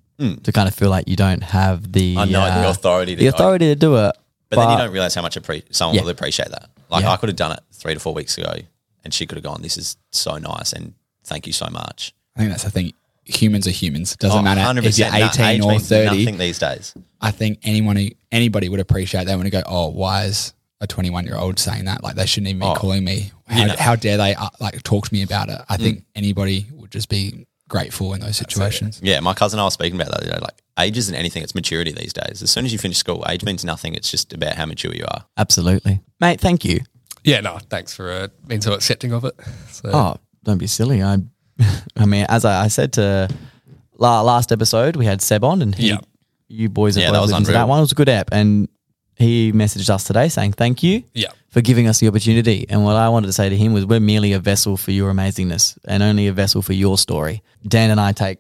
to 0.45 0.53
kind 0.53 0.69
of 0.69 0.75
feel 0.75 0.89
like 0.89 1.09
you 1.09 1.17
don't 1.17 1.43
have 1.43 1.91
the. 1.93 2.17
I 2.17 2.25
know, 2.27 2.45
the 2.45 2.69
uh, 2.69 2.71
authority 2.71 3.17
to 3.17 3.21
the 3.21 3.27
authority 3.27 3.67
to 3.67 3.75
do 3.75 3.97
it. 3.97 4.15
But, 4.51 4.57
then 4.57 4.71
you 4.71 4.77
don't 4.77 4.93
realize 4.93 5.15
how 5.15 5.23
much 5.23 5.35
appre- 5.37 5.65
someone 5.75 5.97
Yeah. 5.97 6.03
will 6.03 6.11
appreciate 6.11 6.51
that. 6.51 6.69
Like 6.91 7.03
Yeah. 7.03 7.11
I 7.13 7.17
could 7.17 7.29
have 7.31 7.37
done 7.37 7.53
it 7.53 7.61
three 7.73 7.95
to 7.95 7.99
four 8.01 8.15
weeks 8.15 8.37
ago, 8.39 8.55
and 9.03 9.13
she 9.13 9.27
could 9.27 9.37
have 9.37 9.43
gone, 9.43 9.63
"This 9.63 9.77
is 9.79 9.97
so 10.13 10.37
nice, 10.39 10.73
and 10.75 10.93
thank 11.25 11.47
you 11.49 11.53
so 11.53 11.67
much." 11.73 12.13
I 12.37 12.41
think 12.41 12.51
that's 12.53 12.63
the 12.65 12.71
thing. 12.71 12.93
Humans 13.25 13.67
are 13.67 13.71
humans. 13.73 14.13
It 14.13 14.19
doesn't 14.19 14.39
Oh, 14.39 14.43
matter 14.43 14.61
if 14.61 14.99
you're 14.99 15.09
100%. 15.09 15.39
No, 15.39 15.45
18 15.47 15.63
or 15.63 15.71
means 15.73 15.89
30. 15.89 16.19
Nothing 16.19 16.39
these 16.39 16.59
days. 16.59 16.93
I 17.21 17.31
think 17.31 17.59
anyone, 17.63 17.97
who- 17.97 18.11
anybody 18.31 18.69
would 18.69 18.81
appreciate 18.81 19.27
that 19.27 19.37
when 19.39 19.47
you 19.47 19.51
go, 19.51 19.63
oh, 19.67 19.89
why 19.89 20.25
is 20.25 20.53
a 20.81 20.87
21 20.87 21.25
year 21.27 21.37
old 21.37 21.59
saying 21.59 21.87
that? 21.87 22.03
Like 22.05 22.15
they 22.17 22.27
shouldn't 22.27 22.49
even 22.49 22.61
be 22.61 22.67
Oh, 22.67 22.75
calling 22.75 23.05
me. 23.05 23.31
How, 23.53 23.67
know. 23.67 23.75
how 23.79 23.97
dare 23.97 24.17
they 24.17 24.35
uh, 24.35 24.49
like 24.61 24.83
talk 24.83 25.09
to 25.09 25.15
me 25.15 25.23
about 25.23 25.49
it? 25.49 25.59
Mm. 25.59 25.65
I 25.69 25.77
think 25.77 26.05
anybody 26.15 26.67
would 26.73 26.91
just 26.91 27.09
be 27.09 27.47
grateful 27.69 28.13
in 28.15 28.21
those 28.21 28.37
situations. 28.37 29.01
Yeah, 29.03 29.21
my 29.21 29.35
cousin 29.35 29.59
and 29.59 29.63
I 29.63 29.67
were 29.67 29.71
speaking 29.71 30.01
about 30.01 30.11
that. 30.13 30.21
the 30.23 30.31
other 30.31 30.41
day. 30.41 30.43
Like 30.43 30.63
age 30.79 30.97
isn't 30.99 31.15
anything; 31.15 31.43
it's 31.43 31.55
maturity 31.55 31.93
these 31.93 32.13
days. 32.13 32.43
As 32.43 32.51
soon 32.51 32.65
as 32.65 32.73
you 32.73 32.79
finish 32.79 32.99
school, 32.99 33.25
age 33.29 33.45
means 33.45 33.65
nothing. 33.65 33.95
It's 33.95 34.11
just 34.11 34.33
about 34.33 34.55
how 34.57 34.67
mature 34.67 34.93
you 34.95 35.05
are. 35.11 35.25
Absolutely. 35.37 36.01
Mate, 36.21 36.41
thank 36.41 36.65
you. 36.65 36.81
Yeah, 37.25 37.41
no, 37.41 37.59
thanks 37.71 37.95
for 37.95 38.11
uh, 38.11 38.29
being 38.49 38.61
so 38.61 38.73
accepting 38.73 39.13
of 39.13 39.25
it. 39.25 39.35
So, 39.71 39.91
Oh, 39.93 40.17
don't 40.43 40.59
be 40.59 40.67
silly. 40.67 41.03
I, 41.05 41.19
I 41.97 42.05
mean, 42.05 42.27
as 42.29 42.45
I, 42.45 42.65
I 42.65 42.69
said 42.69 42.93
to 42.95 43.29
la, 43.97 44.23
last 44.23 44.51
episode, 44.51 44.97
we 44.97 45.07
had 45.07 45.23
Seb 45.23 45.45
on, 45.45 45.63
and 45.63 45.73
he, 45.75 45.91
Yeah. 45.91 45.99
you 46.49 46.69
boys 46.69 46.97
Yeah, 46.97 47.07
both 47.09 47.15
that 47.15 47.21
was 47.23 47.31
to 47.31 47.37
unreal. 47.37 47.53
that 47.55 47.69
one. 47.69 47.79
It 47.79 47.83
was 47.83 47.93
a 47.93 47.95
good 47.95 48.09
app, 48.09 48.31
and 48.33 48.69
he 49.23 49.53
messaged 49.53 49.89
us 49.91 50.05
today 50.05 50.29
saying 50.29 50.53
thank 50.53 50.83
you 50.83 51.05
yeah, 51.15 51.29
for 51.49 51.61
giving 51.61 51.89
us 51.89 52.01
the 52.01 52.09
opportunity. 52.09 52.67
And 52.69 52.85
what 52.85 52.97
I 52.97 53.09
wanted 53.09 53.29
to 53.29 53.33
say 53.33 53.49
to 53.49 53.57
him 53.57 53.73
was, 53.73 53.87
we're 53.87 54.01
merely 54.01 54.33
a 54.33 54.39
vessel 54.39 54.77
for 54.77 54.91
your 54.91 55.13
amazingness, 55.13 55.79
and 55.87 56.03
only 56.03 56.27
a 56.27 56.33
vessel 56.33 56.63
for 56.63 56.73
your 56.73 56.99
story. 56.99 57.43
Dan 57.67 57.91
and 57.91 58.01
I 58.01 58.13
take, 58.13 58.39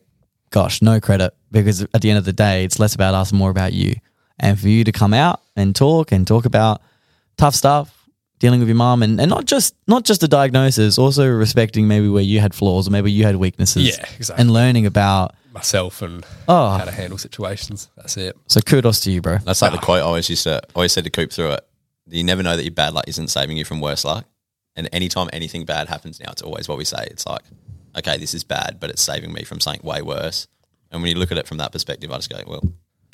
gosh, 0.50 0.82
no 0.82 1.00
credit 1.00 1.34
because 1.50 1.82
at 1.82 2.00
the 2.02 2.10
end 2.10 2.18
of 2.18 2.24
the 2.24 2.32
day, 2.32 2.64
it's 2.64 2.78
less 2.78 2.94
about 2.94 3.14
us, 3.14 3.30
and 3.30 3.38
more 3.38 3.50
about 3.50 3.72
you. 3.72 3.94
And 4.38 4.58
for 4.58 4.68
you 4.68 4.84
to 4.84 4.92
come 4.92 5.14
out 5.14 5.40
and 5.56 5.74
talk 5.76 6.12
and 6.12 6.26
talk 6.26 6.46
about 6.46 6.82
tough 7.36 7.54
stuff, 7.54 8.08
dealing 8.38 8.58
with 8.58 8.68
your 8.68 8.76
mom, 8.76 9.02
and, 9.02 9.20
and 9.20 9.30
not 9.30 9.44
just 9.44 9.74
not 9.86 10.04
just 10.04 10.20
the 10.20 10.28
diagnosis, 10.28 10.98
also 10.98 11.28
respecting 11.28 11.86
maybe 11.86 12.08
where 12.08 12.22
you 12.22 12.40
had 12.40 12.54
flaws 12.54 12.88
or 12.88 12.90
maybe 12.90 13.12
you 13.12 13.24
had 13.24 13.36
weaknesses. 13.36 13.96
Yeah, 13.96 14.04
exactly. 14.16 14.40
And 14.40 14.50
learning 14.50 14.86
about. 14.86 15.34
Myself 15.52 16.02
and 16.02 16.24
Oh. 16.48 16.70
how 16.78 16.84
to 16.84 16.90
handle 16.90 17.18
situations. 17.18 17.88
That's 17.96 18.16
it. 18.16 18.36
So 18.48 18.60
kudos 18.60 19.00
to 19.00 19.10
you, 19.10 19.20
bro. 19.20 19.38
That's 19.38 19.62
like 19.62 19.72
the 19.72 19.78
quote 19.78 19.98
I 19.98 20.02
always 20.02 20.28
used 20.30 20.44
to 20.44 20.62
always 20.74 20.92
said 20.92 21.04
to 21.04 21.10
Coop 21.10 21.32
through 21.32 21.52
it. 21.52 21.66
You 22.08 22.24
never 22.24 22.42
know 22.42 22.56
that 22.56 22.64
your 22.64 22.72
bad 22.72 22.94
luck 22.94 23.04
isn't 23.08 23.28
saving 23.28 23.56
you 23.56 23.64
from 23.64 23.80
worse 23.80 24.04
luck. 24.04 24.24
And 24.76 24.88
anytime 24.92 25.28
anything 25.32 25.64
bad 25.64 25.88
happens 25.88 26.18
now, 26.18 26.30
it's 26.32 26.42
always 26.42 26.68
what 26.68 26.78
we 26.78 26.84
say. 26.84 27.06
It's 27.10 27.26
like, 27.26 27.42
okay, 27.98 28.16
this 28.18 28.32
is 28.34 28.42
bad, 28.42 28.78
but 28.80 28.90
it's 28.90 29.02
saving 29.02 29.32
me 29.32 29.44
from 29.44 29.60
something 29.60 29.82
way 29.86 30.00
worse. 30.02 30.46
And 30.90 31.02
when 31.02 31.10
you 31.10 31.18
look 31.18 31.30
at 31.30 31.38
it 31.38 31.46
from 31.46 31.58
that 31.58 31.72
perspective, 31.72 32.10
I 32.10 32.16
just 32.16 32.30
go, 32.30 32.42
well, 32.46 32.62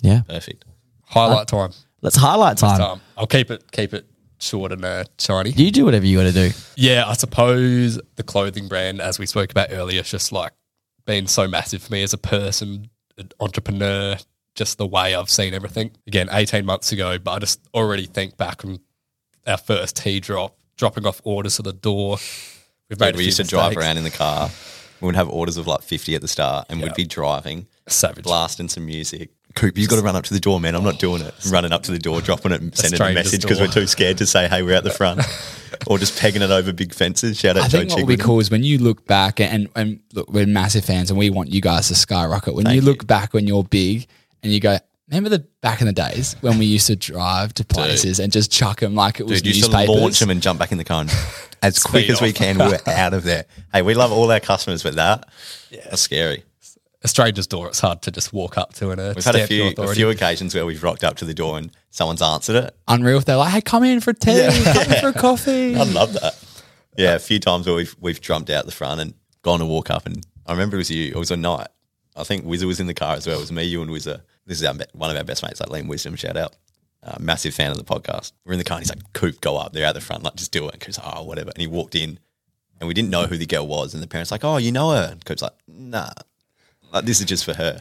Yeah. 0.01 0.22
perfect. 0.29 0.64
Highlight 1.07 1.48
time. 1.48 1.70
Let's 2.01 2.16
highlight 2.16 2.59
time. 2.59 2.81
Um, 2.81 3.01
I'll 3.16 3.27
keep 3.27 3.51
it 3.51 3.70
keep 3.72 3.92
it 3.92 4.07
short 4.38 4.70
and 4.70 4.85
uh, 4.85 5.05
shiny. 5.18 5.51
You 5.51 5.70
do 5.72 5.85
whatever 5.85 6.07
you 6.07 6.16
got 6.18 6.24
to 6.24 6.33
do. 6.33 6.51
Yeah, 6.77 7.05
I 7.07 7.14
suppose 7.14 8.01
the 8.16 8.22
clothing 8.22 8.68
brand, 8.68 9.01
as 9.01 9.18
we 9.18 9.27
spoke 9.27 9.51
about 9.51 9.68
earlier, 9.72 10.01
is 10.03 10.11
just 10.11 10.31
like 10.31 10.53
been 11.08 11.26
so 11.26 11.48
massive 11.48 11.82
for 11.82 11.90
me 11.90 12.02
as 12.02 12.12
a 12.12 12.18
person, 12.18 12.90
an 13.16 13.30
entrepreneur, 13.40 14.14
just 14.54 14.76
the 14.76 14.86
way 14.86 15.14
I've 15.14 15.30
seen 15.30 15.54
everything. 15.54 15.90
Again, 16.06 16.28
18 16.30 16.66
months 16.66 16.92
ago, 16.92 17.18
but 17.18 17.30
I 17.32 17.38
just 17.38 17.60
already 17.72 18.04
think 18.04 18.36
back 18.36 18.62
on 18.62 18.78
our 19.46 19.56
first 19.56 19.96
tea 19.96 20.20
drop, 20.20 20.54
dropping 20.76 21.06
off 21.06 21.22
orders 21.24 21.56
to 21.56 21.62
the 21.62 21.72
door. 21.72 22.18
We've 22.90 23.00
made 23.00 23.12
Dude, 23.12 23.16
we 23.16 23.24
used 23.24 23.38
to 23.38 23.44
drive 23.44 23.74
around 23.74 23.96
in 23.96 24.04
the 24.04 24.11
car. 24.11 24.50
We 25.00 25.06
would 25.06 25.16
have 25.16 25.30
orders 25.30 25.56
of 25.56 25.66
like 25.66 25.80
50 25.80 26.14
at 26.14 26.20
the 26.20 26.28
start 26.28 26.66
and 26.68 26.78
Yeah. 26.78 26.86
we'd 26.86 26.94
be 26.94 27.06
driving, 27.06 27.68
Savage. 27.86 28.24
blasting 28.24 28.68
some 28.68 28.84
music. 28.84 29.30
Coop, 29.59 29.76
you've 29.76 29.88
got 29.88 29.96
to 29.96 30.02
run 30.02 30.14
up 30.16 30.24
to 30.24 30.34
the 30.34 30.40
door, 30.40 30.61
man. 30.61 30.74
I'm 30.74 30.84
not 30.84 30.94
oh. 30.94 30.98
doing 30.98 31.22
it. 31.22 31.34
Running 31.50 31.72
up 31.72 31.82
to 31.84 31.92
the 31.92 31.98
door, 31.98 32.20
dropping 32.20 32.52
it, 32.52 32.61
and 32.61 32.76
sending 32.76 33.00
a 33.00 33.12
message 33.12 33.42
because 33.42 33.61
we're 33.61 33.66
too 33.66 33.86
scared 33.86 34.18
to 34.18 34.26
say, 34.26 34.48
hey, 34.48 34.62
we're 34.62 34.76
at 34.76 34.84
the 34.84 34.90
front. 34.90 35.20
or 35.86 35.98
just 35.98 36.18
pegging 36.18 36.42
it 36.42 36.50
over 36.50 36.72
big 36.72 36.94
fences. 36.94 37.38
Shout 37.38 37.56
out 37.56 37.64
I 37.64 37.68
Joe 37.68 37.78
think 37.78 37.90
what 37.90 38.00
would 38.00 38.09
be 38.09 38.16
cool 38.16 38.40
is 38.40 38.50
when 38.50 38.64
you 38.64 38.78
look 38.78 39.06
back 39.06 39.40
and, 39.40 39.68
and 39.76 40.00
look, 40.12 40.30
we're 40.30 40.46
massive 40.46 40.84
fans 40.84 41.11
and 41.11 41.18
we 41.18 41.30
want 41.30 41.50
you 41.50 41.61
guys 41.61 41.88
to 41.88 41.94
skyrocket. 41.94 42.54
When 42.54 42.64
Thank 42.64 42.76
you 42.76 42.80
you. 42.82 42.86
look 42.86 43.06
back 43.06 43.32
when 43.34 43.46
you're 43.46 43.64
big 43.64 44.06
and 44.42 44.52
you 44.52 44.61
go, 44.61 44.78
remember 45.09 45.30
the 45.30 45.40
back 45.61 45.80
in 45.80 45.86
the 45.86 45.92
days 45.92 46.36
when 46.40 46.59
we 46.59 46.66
used 46.66 46.86
to 46.88 46.96
drive 46.96 47.54
to 47.54 47.64
places 47.64 48.20
and 48.20 48.32
just 48.32 48.50
chuck 48.52 48.80
them 48.80 48.94
like 48.94 49.20
it 49.20 49.26
was 49.26 49.42
Dude, 49.42 49.54
you 49.54 49.59
used 49.59 49.70
to 49.70 49.76
newspapers? 49.76 50.00
launch 50.00 50.20
them 50.20 50.30
and 50.30 50.42
jump 50.42 50.59
back 50.59 50.72
in 50.72 50.78
the 50.78 50.84
car 50.84 51.04
as 51.62 51.82
quick 51.82 52.09
as 52.11 52.20
we 52.20 52.32
can. 52.32 52.59
We're 52.59 52.78
out 52.86 53.14
of 53.14 53.24
there. 53.24 53.46
Hey, 53.72 53.82
we 53.82 53.94
love 53.94 54.12
all 54.12 54.30
our 54.30 54.40
customers, 54.40 54.82
but 54.82 54.94
that 54.96 55.28
that's 55.70 56.02
scary. 56.02 56.44
A 57.03 57.09
stranger's 57.09 57.46
door, 57.46 57.68
it's 57.68 57.80
hard 57.80 58.03
to 58.03 58.11
just 58.11 58.32
walk 58.32 58.59
up 58.59 58.74
to 58.74 58.90
and 58.90 59.01
We've 59.14 59.24
had 59.24 59.36
a 59.36 59.46
few 59.46 59.72
a 59.76 59.94
few 59.94 60.11
occasions 60.11 60.55
where 60.55 60.66
we've 60.66 60.82
rocked 60.82 61.05
up 61.05 61.16
to 61.18 61.24
the 61.24 61.34
door 61.34 61.59
and 61.59 61.70
someone's 61.90 62.22
answered 62.22 62.57
it. 62.57 62.76
Unreal 62.88 63.20
they're 63.20 63.36
like, 63.36 63.53
hey, 63.53 63.61
come 63.61 63.84
in 63.84 64.01
for 64.01 64.12
tea, 64.12 64.49
come 64.64 64.92
in 64.92 65.01
for 65.01 65.09
a 65.09 65.12
coffee. 65.12 65.76
I 65.76 65.84
love 65.84 66.12
that. 66.14 66.36
Yeah, 66.96 67.14
a 67.14 67.20
few 67.20 67.38
times 67.38 67.66
where 67.66 67.76
we've 67.76 67.94
we've 68.01 68.20
jumped 68.20 68.51
out 68.51 68.66
the 68.66 68.72
front 68.72 69.01
and 69.01 69.14
gone 69.42 69.61
to 69.61 69.66
walk 69.66 69.90
up, 69.90 70.05
and 70.07 70.26
I 70.46 70.53
remember 70.53 70.76
it 70.76 70.78
was 70.78 70.90
you. 70.90 71.09
It 71.09 71.16
was 71.16 71.30
a 71.30 71.36
night. 71.36 71.68
I 72.16 72.24
think 72.24 72.44
Wizard 72.44 72.66
was 72.66 72.80
in 72.80 72.88
the 72.88 72.94
car 72.94 73.14
as 73.14 73.26
well. 73.26 73.36
It 73.36 73.40
was 73.40 73.53
me, 73.53 73.62
you, 73.62 73.80
and 73.80 73.90
Wizard. 73.90 74.22
This 74.46 74.61
is 74.61 74.66
our, 74.66 74.74
one 74.92 75.11
of 75.11 75.16
our 75.16 75.22
best 75.22 75.44
mates, 75.44 75.61
like 75.61 75.68
Liam 75.68 75.88
Wisdom. 75.88 76.16
Shout 76.16 76.36
out, 76.36 76.57
uh, 77.05 77.16
massive 77.20 77.55
fan 77.55 77.70
of 77.70 77.76
the 77.76 77.84
podcast. 77.84 78.32
We're 78.44 78.55
in 78.55 78.59
the 78.59 78.64
car, 78.64 78.78
and 78.78 78.84
he's 78.84 78.90
like, 78.90 79.12
"Coop, 79.12 79.40
go 79.40 79.57
up." 79.57 79.72
They're 79.72 79.86
out 79.86 79.94
the 79.94 80.01
front, 80.01 80.24
like, 80.24 80.34
just 80.34 80.51
do 80.51 80.66
it. 80.66 80.72
And 80.72 80.80
Coop's 80.80 80.99
like, 80.99 81.16
"Oh, 81.16 81.22
whatever." 81.22 81.51
And 81.51 81.61
he 81.61 81.68
walked 81.68 81.94
in, 81.94 82.18
and 82.80 82.88
we 82.88 82.94
didn't 82.94 83.11
know 83.11 83.26
who 83.26 83.36
the 83.36 83.46
girl 83.46 83.66
was, 83.68 83.94
and 83.94 84.03
the 84.03 84.09
parents 84.09 84.32
like, 84.32 84.42
"Oh, 84.42 84.57
you 84.57 84.72
know 84.72 84.90
her?" 84.90 85.11
And 85.12 85.24
Coop's 85.24 85.42
like, 85.42 85.55
"Nah, 85.68 86.11
like 86.93 87.05
this 87.05 87.20
is 87.20 87.26
just 87.26 87.45
for 87.45 87.55
her." 87.55 87.80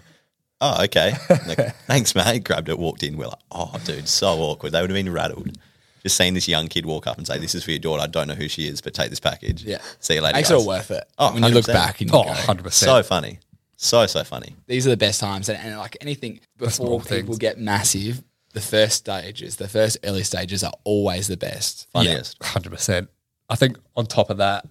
Oh, 0.60 0.84
okay. 0.86 1.14
Like, 1.30 1.76
Thanks, 1.86 2.16
mate. 2.16 2.44
Grabbed 2.44 2.68
it, 2.70 2.80
walked 2.80 3.04
in. 3.04 3.16
We're 3.16 3.28
like, 3.28 3.38
oh, 3.52 3.76
dude, 3.86 4.08
so 4.08 4.30
awkward. 4.40 4.72
They 4.72 4.82
would 4.82 4.90
have 4.90 4.96
been 4.96 5.14
rattled. 5.14 5.56
Just 6.02 6.18
seeing 6.18 6.34
this 6.34 6.48
young 6.48 6.68
kid 6.68 6.86
walk 6.86 7.06
up 7.06 7.18
and 7.18 7.28
say, 7.28 7.38
"This 7.38 7.54
is 7.54 7.64
for 7.64 7.70
your 7.72 7.80
daughter. 7.80 8.02
I 8.02 8.08
don't 8.08 8.28
know 8.28 8.34
who 8.34 8.48
she 8.48 8.68
is, 8.68 8.82
but 8.82 8.94
take 8.94 9.10
this 9.10 9.20
package." 9.20 9.64
Yeah. 9.64 9.80
See 10.00 10.16
you 10.16 10.22
later. 10.22 10.36
Makes 10.36 10.50
guys." 10.50 10.58
it 10.58 10.62
all 10.62 10.68
worth 10.68 10.90
it. 10.92 11.04
Oh, 11.20 11.34
when 11.34 11.44
you 11.44 11.50
look 11.50 11.66
100%. 11.66 11.74
back 11.74 12.02
and 12.02 12.10
you 12.10 12.18
Oh, 12.18 12.24
go, 12.24 12.32
100%. 12.32 12.72
So 12.74 13.04
funny, 13.04 13.40
so 13.76 14.06
so 14.08 14.24
funny. 14.24 14.56
these 14.68 14.88
are 14.88 14.90
the 14.92 14.98
best 14.98 15.20
times. 15.20 15.50
And, 15.50 15.60
and 15.60 15.78
like 15.78 15.98
anything 16.02 16.40
before 16.58 17.00
people 17.02 17.10
things. 17.34 17.38
get 17.40 17.60
massive, 17.60 18.24
the 18.54 18.62
first 18.62 18.98
stages, 18.98 19.58
the 19.58 19.68
first 19.68 19.98
early 20.04 20.24
stages 20.24 20.64
are 20.64 20.74
always 20.86 21.28
the 21.28 21.38
best. 21.38 21.88
Funniest. 21.92 22.42
Hundred 22.44 22.72
percent. 22.72 23.10
I 23.50 23.56
think 23.56 23.78
on 23.96 24.06
top 24.08 24.30
of 24.30 24.38
that, 24.38 24.66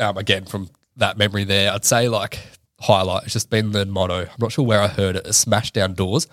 um, 0.00 0.16
again 0.18 0.44
from 0.44 0.68
that 0.96 1.16
memory 1.18 1.44
there, 1.44 1.72
I'd 1.72 1.84
say 1.84 2.08
like 2.08 2.40
highlight 2.80 3.24
It's 3.24 3.32
just 3.32 3.50
been 3.50 3.72
the 3.72 3.86
motto. 3.86 4.22
I'm 4.22 4.28
not 4.38 4.52
sure 4.52 4.64
where 4.64 4.80
I 4.80 4.88
heard 4.88 5.16
it. 5.16 5.26
Is 5.26 5.36
smash 5.36 5.70
down 5.70 5.94
doors, 5.94 6.26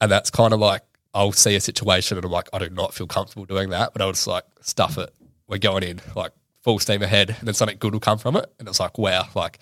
and 0.00 0.10
that's 0.10 0.30
kind 0.30 0.52
of 0.52 0.60
like 0.60 0.82
I'll 1.12 1.32
see 1.32 1.54
a 1.54 1.60
situation 1.60 2.16
and 2.16 2.24
I'm 2.24 2.32
like 2.32 2.48
I 2.52 2.58
do 2.58 2.70
not 2.70 2.94
feel 2.94 3.06
comfortable 3.06 3.44
doing 3.44 3.70
that, 3.70 3.92
but 3.92 4.02
I'll 4.02 4.12
just 4.12 4.26
like 4.26 4.44
stuff 4.60 4.98
it. 4.98 5.14
We're 5.46 5.58
going 5.58 5.82
in 5.82 6.00
like 6.16 6.32
full 6.62 6.78
steam 6.78 7.02
ahead, 7.02 7.30
and 7.30 7.46
then 7.46 7.54
something 7.54 7.76
good 7.78 7.92
will 7.92 8.00
come 8.00 8.18
from 8.18 8.36
it, 8.36 8.52
and 8.58 8.68
it's 8.68 8.80
like 8.80 8.98
wow, 8.98 9.28
like 9.34 9.58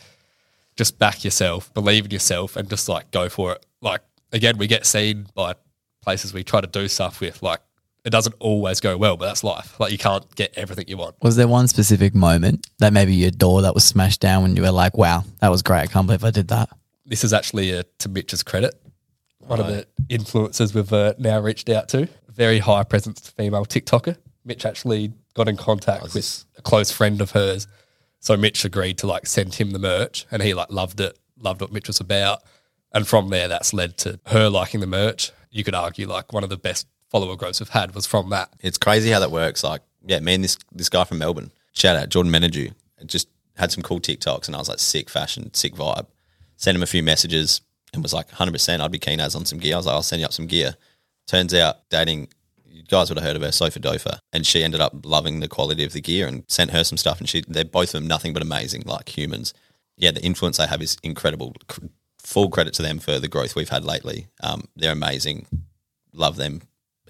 just 0.77 0.99
back 0.99 1.25
yourself, 1.25 1.73
believe 1.75 2.05
in 2.05 2.11
yourself, 2.11 2.57
and 2.57 2.69
just 2.71 2.89
like 2.89 3.11
go 3.11 3.29
for 3.29 3.53
it. 3.53 3.67
Like 3.81 4.03
again, 4.33 4.59
we 4.59 4.67
get 4.67 4.87
seen 4.87 5.27
by 5.35 5.55
places 6.03 6.33
we 6.33 6.45
try 6.45 6.61
to 6.61 6.67
do 6.67 6.89
stuff 6.89 7.21
with. 7.21 7.43
Like 7.43 7.61
it 8.05 8.11
doesn't 8.11 8.35
always 8.41 8.81
go 8.81 8.97
well, 8.97 9.17
but 9.17 9.27
that's 9.27 9.45
life. 9.45 9.79
Like 9.79 9.93
you 9.93 9.99
can't 9.99 10.33
get 10.35 10.53
everything 10.57 10.87
you 10.89 10.97
want. 10.97 11.17
Was 11.23 11.37
there 11.37 11.49
one 11.49 11.69
specific 11.69 12.15
moment 12.15 12.69
that 12.79 12.93
maybe 12.93 13.15
your 13.15 13.31
door 13.31 13.63
that 13.63 13.75
was 13.75 13.85
smashed 13.85 14.21
down 14.21 14.43
when 14.43 14.57
you 14.57 14.63
were 14.63 14.73
like, 14.73 14.97
wow, 14.97 15.25
that 15.41 15.51
was 15.51 15.63
great. 15.63 15.81
I 15.83 15.87
can't 15.87 16.07
believe 16.07 16.25
I 16.25 16.31
did 16.31 16.49
that? 16.49 16.69
This 17.07 17.25
is 17.25 17.33
actually 17.33 17.77
uh 17.77 17.83
to 17.99 18.09
Mitch's 18.09 18.43
credit. 18.43 18.75
One 19.39 19.61
of 19.61 19.67
the 19.67 19.87
influencers 20.09 20.73
we've 20.73 20.93
uh, 20.93 21.15
now 21.19 21.41
reached 21.41 21.69
out 21.69 21.89
to, 21.89 22.09
very 22.29 22.61
high 22.61 22.85
presence 22.85 23.29
female 23.31 23.67
TikToker. 23.67 24.17
Mitch 24.45 24.65
actually 24.65 25.13
got 25.35 25.49
in 25.49 25.57
contact 25.57 26.03
with 26.03 26.45
a 26.57 26.63
close 26.63 26.91
friend 26.93 27.21
of 27.21 27.33
hers. 27.33 27.67
So 28.21 28.37
Mitch 28.37 28.65
agreed 28.65 28.99
to 28.99 29.07
like 29.09 29.27
send 29.27 29.57
him 29.57 29.73
the 29.73 29.79
merch 29.81 30.27
and 30.31 30.43
he 30.43 30.55
like 30.55 30.71
loved 30.71 31.01
it, 31.01 31.19
loved 31.39 31.61
what 31.61 31.73
Mitch 31.73 31.89
was 31.89 31.99
about. 31.99 32.43
And 32.95 33.07
from 33.07 33.31
there, 33.31 33.49
that's 33.49 33.73
led 33.73 33.97
to 33.99 34.21
her 34.27 34.49
liking 34.49 34.81
the 34.81 34.87
merch. 34.87 35.33
You 35.51 35.65
could 35.65 35.75
argue 35.75 36.07
like 36.07 36.33
one 36.33 36.45
of 36.45 36.51
the 36.51 36.57
best 36.57 36.87
follower 37.13 37.37
growths 37.37 37.61
we've 37.61 37.69
had 37.69 37.95
was 37.95 38.07
from 38.07 38.31
that. 38.31 38.49
It's 38.61 38.79
crazy 38.79 39.11
how 39.11 39.21
that 39.21 39.31
works. 39.31 39.63
Like, 39.63 39.83
yeah, 40.05 40.19
me 40.19 40.35
and 40.35 40.43
this 40.43 40.59
this 40.73 40.89
guy 40.89 41.05
from 41.05 41.19
Melbourne, 41.19 41.53
shout 41.73 41.95
out 41.95 42.09
Jordan 42.09 42.33
Menadue, 42.33 42.73
just 43.07 43.29
had 43.57 43.71
some 43.71 43.83
cool 43.83 44.01
TikToks, 44.01 44.47
and 44.47 44.57
I 44.57 44.59
was 44.59 44.69
like, 44.69 44.81
sick 44.81 45.11
fashion, 45.11 45.53
sick 45.55 45.75
vibe. 45.75 46.07
Sent 46.57 46.75
him 46.75 46.83
a 46.83 46.87
few 46.87 47.03
messages 47.03 47.61
and 47.93 48.03
was 48.03 48.15
like, 48.15 48.27
100, 48.29 48.51
percent 48.51 48.83
I'd 48.83 48.91
be 48.91 48.99
keen 48.99 49.21
as 49.21 49.37
on 49.37 49.45
some 49.45 49.59
gear. 49.59 49.75
I 49.75 49.77
was 49.77 49.87
like, 49.87 49.95
I'll 49.95 50.03
send 50.03 50.21
you 50.21 50.27
up 50.27 50.33
some 50.33 50.47
gear. 50.47 50.75
Turns 51.27 51.55
out 51.55 51.89
dating. 51.91 52.29
You 52.65 52.83
guys 52.85 53.11
would 53.11 53.19
have 53.19 53.27
heard 53.27 53.37
of 53.37 53.43
her, 53.43 53.53
Sofa 53.53 53.79
Dofa, 53.79 54.19
and 54.33 54.47
she 54.47 54.65
ended 54.65 54.81
up 54.81 55.05
loving 55.05 55.41
the 55.41 55.49
quality 55.49 55.85
of 55.85 55.93
the 55.93 56.01
gear 56.01 56.27
and 56.27 56.45
sent 56.49 56.71
her 56.71 56.83
some 56.83 56.97
stuff. 56.97 57.21
And 57.21 57.29
she, 57.29 57.43
they're 57.47 57.65
both 57.65 57.95
of 57.95 58.01
them 58.01 58.09
nothing 58.09 58.33
but 58.33 58.43
amazing, 58.43 58.85
like 58.87 59.15
humans. 59.15 59.53
Yeah, 59.99 60.11
the 60.11 60.23
influence 60.23 60.57
they 60.57 60.67
have 60.67 60.81
is 60.81 60.97
incredible. 61.03 61.55
Full 62.19 62.49
credit 62.49 62.73
to 62.75 62.83
them 62.83 62.99
for 62.99 63.19
the 63.19 63.29
growth 63.29 63.55
we've 63.55 63.69
had 63.69 63.85
lately. 63.85 64.29
Um, 64.43 64.69
they're 64.75 64.93
amazing. 64.93 65.47
Love 66.15 66.37
them. 66.37 66.63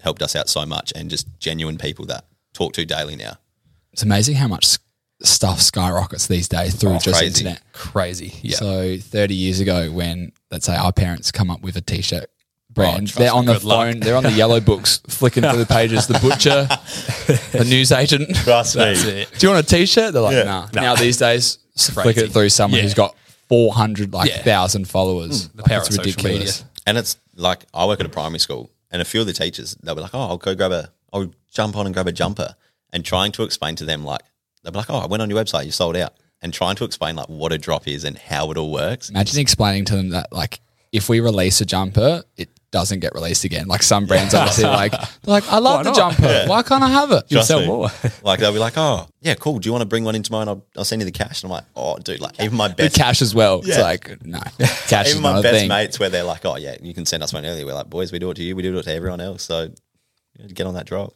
Helped 0.03 0.21
us 0.21 0.35
out 0.35 0.49
so 0.49 0.65
much, 0.65 0.91
and 0.95 1.09
just 1.09 1.27
genuine 1.39 1.77
people 1.77 2.05
that 2.07 2.25
talk 2.53 2.73
to 2.73 2.85
daily 2.85 3.15
now. 3.15 3.37
It's 3.93 4.03
amazing 4.03 4.35
how 4.35 4.47
much 4.47 4.77
stuff 5.21 5.61
skyrockets 5.61 6.27
these 6.27 6.47
days 6.49 6.75
through 6.75 6.91
Oh, 6.91 6.99
just 6.99 7.17
crazy. 7.19 7.25
internet. 7.27 7.61
Crazy. 7.71 8.33
Yeah. 8.41 8.57
So 8.57 8.97
30 8.99 9.33
years 9.33 9.59
ago, 9.61 9.89
when 9.91 10.33
let's 10.51 10.65
say 10.65 10.75
our 10.75 10.91
parents 10.91 11.31
come 11.31 11.49
up 11.49 11.61
with 11.61 11.77
a 11.77 11.81
t-shirt 11.81 12.25
oh, 12.25 12.33
brand, 12.73 13.07
trust 13.07 13.17
they're 13.19 13.31
on 13.33 13.45
the 13.45 13.53
good 13.53 13.63
luck. 13.63 13.77
phone, 13.91 13.99
they're 14.01 14.17
on 14.17 14.23
the 14.23 14.31
yellow 14.33 14.59
books, 14.59 14.97
flicking 15.07 15.43
through 15.43 15.59
the 15.59 15.65
pages. 15.65 16.07
The 16.07 16.19
butcher, 16.19 16.67
the 17.57 17.63
news 17.63 17.91
agent. 17.93 18.35
Trust 18.35 18.73
That's 18.73 19.05
it. 19.05 19.29
Do 19.39 19.47
you 19.47 19.53
want 19.53 19.65
a 19.65 19.69
t-shirt? 19.69 20.11
They're 20.11 20.21
like, 20.21 20.35
Yeah. 20.35 20.43
nah. 20.43 20.67
Now 20.73 20.95
these 20.95 21.17
days, 21.17 21.59
flick 21.77 22.17
it 22.17 22.33
through 22.33 22.49
someone 22.49 22.79
Yeah. 22.79 22.83
who's 22.83 22.93
got 22.93 23.15
400 23.47 24.11
like 24.13 24.29
Yeah. 24.29 24.41
thousand 24.43 24.89
followers. 24.89 25.47
Mm. 25.47 25.51
The 25.55 25.61
Like, 25.61 25.65
power 25.71 25.77
it's 25.79 25.89
of 25.97 26.03
social 26.03 26.23
media. 26.23 26.51
And 26.85 26.97
it's 26.97 27.15
like 27.35 27.63
I 27.73 27.85
work 27.85 28.01
at 28.01 28.05
a 28.05 28.09
primary 28.09 28.39
school, 28.39 28.69
and 28.93 29.01
a 29.01 29.05
few 29.05 29.19
of 29.19 29.27
the 29.27 29.33
teachers 29.33 29.75
they'll 29.83 29.95
be 29.95 30.01
like, 30.01 30.13
"Oh, 30.13 30.21
I'll 30.21 30.37
go 30.37 30.55
grab 30.55 30.71
a, 30.71 30.93
I'll 31.11 31.29
jump 31.51 31.75
on 31.75 31.85
and 31.85 31.93
grab 31.93 32.07
a 32.07 32.13
jumper," 32.13 32.55
and 32.93 33.03
trying 33.03 33.33
to 33.33 33.43
explain 33.43 33.75
to 33.77 33.85
them 33.85 34.05
like 34.05 34.21
they'll 34.61 34.71
be 34.71 34.77
like, 34.77 34.89
"Oh, 34.89 34.99
I 34.99 35.07
went 35.07 35.21
on 35.21 35.29
your 35.29 35.43
website, 35.43 35.65
you 35.65 35.71
sold 35.71 35.97
out," 35.97 36.13
and 36.41 36.53
trying 36.53 36.75
to 36.77 36.85
explain 36.85 37.17
like 37.17 37.27
what 37.27 37.51
a 37.51 37.57
drop 37.57 37.87
is 37.87 38.05
and 38.05 38.17
how 38.17 38.51
it 38.51 38.57
all 38.57 38.71
works. 38.71 39.09
Imagine 39.09 39.39
explaining 39.39 39.83
to 39.85 39.95
them 39.97 40.09
that 40.09 40.31
like 40.31 40.61
if 40.93 41.09
we 41.09 41.19
release 41.19 41.59
a 41.59 41.65
jumper, 41.65 42.23
it 42.37 42.49
doesn't 42.73 42.99
get 42.99 43.13
released 43.13 43.45
again. 43.45 43.67
Like 43.67 43.81
some 43.83 44.05
brands 44.05 44.33
obviously 44.33 44.65
like 44.65 44.91
they're 44.91 44.99
like 45.23 45.47
I 45.49 45.59
love 45.59 45.77
Why 45.77 45.83
the 45.83 45.89
not? 45.91 45.95
jumper. 46.17 46.43
Why 46.47 46.61
can't 46.63 46.83
I 46.83 46.89
have 46.89 47.11
it? 47.11 47.23
You'll 47.29 47.37
Trust 47.37 47.47
sell 47.47 47.61
me. 47.61 47.67
more. 47.67 47.87
like 48.23 48.39
they'll 48.41 48.51
be 48.51 48.59
like, 48.59 48.73
"Oh, 48.75 49.07
yeah, 49.21 49.35
cool. 49.35 49.59
Do 49.59 49.67
you 49.67 49.71
want 49.71 49.83
to 49.83 49.87
bring 49.87 50.03
one 50.03 50.15
into 50.15 50.31
mine? 50.33 50.49
I'll, 50.49 50.65
I'll 50.75 50.83
send 50.83 51.01
you 51.01 51.05
the 51.05 51.11
cash." 51.11 51.41
And 51.43 51.49
I'm 51.51 51.55
like, 51.55 51.65
"Oh, 51.75 51.97
dude, 51.99 52.19
like 52.19 52.37
even 52.41 52.57
my 52.57 52.67
The 52.67 52.75
best, 52.75 52.95
cash 52.97 53.21
as 53.21 53.33
well. 53.33 53.59
It's 53.59 53.69
Yeah. 53.69 53.81
like 53.83 54.25
no, 54.25 54.39
cash 54.59 55.05
is 55.07 55.11
even 55.13 55.23
not 55.23 55.33
my 55.35 55.39
a 55.39 55.43
best 55.43 55.55
thing. 55.59 55.69
mates, 55.69 55.99
where 55.99 56.09
they're 56.09 56.23
like, 56.23 56.43
"Oh, 56.45 56.57
yeah, 56.57 56.75
you 56.81 56.93
can 56.93 57.05
send 57.05 57.23
us 57.23 57.31
one 57.31 57.45
earlier." 57.45 57.65
We're 57.65 57.73
like, 57.75 57.89
"Boys, 57.89 58.11
we 58.11 58.19
do 58.19 58.29
it 58.31 58.35
to 58.35 58.43
you. 58.43 58.55
We 58.55 58.63
do 58.63 58.77
it 58.77 58.83
to 58.83 58.91
everyone 58.93 59.21
else." 59.21 59.43
So 59.43 59.69
yeah, 60.39 60.47
get 60.47 60.67
on 60.67 60.73
that 60.73 60.85
drop. 60.87 61.13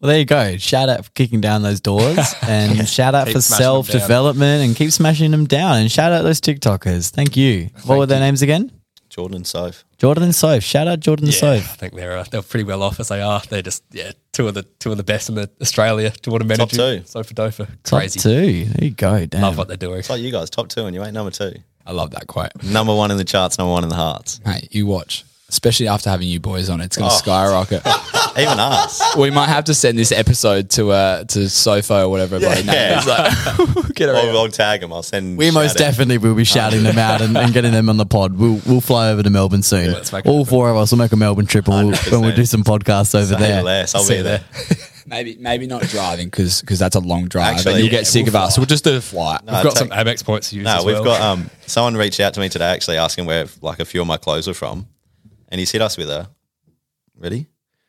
Well, 0.00 0.08
there 0.08 0.18
you 0.18 0.24
go. 0.24 0.56
Shout 0.56 0.88
out 0.88 1.04
for 1.04 1.10
kicking 1.10 1.42
down 1.42 1.60
those 1.62 1.82
doors 1.82 2.34
and 2.48 2.88
shout 2.88 3.14
out 3.14 3.26
Keep 3.26 3.36
for 3.36 3.42
smashing 3.42 3.64
them 3.66 3.74
down. 3.74 3.84
self 3.84 3.88
development 3.90 4.64
and 4.64 4.74
keep 4.74 4.92
smashing 4.92 5.30
them 5.30 5.44
down 5.44 5.76
and 5.76 5.92
shout 5.92 6.10
out 6.10 6.22
those 6.22 6.40
TikTokers. 6.40 7.10
Thank 7.10 7.36
you. 7.36 7.68
what 7.84 7.98
were 7.98 8.06
their 8.06 8.18
names 8.20 8.40
again? 8.40 8.72
Jordan 9.10 9.36
and 9.36 9.46
Soph. 9.46 9.84
Jordan 9.98 10.22
and 10.24 10.34
Soph. 10.34 10.62
Shout 10.62 10.88
out 10.88 11.00
Jordan 11.00 11.26
and 11.26 11.42
Yeah, 11.42 11.50
I 11.54 11.58
think 11.60 11.94
they're 11.94 12.16
uh, 12.16 12.24
they're 12.30 12.42
pretty 12.42 12.64
well 12.64 12.82
off 12.82 12.98
as 13.00 13.08
they 13.08 13.20
are. 13.20 13.42
They're 13.48 13.60
just 13.60 13.82
yeah 13.90 14.12
two 14.32 14.48
of 14.48 14.54
the 14.54 14.62
two 14.62 14.90
of 14.92 14.96
the 14.96 15.02
best 15.04 15.28
in 15.28 15.34
the 15.34 15.50
Australia 15.60 16.10
to 16.10 16.30
want 16.30 16.42
to 16.42 16.48
manage 16.48 16.70
two. 16.70 17.02
Sofa 17.04 17.34
Dofa. 17.34 17.66
Top 17.84 17.98
Crazy. 18.00 18.20
two. 18.20 18.64
There 18.66 18.84
you 18.84 18.90
go. 18.90 19.26
Damn. 19.26 19.42
Love 19.42 19.58
what 19.58 19.68
they're 19.68 19.76
doing. 19.76 19.98
It's 19.98 20.08
like 20.08 20.22
you 20.22 20.32
guys, 20.32 20.48
top 20.48 20.68
two, 20.68 20.86
and 20.86 20.94
you 20.94 21.02
ain't 21.04 21.12
number 21.12 21.30
two. 21.32 21.52
I 21.84 21.92
love 21.92 22.12
that 22.12 22.26
quote. 22.28 22.50
Number 22.62 22.94
one 22.94 23.10
in 23.10 23.16
the 23.16 23.24
charts, 23.24 23.58
number 23.58 23.72
one 23.72 23.82
in 23.82 23.88
the 23.90 23.96
hearts. 23.96 24.40
Hey, 24.44 24.68
you 24.70 24.86
watch. 24.86 25.24
Especially 25.50 25.88
after 25.88 26.08
having 26.10 26.28
you 26.28 26.40
boys 26.40 26.68
on, 26.70 26.80
it's 26.80 26.96
going 26.96 27.08
to 27.10 27.14
Oh. 27.14 27.18
skyrocket. 27.18 27.82
Even 28.38 28.60
us. 28.60 29.16
we 29.16 29.30
might 29.30 29.48
have 29.48 29.64
to 29.64 29.74
send 29.74 29.98
this 29.98 30.12
episode 30.12 30.70
to 30.70 30.92
uh 30.92 31.24
to 31.24 31.40
Sofo 31.40 32.04
or 32.04 32.08
whatever. 32.08 32.38
bloody 32.38 32.62
name 32.62 32.74
Yeah. 32.74 32.98
is. 33.00 33.06
Like, 33.06 33.94
get 33.94 34.08
around. 34.08 34.28
I'll, 34.28 34.38
I'll 34.38 34.48
tag 34.48 34.80
them. 34.80 34.92
I'll 34.92 35.02
send. 35.02 35.36
We 35.36 35.50
most 35.50 35.72
out. 35.72 35.78
definitely 35.78 36.18
will 36.18 36.34
be 36.36 36.44
shouting 36.44 36.82
them 36.84 36.96
out 36.98 37.20
and, 37.20 37.36
and 37.36 37.52
getting 37.52 37.72
them 37.72 37.88
on 37.88 37.96
the 37.96 38.06
pod. 38.06 38.38
We'll 38.38 38.60
we'll 38.66 38.80
fly 38.80 39.10
over 39.10 39.22
to 39.24 39.30
Melbourne 39.30 39.62
soon. 39.62 39.92
let's 39.92 40.12
make 40.12 40.24
it 40.24 40.28
All 40.28 40.44
four 40.44 40.70
of 40.70 40.76
us 40.76 40.92
will 40.92 40.98
make 40.98 41.12
a 41.12 41.16
Melbourne 41.16 41.46
trip 41.46 41.66
and 41.68 41.88
we'll, 41.88 41.98
and 42.12 42.22
we'll 42.22 42.34
do 42.36 42.44
some 42.44 42.62
podcasts 42.62 43.14
over 43.16 43.34
Say 43.34 43.38
there. 43.40 43.62
less. 43.64 43.94
I'll 43.96 44.02
See 44.02 44.14
be 44.14 44.18
you 44.18 44.22
there. 44.24 44.44
Maybe 45.06 45.36
maybe 45.40 45.66
not 45.66 45.82
driving 45.82 46.28
because 46.28 46.62
that's 46.62 46.94
a 46.94 47.00
long 47.00 47.26
drive 47.26 47.56
Actually, 47.56 47.72
and 47.72 47.78
you'll 47.82 47.92
yeah, 47.92 47.98
get 48.00 48.06
sick 48.06 48.26
we'll 48.26 48.36
of 48.36 48.42
us. 48.42 48.56
We'll 48.56 48.66
just 48.66 48.84
do 48.84 48.96
a 48.96 49.00
flight. 49.00 49.42
No, 49.44 49.54
We've 49.54 49.62
got 49.64 49.70
take- 49.74 49.78
some 49.78 49.88
Amex 49.88 50.24
points 50.24 50.50
to 50.50 50.56
use. 50.56 50.64
No, 50.66 50.76
as 50.76 50.84
we've 50.84 50.94
well. 50.94 51.04
got 51.04 51.20
um 51.20 51.50
someone 51.66 51.96
reached 51.96 52.20
out 52.20 52.34
to 52.34 52.40
me 52.40 52.48
today 52.48 52.66
actually 52.66 52.96
asking 52.96 53.26
where 53.26 53.46
like 53.60 53.80
a 53.80 53.84
few 53.84 54.00
of 54.02 54.06
my 54.06 54.18
clothes 54.18 54.46
were 54.46 54.54
from, 54.54 54.86
and 55.50 55.58
he's 55.58 55.70
hit 55.72 55.82
us 55.82 55.96
with 55.96 56.08
a. 56.10 56.28
Ready? 57.16 57.46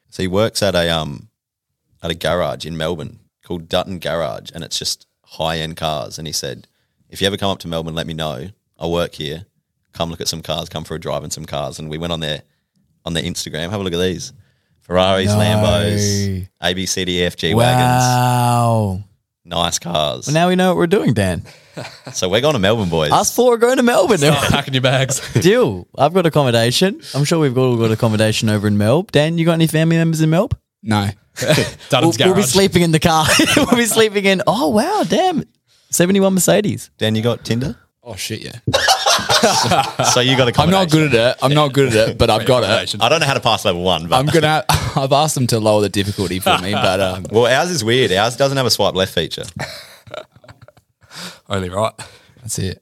So 0.09 0.24
he 0.24 0.28
works 0.28 0.62
at 0.62 0.76
a 0.76 0.89
um 0.89 1.30
at 2.03 2.12
a 2.12 2.16
garage 2.16 2.66
in 2.66 2.76
Melbourne 2.78 3.20
called 3.45 3.70
Dutton 3.70 3.99
Garage, 3.99 4.49
and 4.53 4.64
it's 4.64 4.78
just 4.78 5.07
high 5.26 5.57
end 5.59 5.78
cars. 5.78 6.18
And 6.18 6.28
he 6.28 6.34
said, 6.34 6.68
if 7.09 7.22
you 7.22 7.28
ever 7.28 7.38
come 7.38 7.49
up 7.51 7.59
to 7.59 7.68
Melbourne, 7.68 7.95
let 7.95 8.07
me 8.07 8.14
know. 8.14 8.49
I'll 8.78 8.91
work 8.91 9.14
here. 9.16 9.45
Come 9.93 10.09
look 10.09 10.22
at 10.22 10.28
some 10.28 10.41
cars. 10.41 10.70
Come 10.70 10.84
for 10.84 10.95
a 10.95 10.99
drive 10.99 11.24
in 11.24 11.32
some 11.32 11.45
cars. 11.45 11.80
And 11.80 11.89
we 11.89 11.97
went 11.97 12.12
on 12.14 12.20
their 12.20 12.41
on 13.05 13.14
their 13.14 13.24
Instagram. 13.24 13.70
Have 13.70 13.80
a 13.80 13.84
look 13.84 13.93
at 13.93 13.99
these. 13.99 14.34
Ferraris, 14.82 15.28
No. 15.28 15.38
Lambos, 15.38 16.49
ABCDF, 16.62 17.36
G 17.38 17.53
wagons, 17.53 18.03
Wow. 18.03 19.03
nice 19.45 19.80
cars. 19.80 20.28
Well, 20.28 20.34
now 20.34 20.49
we 20.49 20.55
know 20.55 20.70
what 20.70 20.78
we're 20.78 20.88
doing, 20.88 21.14
Dan. 21.14 21.43
so 22.13 22.30
we're 22.30 22.41
going 22.41 22.53
to 22.53 22.59
Melbourne, 22.59 22.89
boys. 22.89 23.11
Us 23.11 23.34
four 23.36 23.53
are 23.53 23.57
going 23.57 23.78
to 23.78 23.84
Melbourne. 23.84 24.19
packing 24.19 24.74
your 24.74 24.82
bags. 24.82 25.22
Deal. 25.41 25.88
I've 25.97 26.13
got 26.13 26.26
accommodation. 26.26 27.01
I'm 27.13 27.24
sure 27.24 27.39
we've 27.39 27.57
all 27.57 27.78
got 27.78 27.91
accommodation 27.91 28.49
over 28.49 28.67
in 28.67 28.78
Melb. 28.78 29.11
Dan, 29.11 29.38
you 29.38 29.45
got 29.45 29.53
any 29.53 29.67
family 29.67 29.97
members 29.97 30.22
in 30.22 30.30
Melb? 30.30 30.53
No. 30.84 31.09
We'll, 31.91 32.13
we'll 32.19 32.36
be 32.36 32.41
sleeping 32.41 32.82
in 32.82 32.91
the 32.91 32.99
car. 32.99 33.26
we'll 33.55 33.78
be 33.78 33.86
sleeping 33.86 34.26
in. 34.26 34.41
Oh 34.47 34.67
wow, 34.69 35.03
damn. 35.07 35.43
71 35.89 36.34
Mercedes. 36.34 36.89
Dan, 36.97 37.15
you 37.15 37.22
got 37.22 37.45
Tinder? 37.45 37.78
Oh 38.03 38.15
shit, 38.15 38.41
yeah. 38.41 38.59
so 40.03 40.19
you 40.19 40.36
got 40.36 40.49
a 40.49 40.61
I'm 40.61 40.69
not 40.69 40.89
good 40.89 41.13
at 41.13 41.32
it. 41.32 41.38
I'm 41.43 41.53
not 41.53 41.72
good 41.72 41.95
at 41.95 42.09
it, 42.09 42.17
but 42.17 42.30
I've 42.30 42.45
got 42.45 42.63
it. 42.63 42.95
I 43.01 43.09
don't 43.09 43.19
know 43.19 43.26
how 43.28 43.34
to 43.34 43.39
pass 43.39 43.63
level 43.63 43.84
one, 43.84 44.07
but 44.07 44.17
I'm 44.17 44.26
gonna. 44.26 44.65
I've 44.69 45.11
asked 45.13 45.36
them 45.36 45.47
to 45.47 45.59
lower 45.59 45.82
the 45.82 45.89
difficulty 45.89 46.39
for 46.39 46.57
me, 46.57 46.74
but 46.74 46.99
um, 46.99 47.26
Well, 47.32 47.45
ours 47.45 47.69
is 47.69 47.84
weird. 47.84 48.11
Ours 48.11 48.36
doesn't 48.36 48.57
have 48.57 48.65
a 48.65 48.72
swipe 48.72 48.95
left 48.95 49.13
feature. 49.13 49.43
Only 51.52 51.70
right. 51.70 51.93
that's 52.41 52.58
it. 52.58 52.82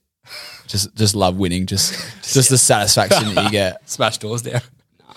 Just, 0.68 0.96
just 0.96 1.16
love 1.16 1.38
winning. 1.38 1.66
Just, 1.66 1.94
just 2.34 2.50
the 2.50 2.58
satisfaction 2.58 3.34
that 3.34 3.46
you 3.46 3.50
get. 3.52 3.90
Smash 3.90 4.20
doors 4.20 4.44
down. 4.44 4.62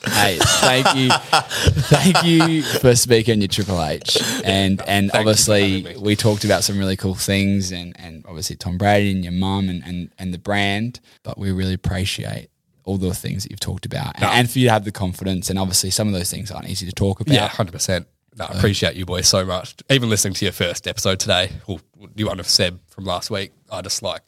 Hey, 0.04 0.38
thank 0.40 0.96
you, 0.96 1.10
thank 1.10 2.24
you 2.24 2.62
for 2.62 2.96
speaking 2.96 3.40
your 3.40 3.46
Triple 3.46 3.80
H, 3.84 4.18
and 4.44 4.82
and 4.88 5.12
obviously 5.14 5.96
we 5.96 6.16
talked 6.16 6.42
about 6.44 6.64
some 6.64 6.76
really 6.76 6.96
cool 6.96 7.14
things, 7.14 7.70
and 7.70 7.94
and 8.00 8.24
obviously 8.26 8.56
Tom 8.56 8.78
Brady 8.78 9.12
and 9.12 9.22
your 9.22 9.32
mum 9.32 9.68
and 9.68 9.80
and 9.84 10.12
and 10.18 10.34
the 10.34 10.38
brand, 10.38 10.98
but 11.22 11.38
we 11.38 11.52
really 11.52 11.74
appreciate 11.74 12.48
all 12.84 12.96
the 12.96 13.14
things 13.14 13.44
that 13.44 13.52
you've 13.52 13.60
talked 13.60 13.86
about, 13.86 14.16
and, 14.16 14.24
and 14.24 14.50
for 14.50 14.58
you 14.58 14.66
to 14.66 14.72
have 14.72 14.84
the 14.84 14.90
confidence, 14.90 15.50
and 15.50 15.58
obviously 15.58 15.90
some 15.90 16.08
of 16.08 16.14
those 16.14 16.32
things 16.32 16.50
aren't 16.50 16.68
easy 16.68 16.84
to 16.84 16.92
talk 16.92 17.20
about. 17.20 17.34
Yeah, 17.34 17.46
hundred 17.46 17.72
percent. 17.72 18.08
No, 18.36 18.46
I 18.46 18.56
appreciate 18.56 18.96
you 18.96 19.04
boys 19.04 19.28
so 19.28 19.44
much. 19.44 19.74
Even 19.90 20.08
listening 20.08 20.34
to 20.34 20.44
your 20.44 20.52
first 20.52 20.88
episode 20.88 21.20
today, 21.20 21.50
or 21.66 21.80
you 22.16 22.26
one 22.26 22.40
of 22.40 22.48
Seb 22.48 22.80
from 22.88 23.04
last 23.04 23.30
week, 23.30 23.52
I 23.70 23.82
just 23.82 24.02
like 24.02 24.22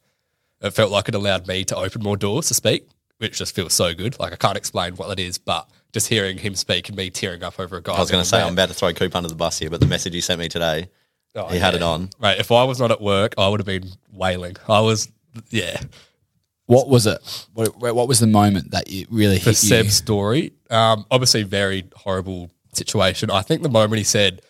it 0.60 0.70
felt 0.70 0.90
like 0.90 1.08
it 1.08 1.14
allowed 1.14 1.46
me 1.46 1.64
to 1.64 1.76
open 1.76 2.02
more 2.02 2.16
doors 2.16 2.48
to 2.48 2.54
speak, 2.54 2.86
which 3.18 3.38
just 3.38 3.54
feels 3.54 3.72
so 3.72 3.94
good. 3.94 4.18
Like 4.18 4.32
I 4.32 4.36
can't 4.36 4.56
explain 4.56 4.96
what 4.96 5.10
it 5.18 5.22
is, 5.22 5.38
but 5.38 5.68
just 5.92 6.08
hearing 6.08 6.36
him 6.38 6.54
speak 6.54 6.88
and 6.88 6.96
me 6.96 7.10
tearing 7.10 7.42
up 7.42 7.58
over 7.58 7.76
a 7.76 7.82
guy. 7.82 7.94
I 7.94 8.00
was 8.00 8.10
going 8.10 8.24
to 8.24 8.30
going, 8.30 8.42
say 8.42 8.46
I'm 8.46 8.54
about 8.54 8.68
to 8.68 8.74
throw 8.74 8.92
Coop 8.92 9.14
under 9.16 9.28
the 9.28 9.34
bus 9.34 9.58
here, 9.58 9.70
but 9.70 9.80
the 9.80 9.86
message 9.86 10.14
you 10.14 10.20
sent 10.20 10.40
me 10.40 10.48
today, 10.48 10.88
Oh, 11.36 11.48
he 11.48 11.58
had 11.58 11.74
it 11.74 11.82
on. 11.82 12.10
Right, 12.20 12.38
if 12.38 12.52
I 12.52 12.64
was 12.64 12.78
not 12.78 12.90
at 12.90 13.00
work, 13.00 13.34
I 13.36 13.48
would 13.48 13.58
have 13.60 13.66
been 13.66 13.88
wailing. 14.12 14.56
I 14.68 14.80
was, 14.80 15.10
yeah. 15.50 15.80
What 16.66 16.88
was 16.88 17.06
it? 17.06 17.46
What, 17.54 17.76
what 17.94 18.08
was 18.08 18.20
the 18.20 18.26
moment 18.26 18.70
that 18.70 18.88
you 18.88 19.06
really 19.10 19.38
For 19.38 19.50
hit 19.50 19.62
you? 19.64 19.68
Seb's 19.68 19.94
story, 19.94 20.52
um, 20.70 21.04
obviously 21.10 21.42
very 21.42 21.84
horrible 21.94 22.50
situation. 22.76 23.30
I 23.30 23.42
think 23.42 23.62
the 23.62 23.68
moment 23.68 23.98
he 23.98 24.04
said 24.04 24.42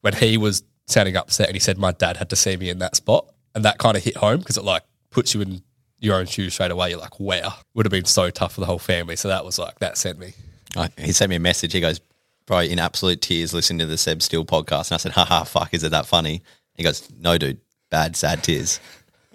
when 0.00 0.14
he 0.14 0.36
was 0.36 0.62
sounding 0.86 1.16
upset 1.16 1.46
and 1.48 1.54
he 1.56 1.60
said 1.60 1.78
my 1.78 1.92
dad 1.92 2.16
had 2.16 2.30
to 2.30 2.36
see 2.36 2.56
me 2.56 2.68
in 2.70 2.78
that 2.78 2.96
spot, 2.96 3.26
and 3.54 3.64
that 3.64 3.78
kind 3.78 3.96
of 3.96 4.02
hit 4.02 4.16
home 4.16 4.38
because 4.38 4.56
it 4.56 4.64
like 4.64 4.82
puts 5.10 5.34
you 5.34 5.40
in 5.42 5.62
your 6.00 6.16
own 6.16 6.26
shoes 6.26 6.54
straight 6.54 6.70
away. 6.70 6.90
You're 6.90 6.98
like, 6.98 7.20
wow, 7.20 7.54
would 7.74 7.86
have 7.86 7.90
been 7.90 8.04
so 8.06 8.30
tough 8.30 8.54
for 8.54 8.60
the 8.60 8.66
whole 8.66 8.78
family. 8.78 9.14
So 9.16 9.28
that 9.28 9.44
was 9.44 9.58
like 9.58 9.78
that 9.80 9.96
sent 9.98 10.18
me. 10.18 10.32
I, 10.76 10.88
he 10.98 11.12
sent 11.12 11.28
me 11.30 11.36
a 11.36 11.40
message. 11.40 11.72
He 11.72 11.80
goes, 11.80 12.00
bro, 12.46 12.60
in 12.60 12.78
absolute 12.78 13.20
tears 13.20 13.52
listening 13.52 13.80
to 13.80 13.86
the 13.86 13.98
Seb 13.98 14.22
Steele 14.22 14.44
podcast. 14.44 14.90
And 14.90 14.94
I 14.94 14.96
said, 14.98 15.12
haha, 15.12 15.44
fuck, 15.44 15.72
is 15.74 15.84
it 15.84 15.90
that 15.90 16.06
funny? 16.06 16.42
He 16.74 16.82
goes, 16.82 17.08
no, 17.18 17.36
dude, 17.36 17.60
bad, 17.90 18.16
sad 18.16 18.42
tears. 18.42 18.80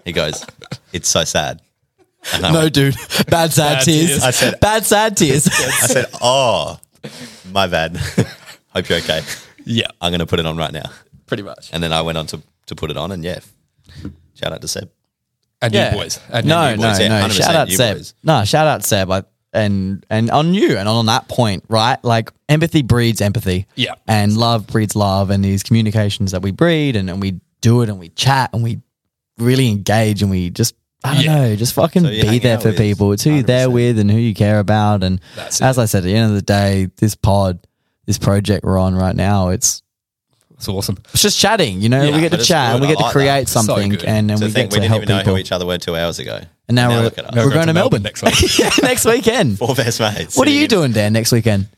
He 0.04 0.12
goes, 0.12 0.44
it's 0.92 1.08
so 1.08 1.22
sad. 1.24 1.62
No, 2.42 2.52
went- 2.52 2.74
dude. 2.74 2.96
Bad 3.28 3.52
sad 3.52 3.76
Bad 3.78 3.84
tears. 3.84 4.08
tears. 4.08 4.24
I 4.24 4.30
said- 4.32 4.60
bad 4.60 4.84
sad 4.84 5.16
tears. 5.16 5.46
I 5.46 5.50
said, 5.86 6.06
oh, 6.20 6.80
my 7.52 7.66
bad. 7.66 7.96
Hope 8.74 8.88
you're 8.88 8.98
okay. 8.98 9.22
Yeah, 9.64 9.86
I'm 10.00 10.10
going 10.10 10.20
to 10.20 10.26
put 10.26 10.40
it 10.40 10.46
on 10.46 10.56
right 10.56 10.72
now. 10.72 10.90
pretty 11.26 11.42
much. 11.42 11.70
And 11.72 11.82
then 11.82 11.92
I 11.92 12.02
went 12.02 12.18
on 12.18 12.26
to, 12.28 12.42
to 12.66 12.74
put 12.74 12.90
it 12.90 12.96
on. 12.96 13.12
And 13.12 13.22
yeah, 13.24 13.40
shout 14.34 14.52
out 14.52 14.60
to 14.62 14.68
Seb. 14.68 14.90
And 15.60 15.74
Yeah. 15.74 15.92
you 15.92 15.98
boys. 15.98 16.20
And 16.30 16.46
no, 16.46 16.70
you 16.70 16.76
no, 16.76 16.88
boys. 16.88 17.00
yeah, 17.00 17.08
no. 17.08 17.26
100% 17.28 17.32
Shout 17.32 17.54
out 17.54 17.68
Seb. 17.70 17.96
boys. 17.96 18.14
No, 18.22 18.44
shout 18.44 18.66
out 18.66 18.84
Seb. 18.84 19.10
I, 19.10 19.22
and 19.52 20.04
and 20.10 20.30
on 20.30 20.52
you 20.52 20.76
and 20.76 20.86
on 20.88 21.06
that 21.06 21.26
point, 21.28 21.64
right? 21.68 22.02
Like 22.04 22.30
empathy 22.50 22.82
breeds 22.82 23.20
empathy. 23.22 23.66
Yeah. 23.74 23.94
And 24.06 24.36
love 24.36 24.66
breeds 24.66 24.94
love. 24.94 25.30
And 25.30 25.42
these 25.44 25.62
communications 25.62 26.32
that 26.32 26.42
we 26.42 26.50
breed 26.52 26.96
and, 26.96 27.08
and 27.10 27.20
we 27.20 27.40
do 27.62 27.80
it 27.82 27.88
and 27.88 27.98
we 27.98 28.10
chat 28.10 28.50
and 28.52 28.62
we 28.62 28.80
really 29.38 29.68
engage 29.68 30.20
and 30.22 30.30
we 30.30 30.50
just 30.50 30.74
I 31.04 31.14
don't 31.14 31.24
Yeah. 31.24 31.34
know, 31.36 31.56
just 31.56 31.74
fucking 31.74 32.02
So 32.02 32.08
be 32.10 32.38
there 32.40 32.58
for 32.58 32.68
with 32.70 32.78
people. 32.78 33.12
It's 33.12 33.22
who 33.22 33.30
you're 33.34 33.42
there 33.44 33.70
with 33.70 33.98
and 33.98 34.10
who 34.10 34.18
you 34.18 34.34
care 34.34 34.58
about. 34.58 35.02
And 35.04 35.20
That's 35.36 35.60
as 35.62 35.78
it. 35.78 35.82
I 35.82 35.84
said, 35.84 35.98
at 35.98 36.04
the 36.04 36.14
end 36.14 36.30
of 36.30 36.34
the 36.34 36.42
day, 36.42 36.88
this 36.96 37.14
pod, 37.14 37.60
this 38.06 38.18
project 38.18 38.64
we're 38.64 38.78
on 38.78 38.94
right 38.96 39.14
now, 39.14 39.50
it's 39.50 39.82
It's 40.56 40.68
awesome. 40.68 40.96
it's 41.14 41.22
just 41.22 41.38
chatting, 41.38 41.80
you 41.80 41.88
know. 41.88 42.02
Yeah, 42.02 42.14
we 42.16 42.20
get 42.20 42.32
to 42.32 42.38
chat 42.38 42.72
and 42.72 42.80
we 42.80 42.88
I 42.88 42.94
get 42.94 42.98
to 42.98 43.10
create 43.10 43.46
that. 43.46 43.48
So 43.48 43.60
something 43.62 43.90
good. 43.90 44.04
and, 44.04 44.28
and 44.30 44.40
To 44.40 44.46
we 44.46 44.50
think 44.50 44.70
get 44.70 44.72
we 44.72 44.76
to 44.76 44.80
didn't 44.80 44.88
help 44.90 45.02
even 45.02 45.08
know 45.14 45.18
people. 45.20 45.34
who 45.34 45.38
each 45.40 45.52
other 45.52 45.66
were 45.66 45.78
two 45.78 45.94
hours 45.94 46.18
ago. 46.18 46.40
and 46.68 46.74
now, 46.74 46.88
we're, 46.90 47.02
look 47.04 47.16
at 47.18 47.26
us. 47.26 47.36
we're 47.36 47.50
going 47.50 47.60
to 47.60 47.66
to 47.66 47.72
Melbourne, 47.74 48.02
Melbourne 48.02 48.02
next 48.02 48.22
week. 48.22 48.58
Yeah, 48.58 48.70
next 48.82 49.04
weekend. 49.04 49.58
Four 49.60 49.76
best 49.76 50.00
mates. 50.00 50.36
What 50.36 50.48
are 50.48 50.50
you 50.50 50.64
in- 50.64 50.68
doing, 50.68 50.92
Dan, 50.92 51.12
next 51.12 51.30
weekend? 51.30 51.68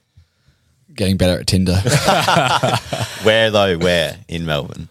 Getting 0.94 1.18
better 1.18 1.38
at 1.40 1.46
Tinder. 1.46 1.74
Where 3.22 3.50
though? 3.50 3.76
Where 3.78 4.16
in 4.28 4.44
Melbourne? 4.46 4.88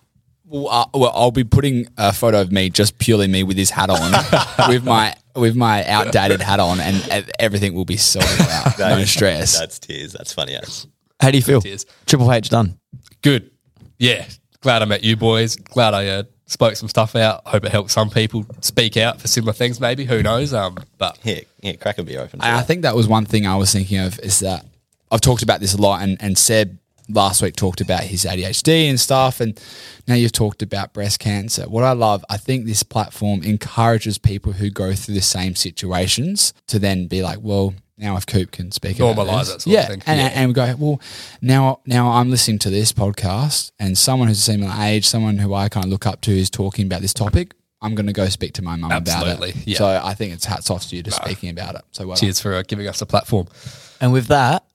Well, 0.49 0.67
uh, 0.67 0.85
well, 0.97 1.11
I'll 1.13 1.31
be 1.31 1.43
putting 1.43 1.85
a 1.97 2.11
photo 2.11 2.41
of 2.41 2.51
me, 2.51 2.69
just 2.71 2.97
purely 2.97 3.27
me 3.27 3.43
with 3.43 3.55
his 3.57 3.69
hat 3.69 3.89
on, 3.89 4.11
with 4.69 4.83
my 4.83 5.15
with 5.35 5.55
my 5.55 5.85
outdated 5.85 6.41
hat 6.41 6.59
on, 6.59 6.79
and 6.79 6.95
ev- 7.09 7.29
everything 7.39 7.75
will 7.75 7.85
be 7.85 7.97
sorted 7.97 8.41
out. 8.41 8.75
That 8.77 8.89
no 8.95 8.97
is- 8.97 9.11
stress. 9.11 9.59
That's 9.59 9.77
tears. 9.79 10.13
That's 10.13 10.33
funny 10.33 10.55
as. 10.55 10.87
How 11.21 11.31
do 11.31 11.37
you 11.37 11.43
feel? 11.43 11.61
Tears. 11.61 11.85
Triple 12.05 12.31
H 12.31 12.49
done. 12.49 12.79
Good. 13.21 13.51
Yeah. 13.99 14.25
Glad 14.61 14.81
I 14.81 14.85
met 14.85 15.03
you 15.03 15.15
boys. 15.15 15.55
Glad 15.55 15.93
I 15.93 16.07
uh, 16.07 16.23
spoke 16.47 16.75
some 16.77 16.89
stuff 16.89 17.15
out. 17.15 17.41
Hope 17.45 17.63
it 17.65 17.71
helped 17.71 17.91
some 17.91 18.09
people 18.09 18.45
speak 18.61 18.97
out 18.97 19.21
for 19.21 19.27
similar 19.27 19.53
things. 19.53 19.79
Maybe 19.79 20.03
who 20.05 20.23
knows? 20.23 20.53
Um, 20.53 20.77
but 20.97 21.17
Here, 21.21 21.41
here, 21.61 21.75
crack 21.75 21.97
a 21.97 22.03
beer 22.03 22.19
open. 22.21 22.39
for 22.39 22.45
And 22.45 22.55
I 22.55 22.57
that. 22.57 22.67
think 22.67 22.81
that 22.81 22.95
was 22.95 23.07
one 23.07 23.25
thing 23.25 23.45
I 23.45 23.55
was 23.57 23.71
thinking 23.71 23.99
of 23.99 24.19
is 24.19 24.39
that 24.39 24.65
I've 25.11 25.21
talked 25.21 25.43
about 25.43 25.59
this 25.59 25.73
a 25.73 25.77
lot, 25.81 26.01
and, 26.01 26.17
and 26.21 26.37
Seb 26.37 26.77
last 27.09 27.41
week 27.41 27.55
talked 27.55 27.81
about 27.81 28.03
his 28.03 28.23
ADHD 28.25 28.89
and 28.89 28.99
stuff, 28.99 29.39
and 29.41 29.59
now 30.07 30.13
you've 30.15 30.31
talked 30.31 30.61
about 30.61 30.93
breast 30.93 31.19
cancer. 31.19 31.63
What 31.63 31.83
I 31.83 31.91
love, 31.93 32.23
I 32.29 32.37
think 32.37 32.65
this 32.65 32.83
platform 32.83 33.43
encourages 33.43 34.17
people 34.17 34.53
who 34.53 34.69
go 34.69 34.93
through 34.93 35.15
the 35.15 35.21
same 35.21 35.55
situations 35.55 36.53
to 36.67 36.79
then 36.79 37.07
be 37.07 37.21
like, 37.21 37.39
well, 37.41 37.73
now 37.97 38.15
if 38.15 38.25
Coop 38.25 38.51
can 38.51 38.71
speak 38.71 38.97
about 38.99 39.17
Normalise 39.17 39.53
this. 39.53 39.67
it 39.67 39.71
yeah, 39.71 39.87
thing. 39.87 40.01
and, 40.05 40.19
Yeah. 40.19 40.27
and 40.33 40.47
we 40.49 40.53
go, 40.53 40.75
well, 40.77 41.01
now 41.41 41.81
now 41.85 42.11
I'm 42.11 42.29
listening 42.29 42.59
to 42.59 42.69
this 42.69 42.93
podcast, 42.93 43.71
and 43.79 43.97
someone 43.97 44.27
who's 44.29 44.37
a 44.39 44.41
similar 44.41 44.73
age, 44.81 45.05
someone 45.05 45.37
who 45.39 45.53
I 45.53 45.67
kind 45.67 45.85
of 45.85 45.91
look 45.91 46.05
up 46.05 46.21
to, 46.21 46.31
is 46.31 46.49
talking 46.49 46.85
about 46.85 47.01
this 47.01 47.13
topic. 47.13 47.53
I'm 47.81 47.95
going 47.95 48.07
to 48.07 48.13
go 48.13 48.27
speak 48.27 48.51
to 48.55 48.61
my 48.61 48.75
mum 48.75 48.91
about 48.91 49.41
it. 49.41 49.55
yeah. 49.65 49.77
So 49.77 50.01
I 50.03 50.13
think 50.13 50.33
it's 50.33 50.43
hats 50.43 50.69
off 50.69 50.85
to 50.89 50.97
you 50.97 51.01
just 51.03 51.15
speaking 51.15 51.49
about 51.49 51.75
it. 51.75 51.81
So 51.91 52.05
well 52.05 52.15
done. 52.15 52.19
cheers 52.19 52.41
for 52.41 52.53
uh, 52.53 52.63
giving 52.67 52.87
us 52.87 53.01
a 53.01 53.05
platform. 53.05 53.47
And 54.01 54.11
with 54.11 54.27
that, 54.27 54.65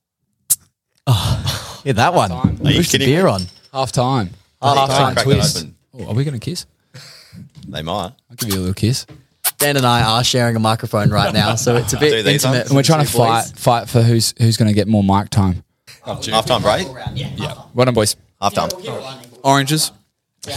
oh, 1.07 1.61
yeah, 1.85 1.93
that 1.95 2.15
one. 2.15 2.31
time. 2.31 2.59
Are 2.65 2.71
you 2.71 2.79
Push 2.79 2.93
the 2.93 2.99
kidding 2.99 3.09
beer 3.15 3.25
me? 3.25 3.31
on. 3.31 3.43
Half 3.73 3.93
time. 3.93 4.31
Half 4.63 4.77
Half 4.77 4.89
time, 4.89 4.99
time 4.99 5.15
crack 5.15 5.15
that 5.17 5.25
twist. 5.25 5.57
open. 5.59 5.77
Oh, 5.95 6.07
are 6.09 6.15
we 6.15 6.25
going 6.25 6.39
to 6.39 6.41
kiss? 6.41 6.67
They 7.69 7.83
might. 7.83 7.93
I'll 8.31 8.37
give 8.37 8.49
you 8.51 8.57
a 8.57 8.61
little 8.61 8.75
kiss. 8.75 9.07
Dan 9.59 9.77
and 9.77 9.87
I 9.87 10.03
are 10.03 10.25
sharing 10.25 10.57
a 10.57 10.59
microphone 10.59 11.11
right 11.11 11.33
now, 11.33 11.55
so 11.55 11.77
it's 11.77 11.93
a 11.93 11.97
bit 12.01 12.25
these 12.25 12.45
intimate. 12.45 12.67
And 12.67 12.77
we're 12.77 12.83
trying 12.83 13.05
to 13.07 13.11
Two 13.11 13.19
boys. 13.19 13.51
fight 13.53 13.59
fight 13.59 13.89
for 13.89 14.03
who's 14.03 14.35
who's 14.39 14.57
going 14.57 14.69
to 14.69 14.75
get 14.75 14.89
more 14.89 15.03
mic 15.05 15.31
time. 15.31 15.63
Half 16.05 16.47
time 16.47 16.63
break. 16.63 16.87
Well 17.75 17.85
done, 17.87 17.95
boys. 17.95 18.17
Half 18.41 18.55
time. 18.55 18.71
Oranges. 19.43 19.93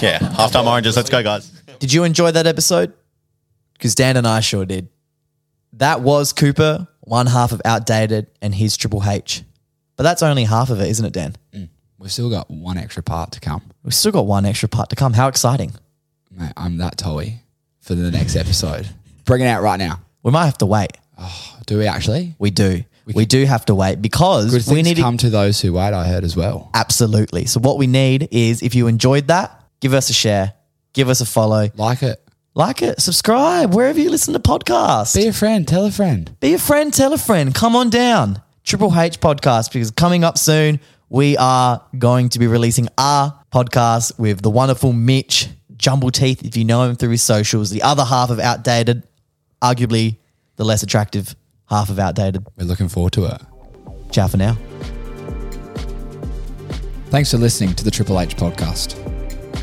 Yeah, 0.01 0.19
half 0.33 0.51
time 0.51 0.67
oranges. 0.67 0.95
Let's 0.97 1.09
go, 1.09 1.23
guys. 1.23 1.49
Did 1.79 1.93
you 1.93 2.03
enjoy 2.03 2.31
that 2.31 2.47
episode? 2.47 2.93
Because 3.73 3.95
Dan 3.95 4.17
and 4.17 4.27
I 4.27 4.39
sure 4.41 4.65
did. 4.65 4.89
That 5.73 6.01
was 6.01 6.33
Cooper, 6.33 6.87
one 7.01 7.27
half 7.27 7.51
of 7.51 7.61
Outdated, 7.63 8.27
and 8.41 8.53
his 8.55 8.75
Triple 8.75 9.03
H. 9.07 9.43
But 9.97 10.03
that's 10.03 10.23
only 10.23 10.45
half 10.45 10.69
of 10.69 10.79
it, 10.79 10.87
isn't 10.89 11.05
it, 11.05 11.11
Dan? 11.13 11.35
Mm. 11.53 11.69
We've 11.99 12.11
still 12.11 12.29
got 12.29 12.49
one 12.49 12.77
extra 12.77 13.03
part 13.03 13.31
to 13.33 13.39
come. 13.39 13.63
We've 13.83 13.93
still 13.93 14.11
got 14.11 14.25
one 14.27 14.45
extra 14.45 14.69
part 14.69 14.89
to 14.91 14.95
come. 14.95 15.13
How 15.13 15.27
exciting. 15.27 15.73
Mate, 16.31 16.53
I'm 16.55 16.77
that 16.77 16.97
toy 16.97 17.41
for 17.81 17.95
the 17.95 18.11
next 18.11 18.35
episode. 18.35 18.87
Bring 19.25 19.41
it 19.41 19.47
out 19.47 19.63
right 19.63 19.77
now. 19.79 20.01
We 20.21 20.31
might 20.31 20.45
have 20.45 20.59
to 20.59 20.65
wait. 20.67 20.91
Oh, 21.17 21.57
do 21.65 21.79
we 21.79 21.87
actually? 21.87 22.35
We 22.37 22.51
do. 22.51 22.83
We, 23.15 23.25
do 23.25 23.45
have 23.45 23.65
to 23.65 23.75
wait 23.75 24.01
because 24.01 24.69
we 24.69 24.81
need 24.81 24.97
to 24.97 25.01
come 25.01 25.17
to 25.17 25.29
those 25.29 25.61
who 25.61 25.73
wait. 25.73 25.93
I 25.93 26.05
heard 26.07 26.25
as 26.25 26.35
well. 26.35 26.69
Absolutely. 26.73 27.45
So 27.45 27.61
what 27.61 27.77
we 27.77 27.87
need 27.87 28.27
is 28.31 28.61
if 28.61 28.75
you 28.75 28.87
enjoyed 28.87 29.27
that, 29.27 29.63
give 29.79 29.93
us 29.93 30.09
a 30.09 30.13
share, 30.13 30.53
give 30.91 31.07
us 31.07 31.21
a 31.21 31.25
follow, 31.25 31.69
Like 31.75 32.03
it. 32.03 32.21
like 32.53 32.81
it, 32.81 32.99
subscribe 33.01 33.73
wherever 33.73 33.97
you 33.97 34.09
listen 34.09 34.33
to 34.33 34.39
podcasts. 34.41 35.15
Be 35.15 35.27
a 35.27 35.33
friend. 35.33 35.65
Tell 35.65 35.85
a 35.85 35.91
friend. 35.91 36.35
Be 36.41 36.53
a 36.53 36.59
friend, 36.59 36.93
tell 36.93 37.13
a 37.13 37.17
friend. 37.17 37.55
Come 37.55 37.77
on 37.77 37.89
down. 37.89 38.41
Triple 38.67 38.93
H 38.99 39.21
podcast 39.21 39.71
because 39.71 39.91
coming 39.91 40.25
up 40.25 40.37
soon, 40.37 40.81
we 41.07 41.37
are 41.37 41.81
going 41.97 42.27
to 42.27 42.37
be 42.37 42.47
releasing 42.47 42.89
our 42.97 43.33
podcast 43.49 44.19
with 44.19 44.41
the 44.41 44.49
wonderful 44.49 44.91
Mitch 44.91 45.47
Jumble 45.77 46.11
Teeth. 46.11 46.43
If 46.43 46.57
you 46.57 46.65
know 46.65 46.83
him 46.83 46.97
through 46.97 47.11
his 47.11 47.23
socials, 47.23 47.69
the 47.69 47.81
other 47.81 48.03
half 48.03 48.29
of 48.29 48.41
Outdated, 48.41 49.07
arguably 49.61 50.17
the 50.57 50.65
less 50.65 50.83
attractive 50.83 51.33
half 51.69 51.89
of 51.89 51.97
Outdated. 51.97 52.45
We're 52.57 52.65
looking 52.65 52.89
forward 52.89 53.13
to 53.13 53.27
it. 53.27 53.41
Ciao 54.11 54.27
for 54.27 54.35
now. 54.35 54.57
Thanks 57.05 57.31
for 57.31 57.37
listening 57.37 57.73
to 57.75 57.85
the 57.85 57.91
Triple 57.91 58.19
H 58.19 58.35
podcast. 58.35 59.01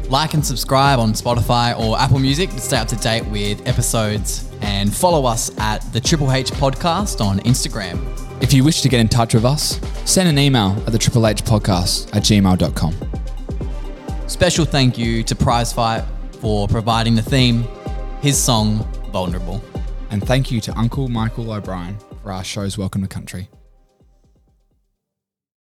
Like 0.08 0.32
and 0.32 0.42
subscribe 0.42 0.98
on 0.98 1.12
Spotify 1.12 1.78
or 1.78 1.98
Apple 1.98 2.20
Music 2.20 2.48
to 2.48 2.58
stay 2.58 2.78
up 2.78 2.88
to 2.88 2.96
date 2.96 3.26
with 3.26 3.68
episodes 3.68 4.50
and 4.62 4.94
follow 4.94 5.26
us 5.26 5.50
at 5.58 5.80
the 5.92 6.00
Triple 6.00 6.32
H 6.32 6.50
Podcast 6.52 7.22
on 7.22 7.40
Instagram. 7.40 8.23
If 8.40 8.52
you 8.52 8.64
wish 8.64 8.82
to 8.82 8.88
get 8.88 9.00
in 9.00 9.08
touch 9.08 9.34
with 9.34 9.44
us, 9.44 9.80
send 10.04 10.28
an 10.28 10.38
email 10.38 10.72
at 10.86 10.92
the 10.92 10.98
Triple 10.98 11.26
H 11.26 11.42
podcast 11.44 12.14
at 12.14 12.22
gmail.com. 12.22 12.94
Special 14.28 14.64
thank 14.64 14.98
you 14.98 15.22
to 15.22 15.34
Prizefight 15.34 16.06
for 16.40 16.68
providing 16.68 17.14
the 17.14 17.22
theme, 17.22 17.64
his 18.20 18.36
song, 18.42 18.78
Vulnerable. 19.12 19.62
And 20.10 20.22
thank 20.24 20.50
you 20.50 20.60
to 20.62 20.78
Uncle 20.78 21.08
Michael 21.08 21.52
O'Brien 21.52 21.96
for 22.22 22.32
our 22.32 22.44
show's 22.44 22.76
Welcome 22.76 23.02
to 23.02 23.08
Country. 23.08 23.48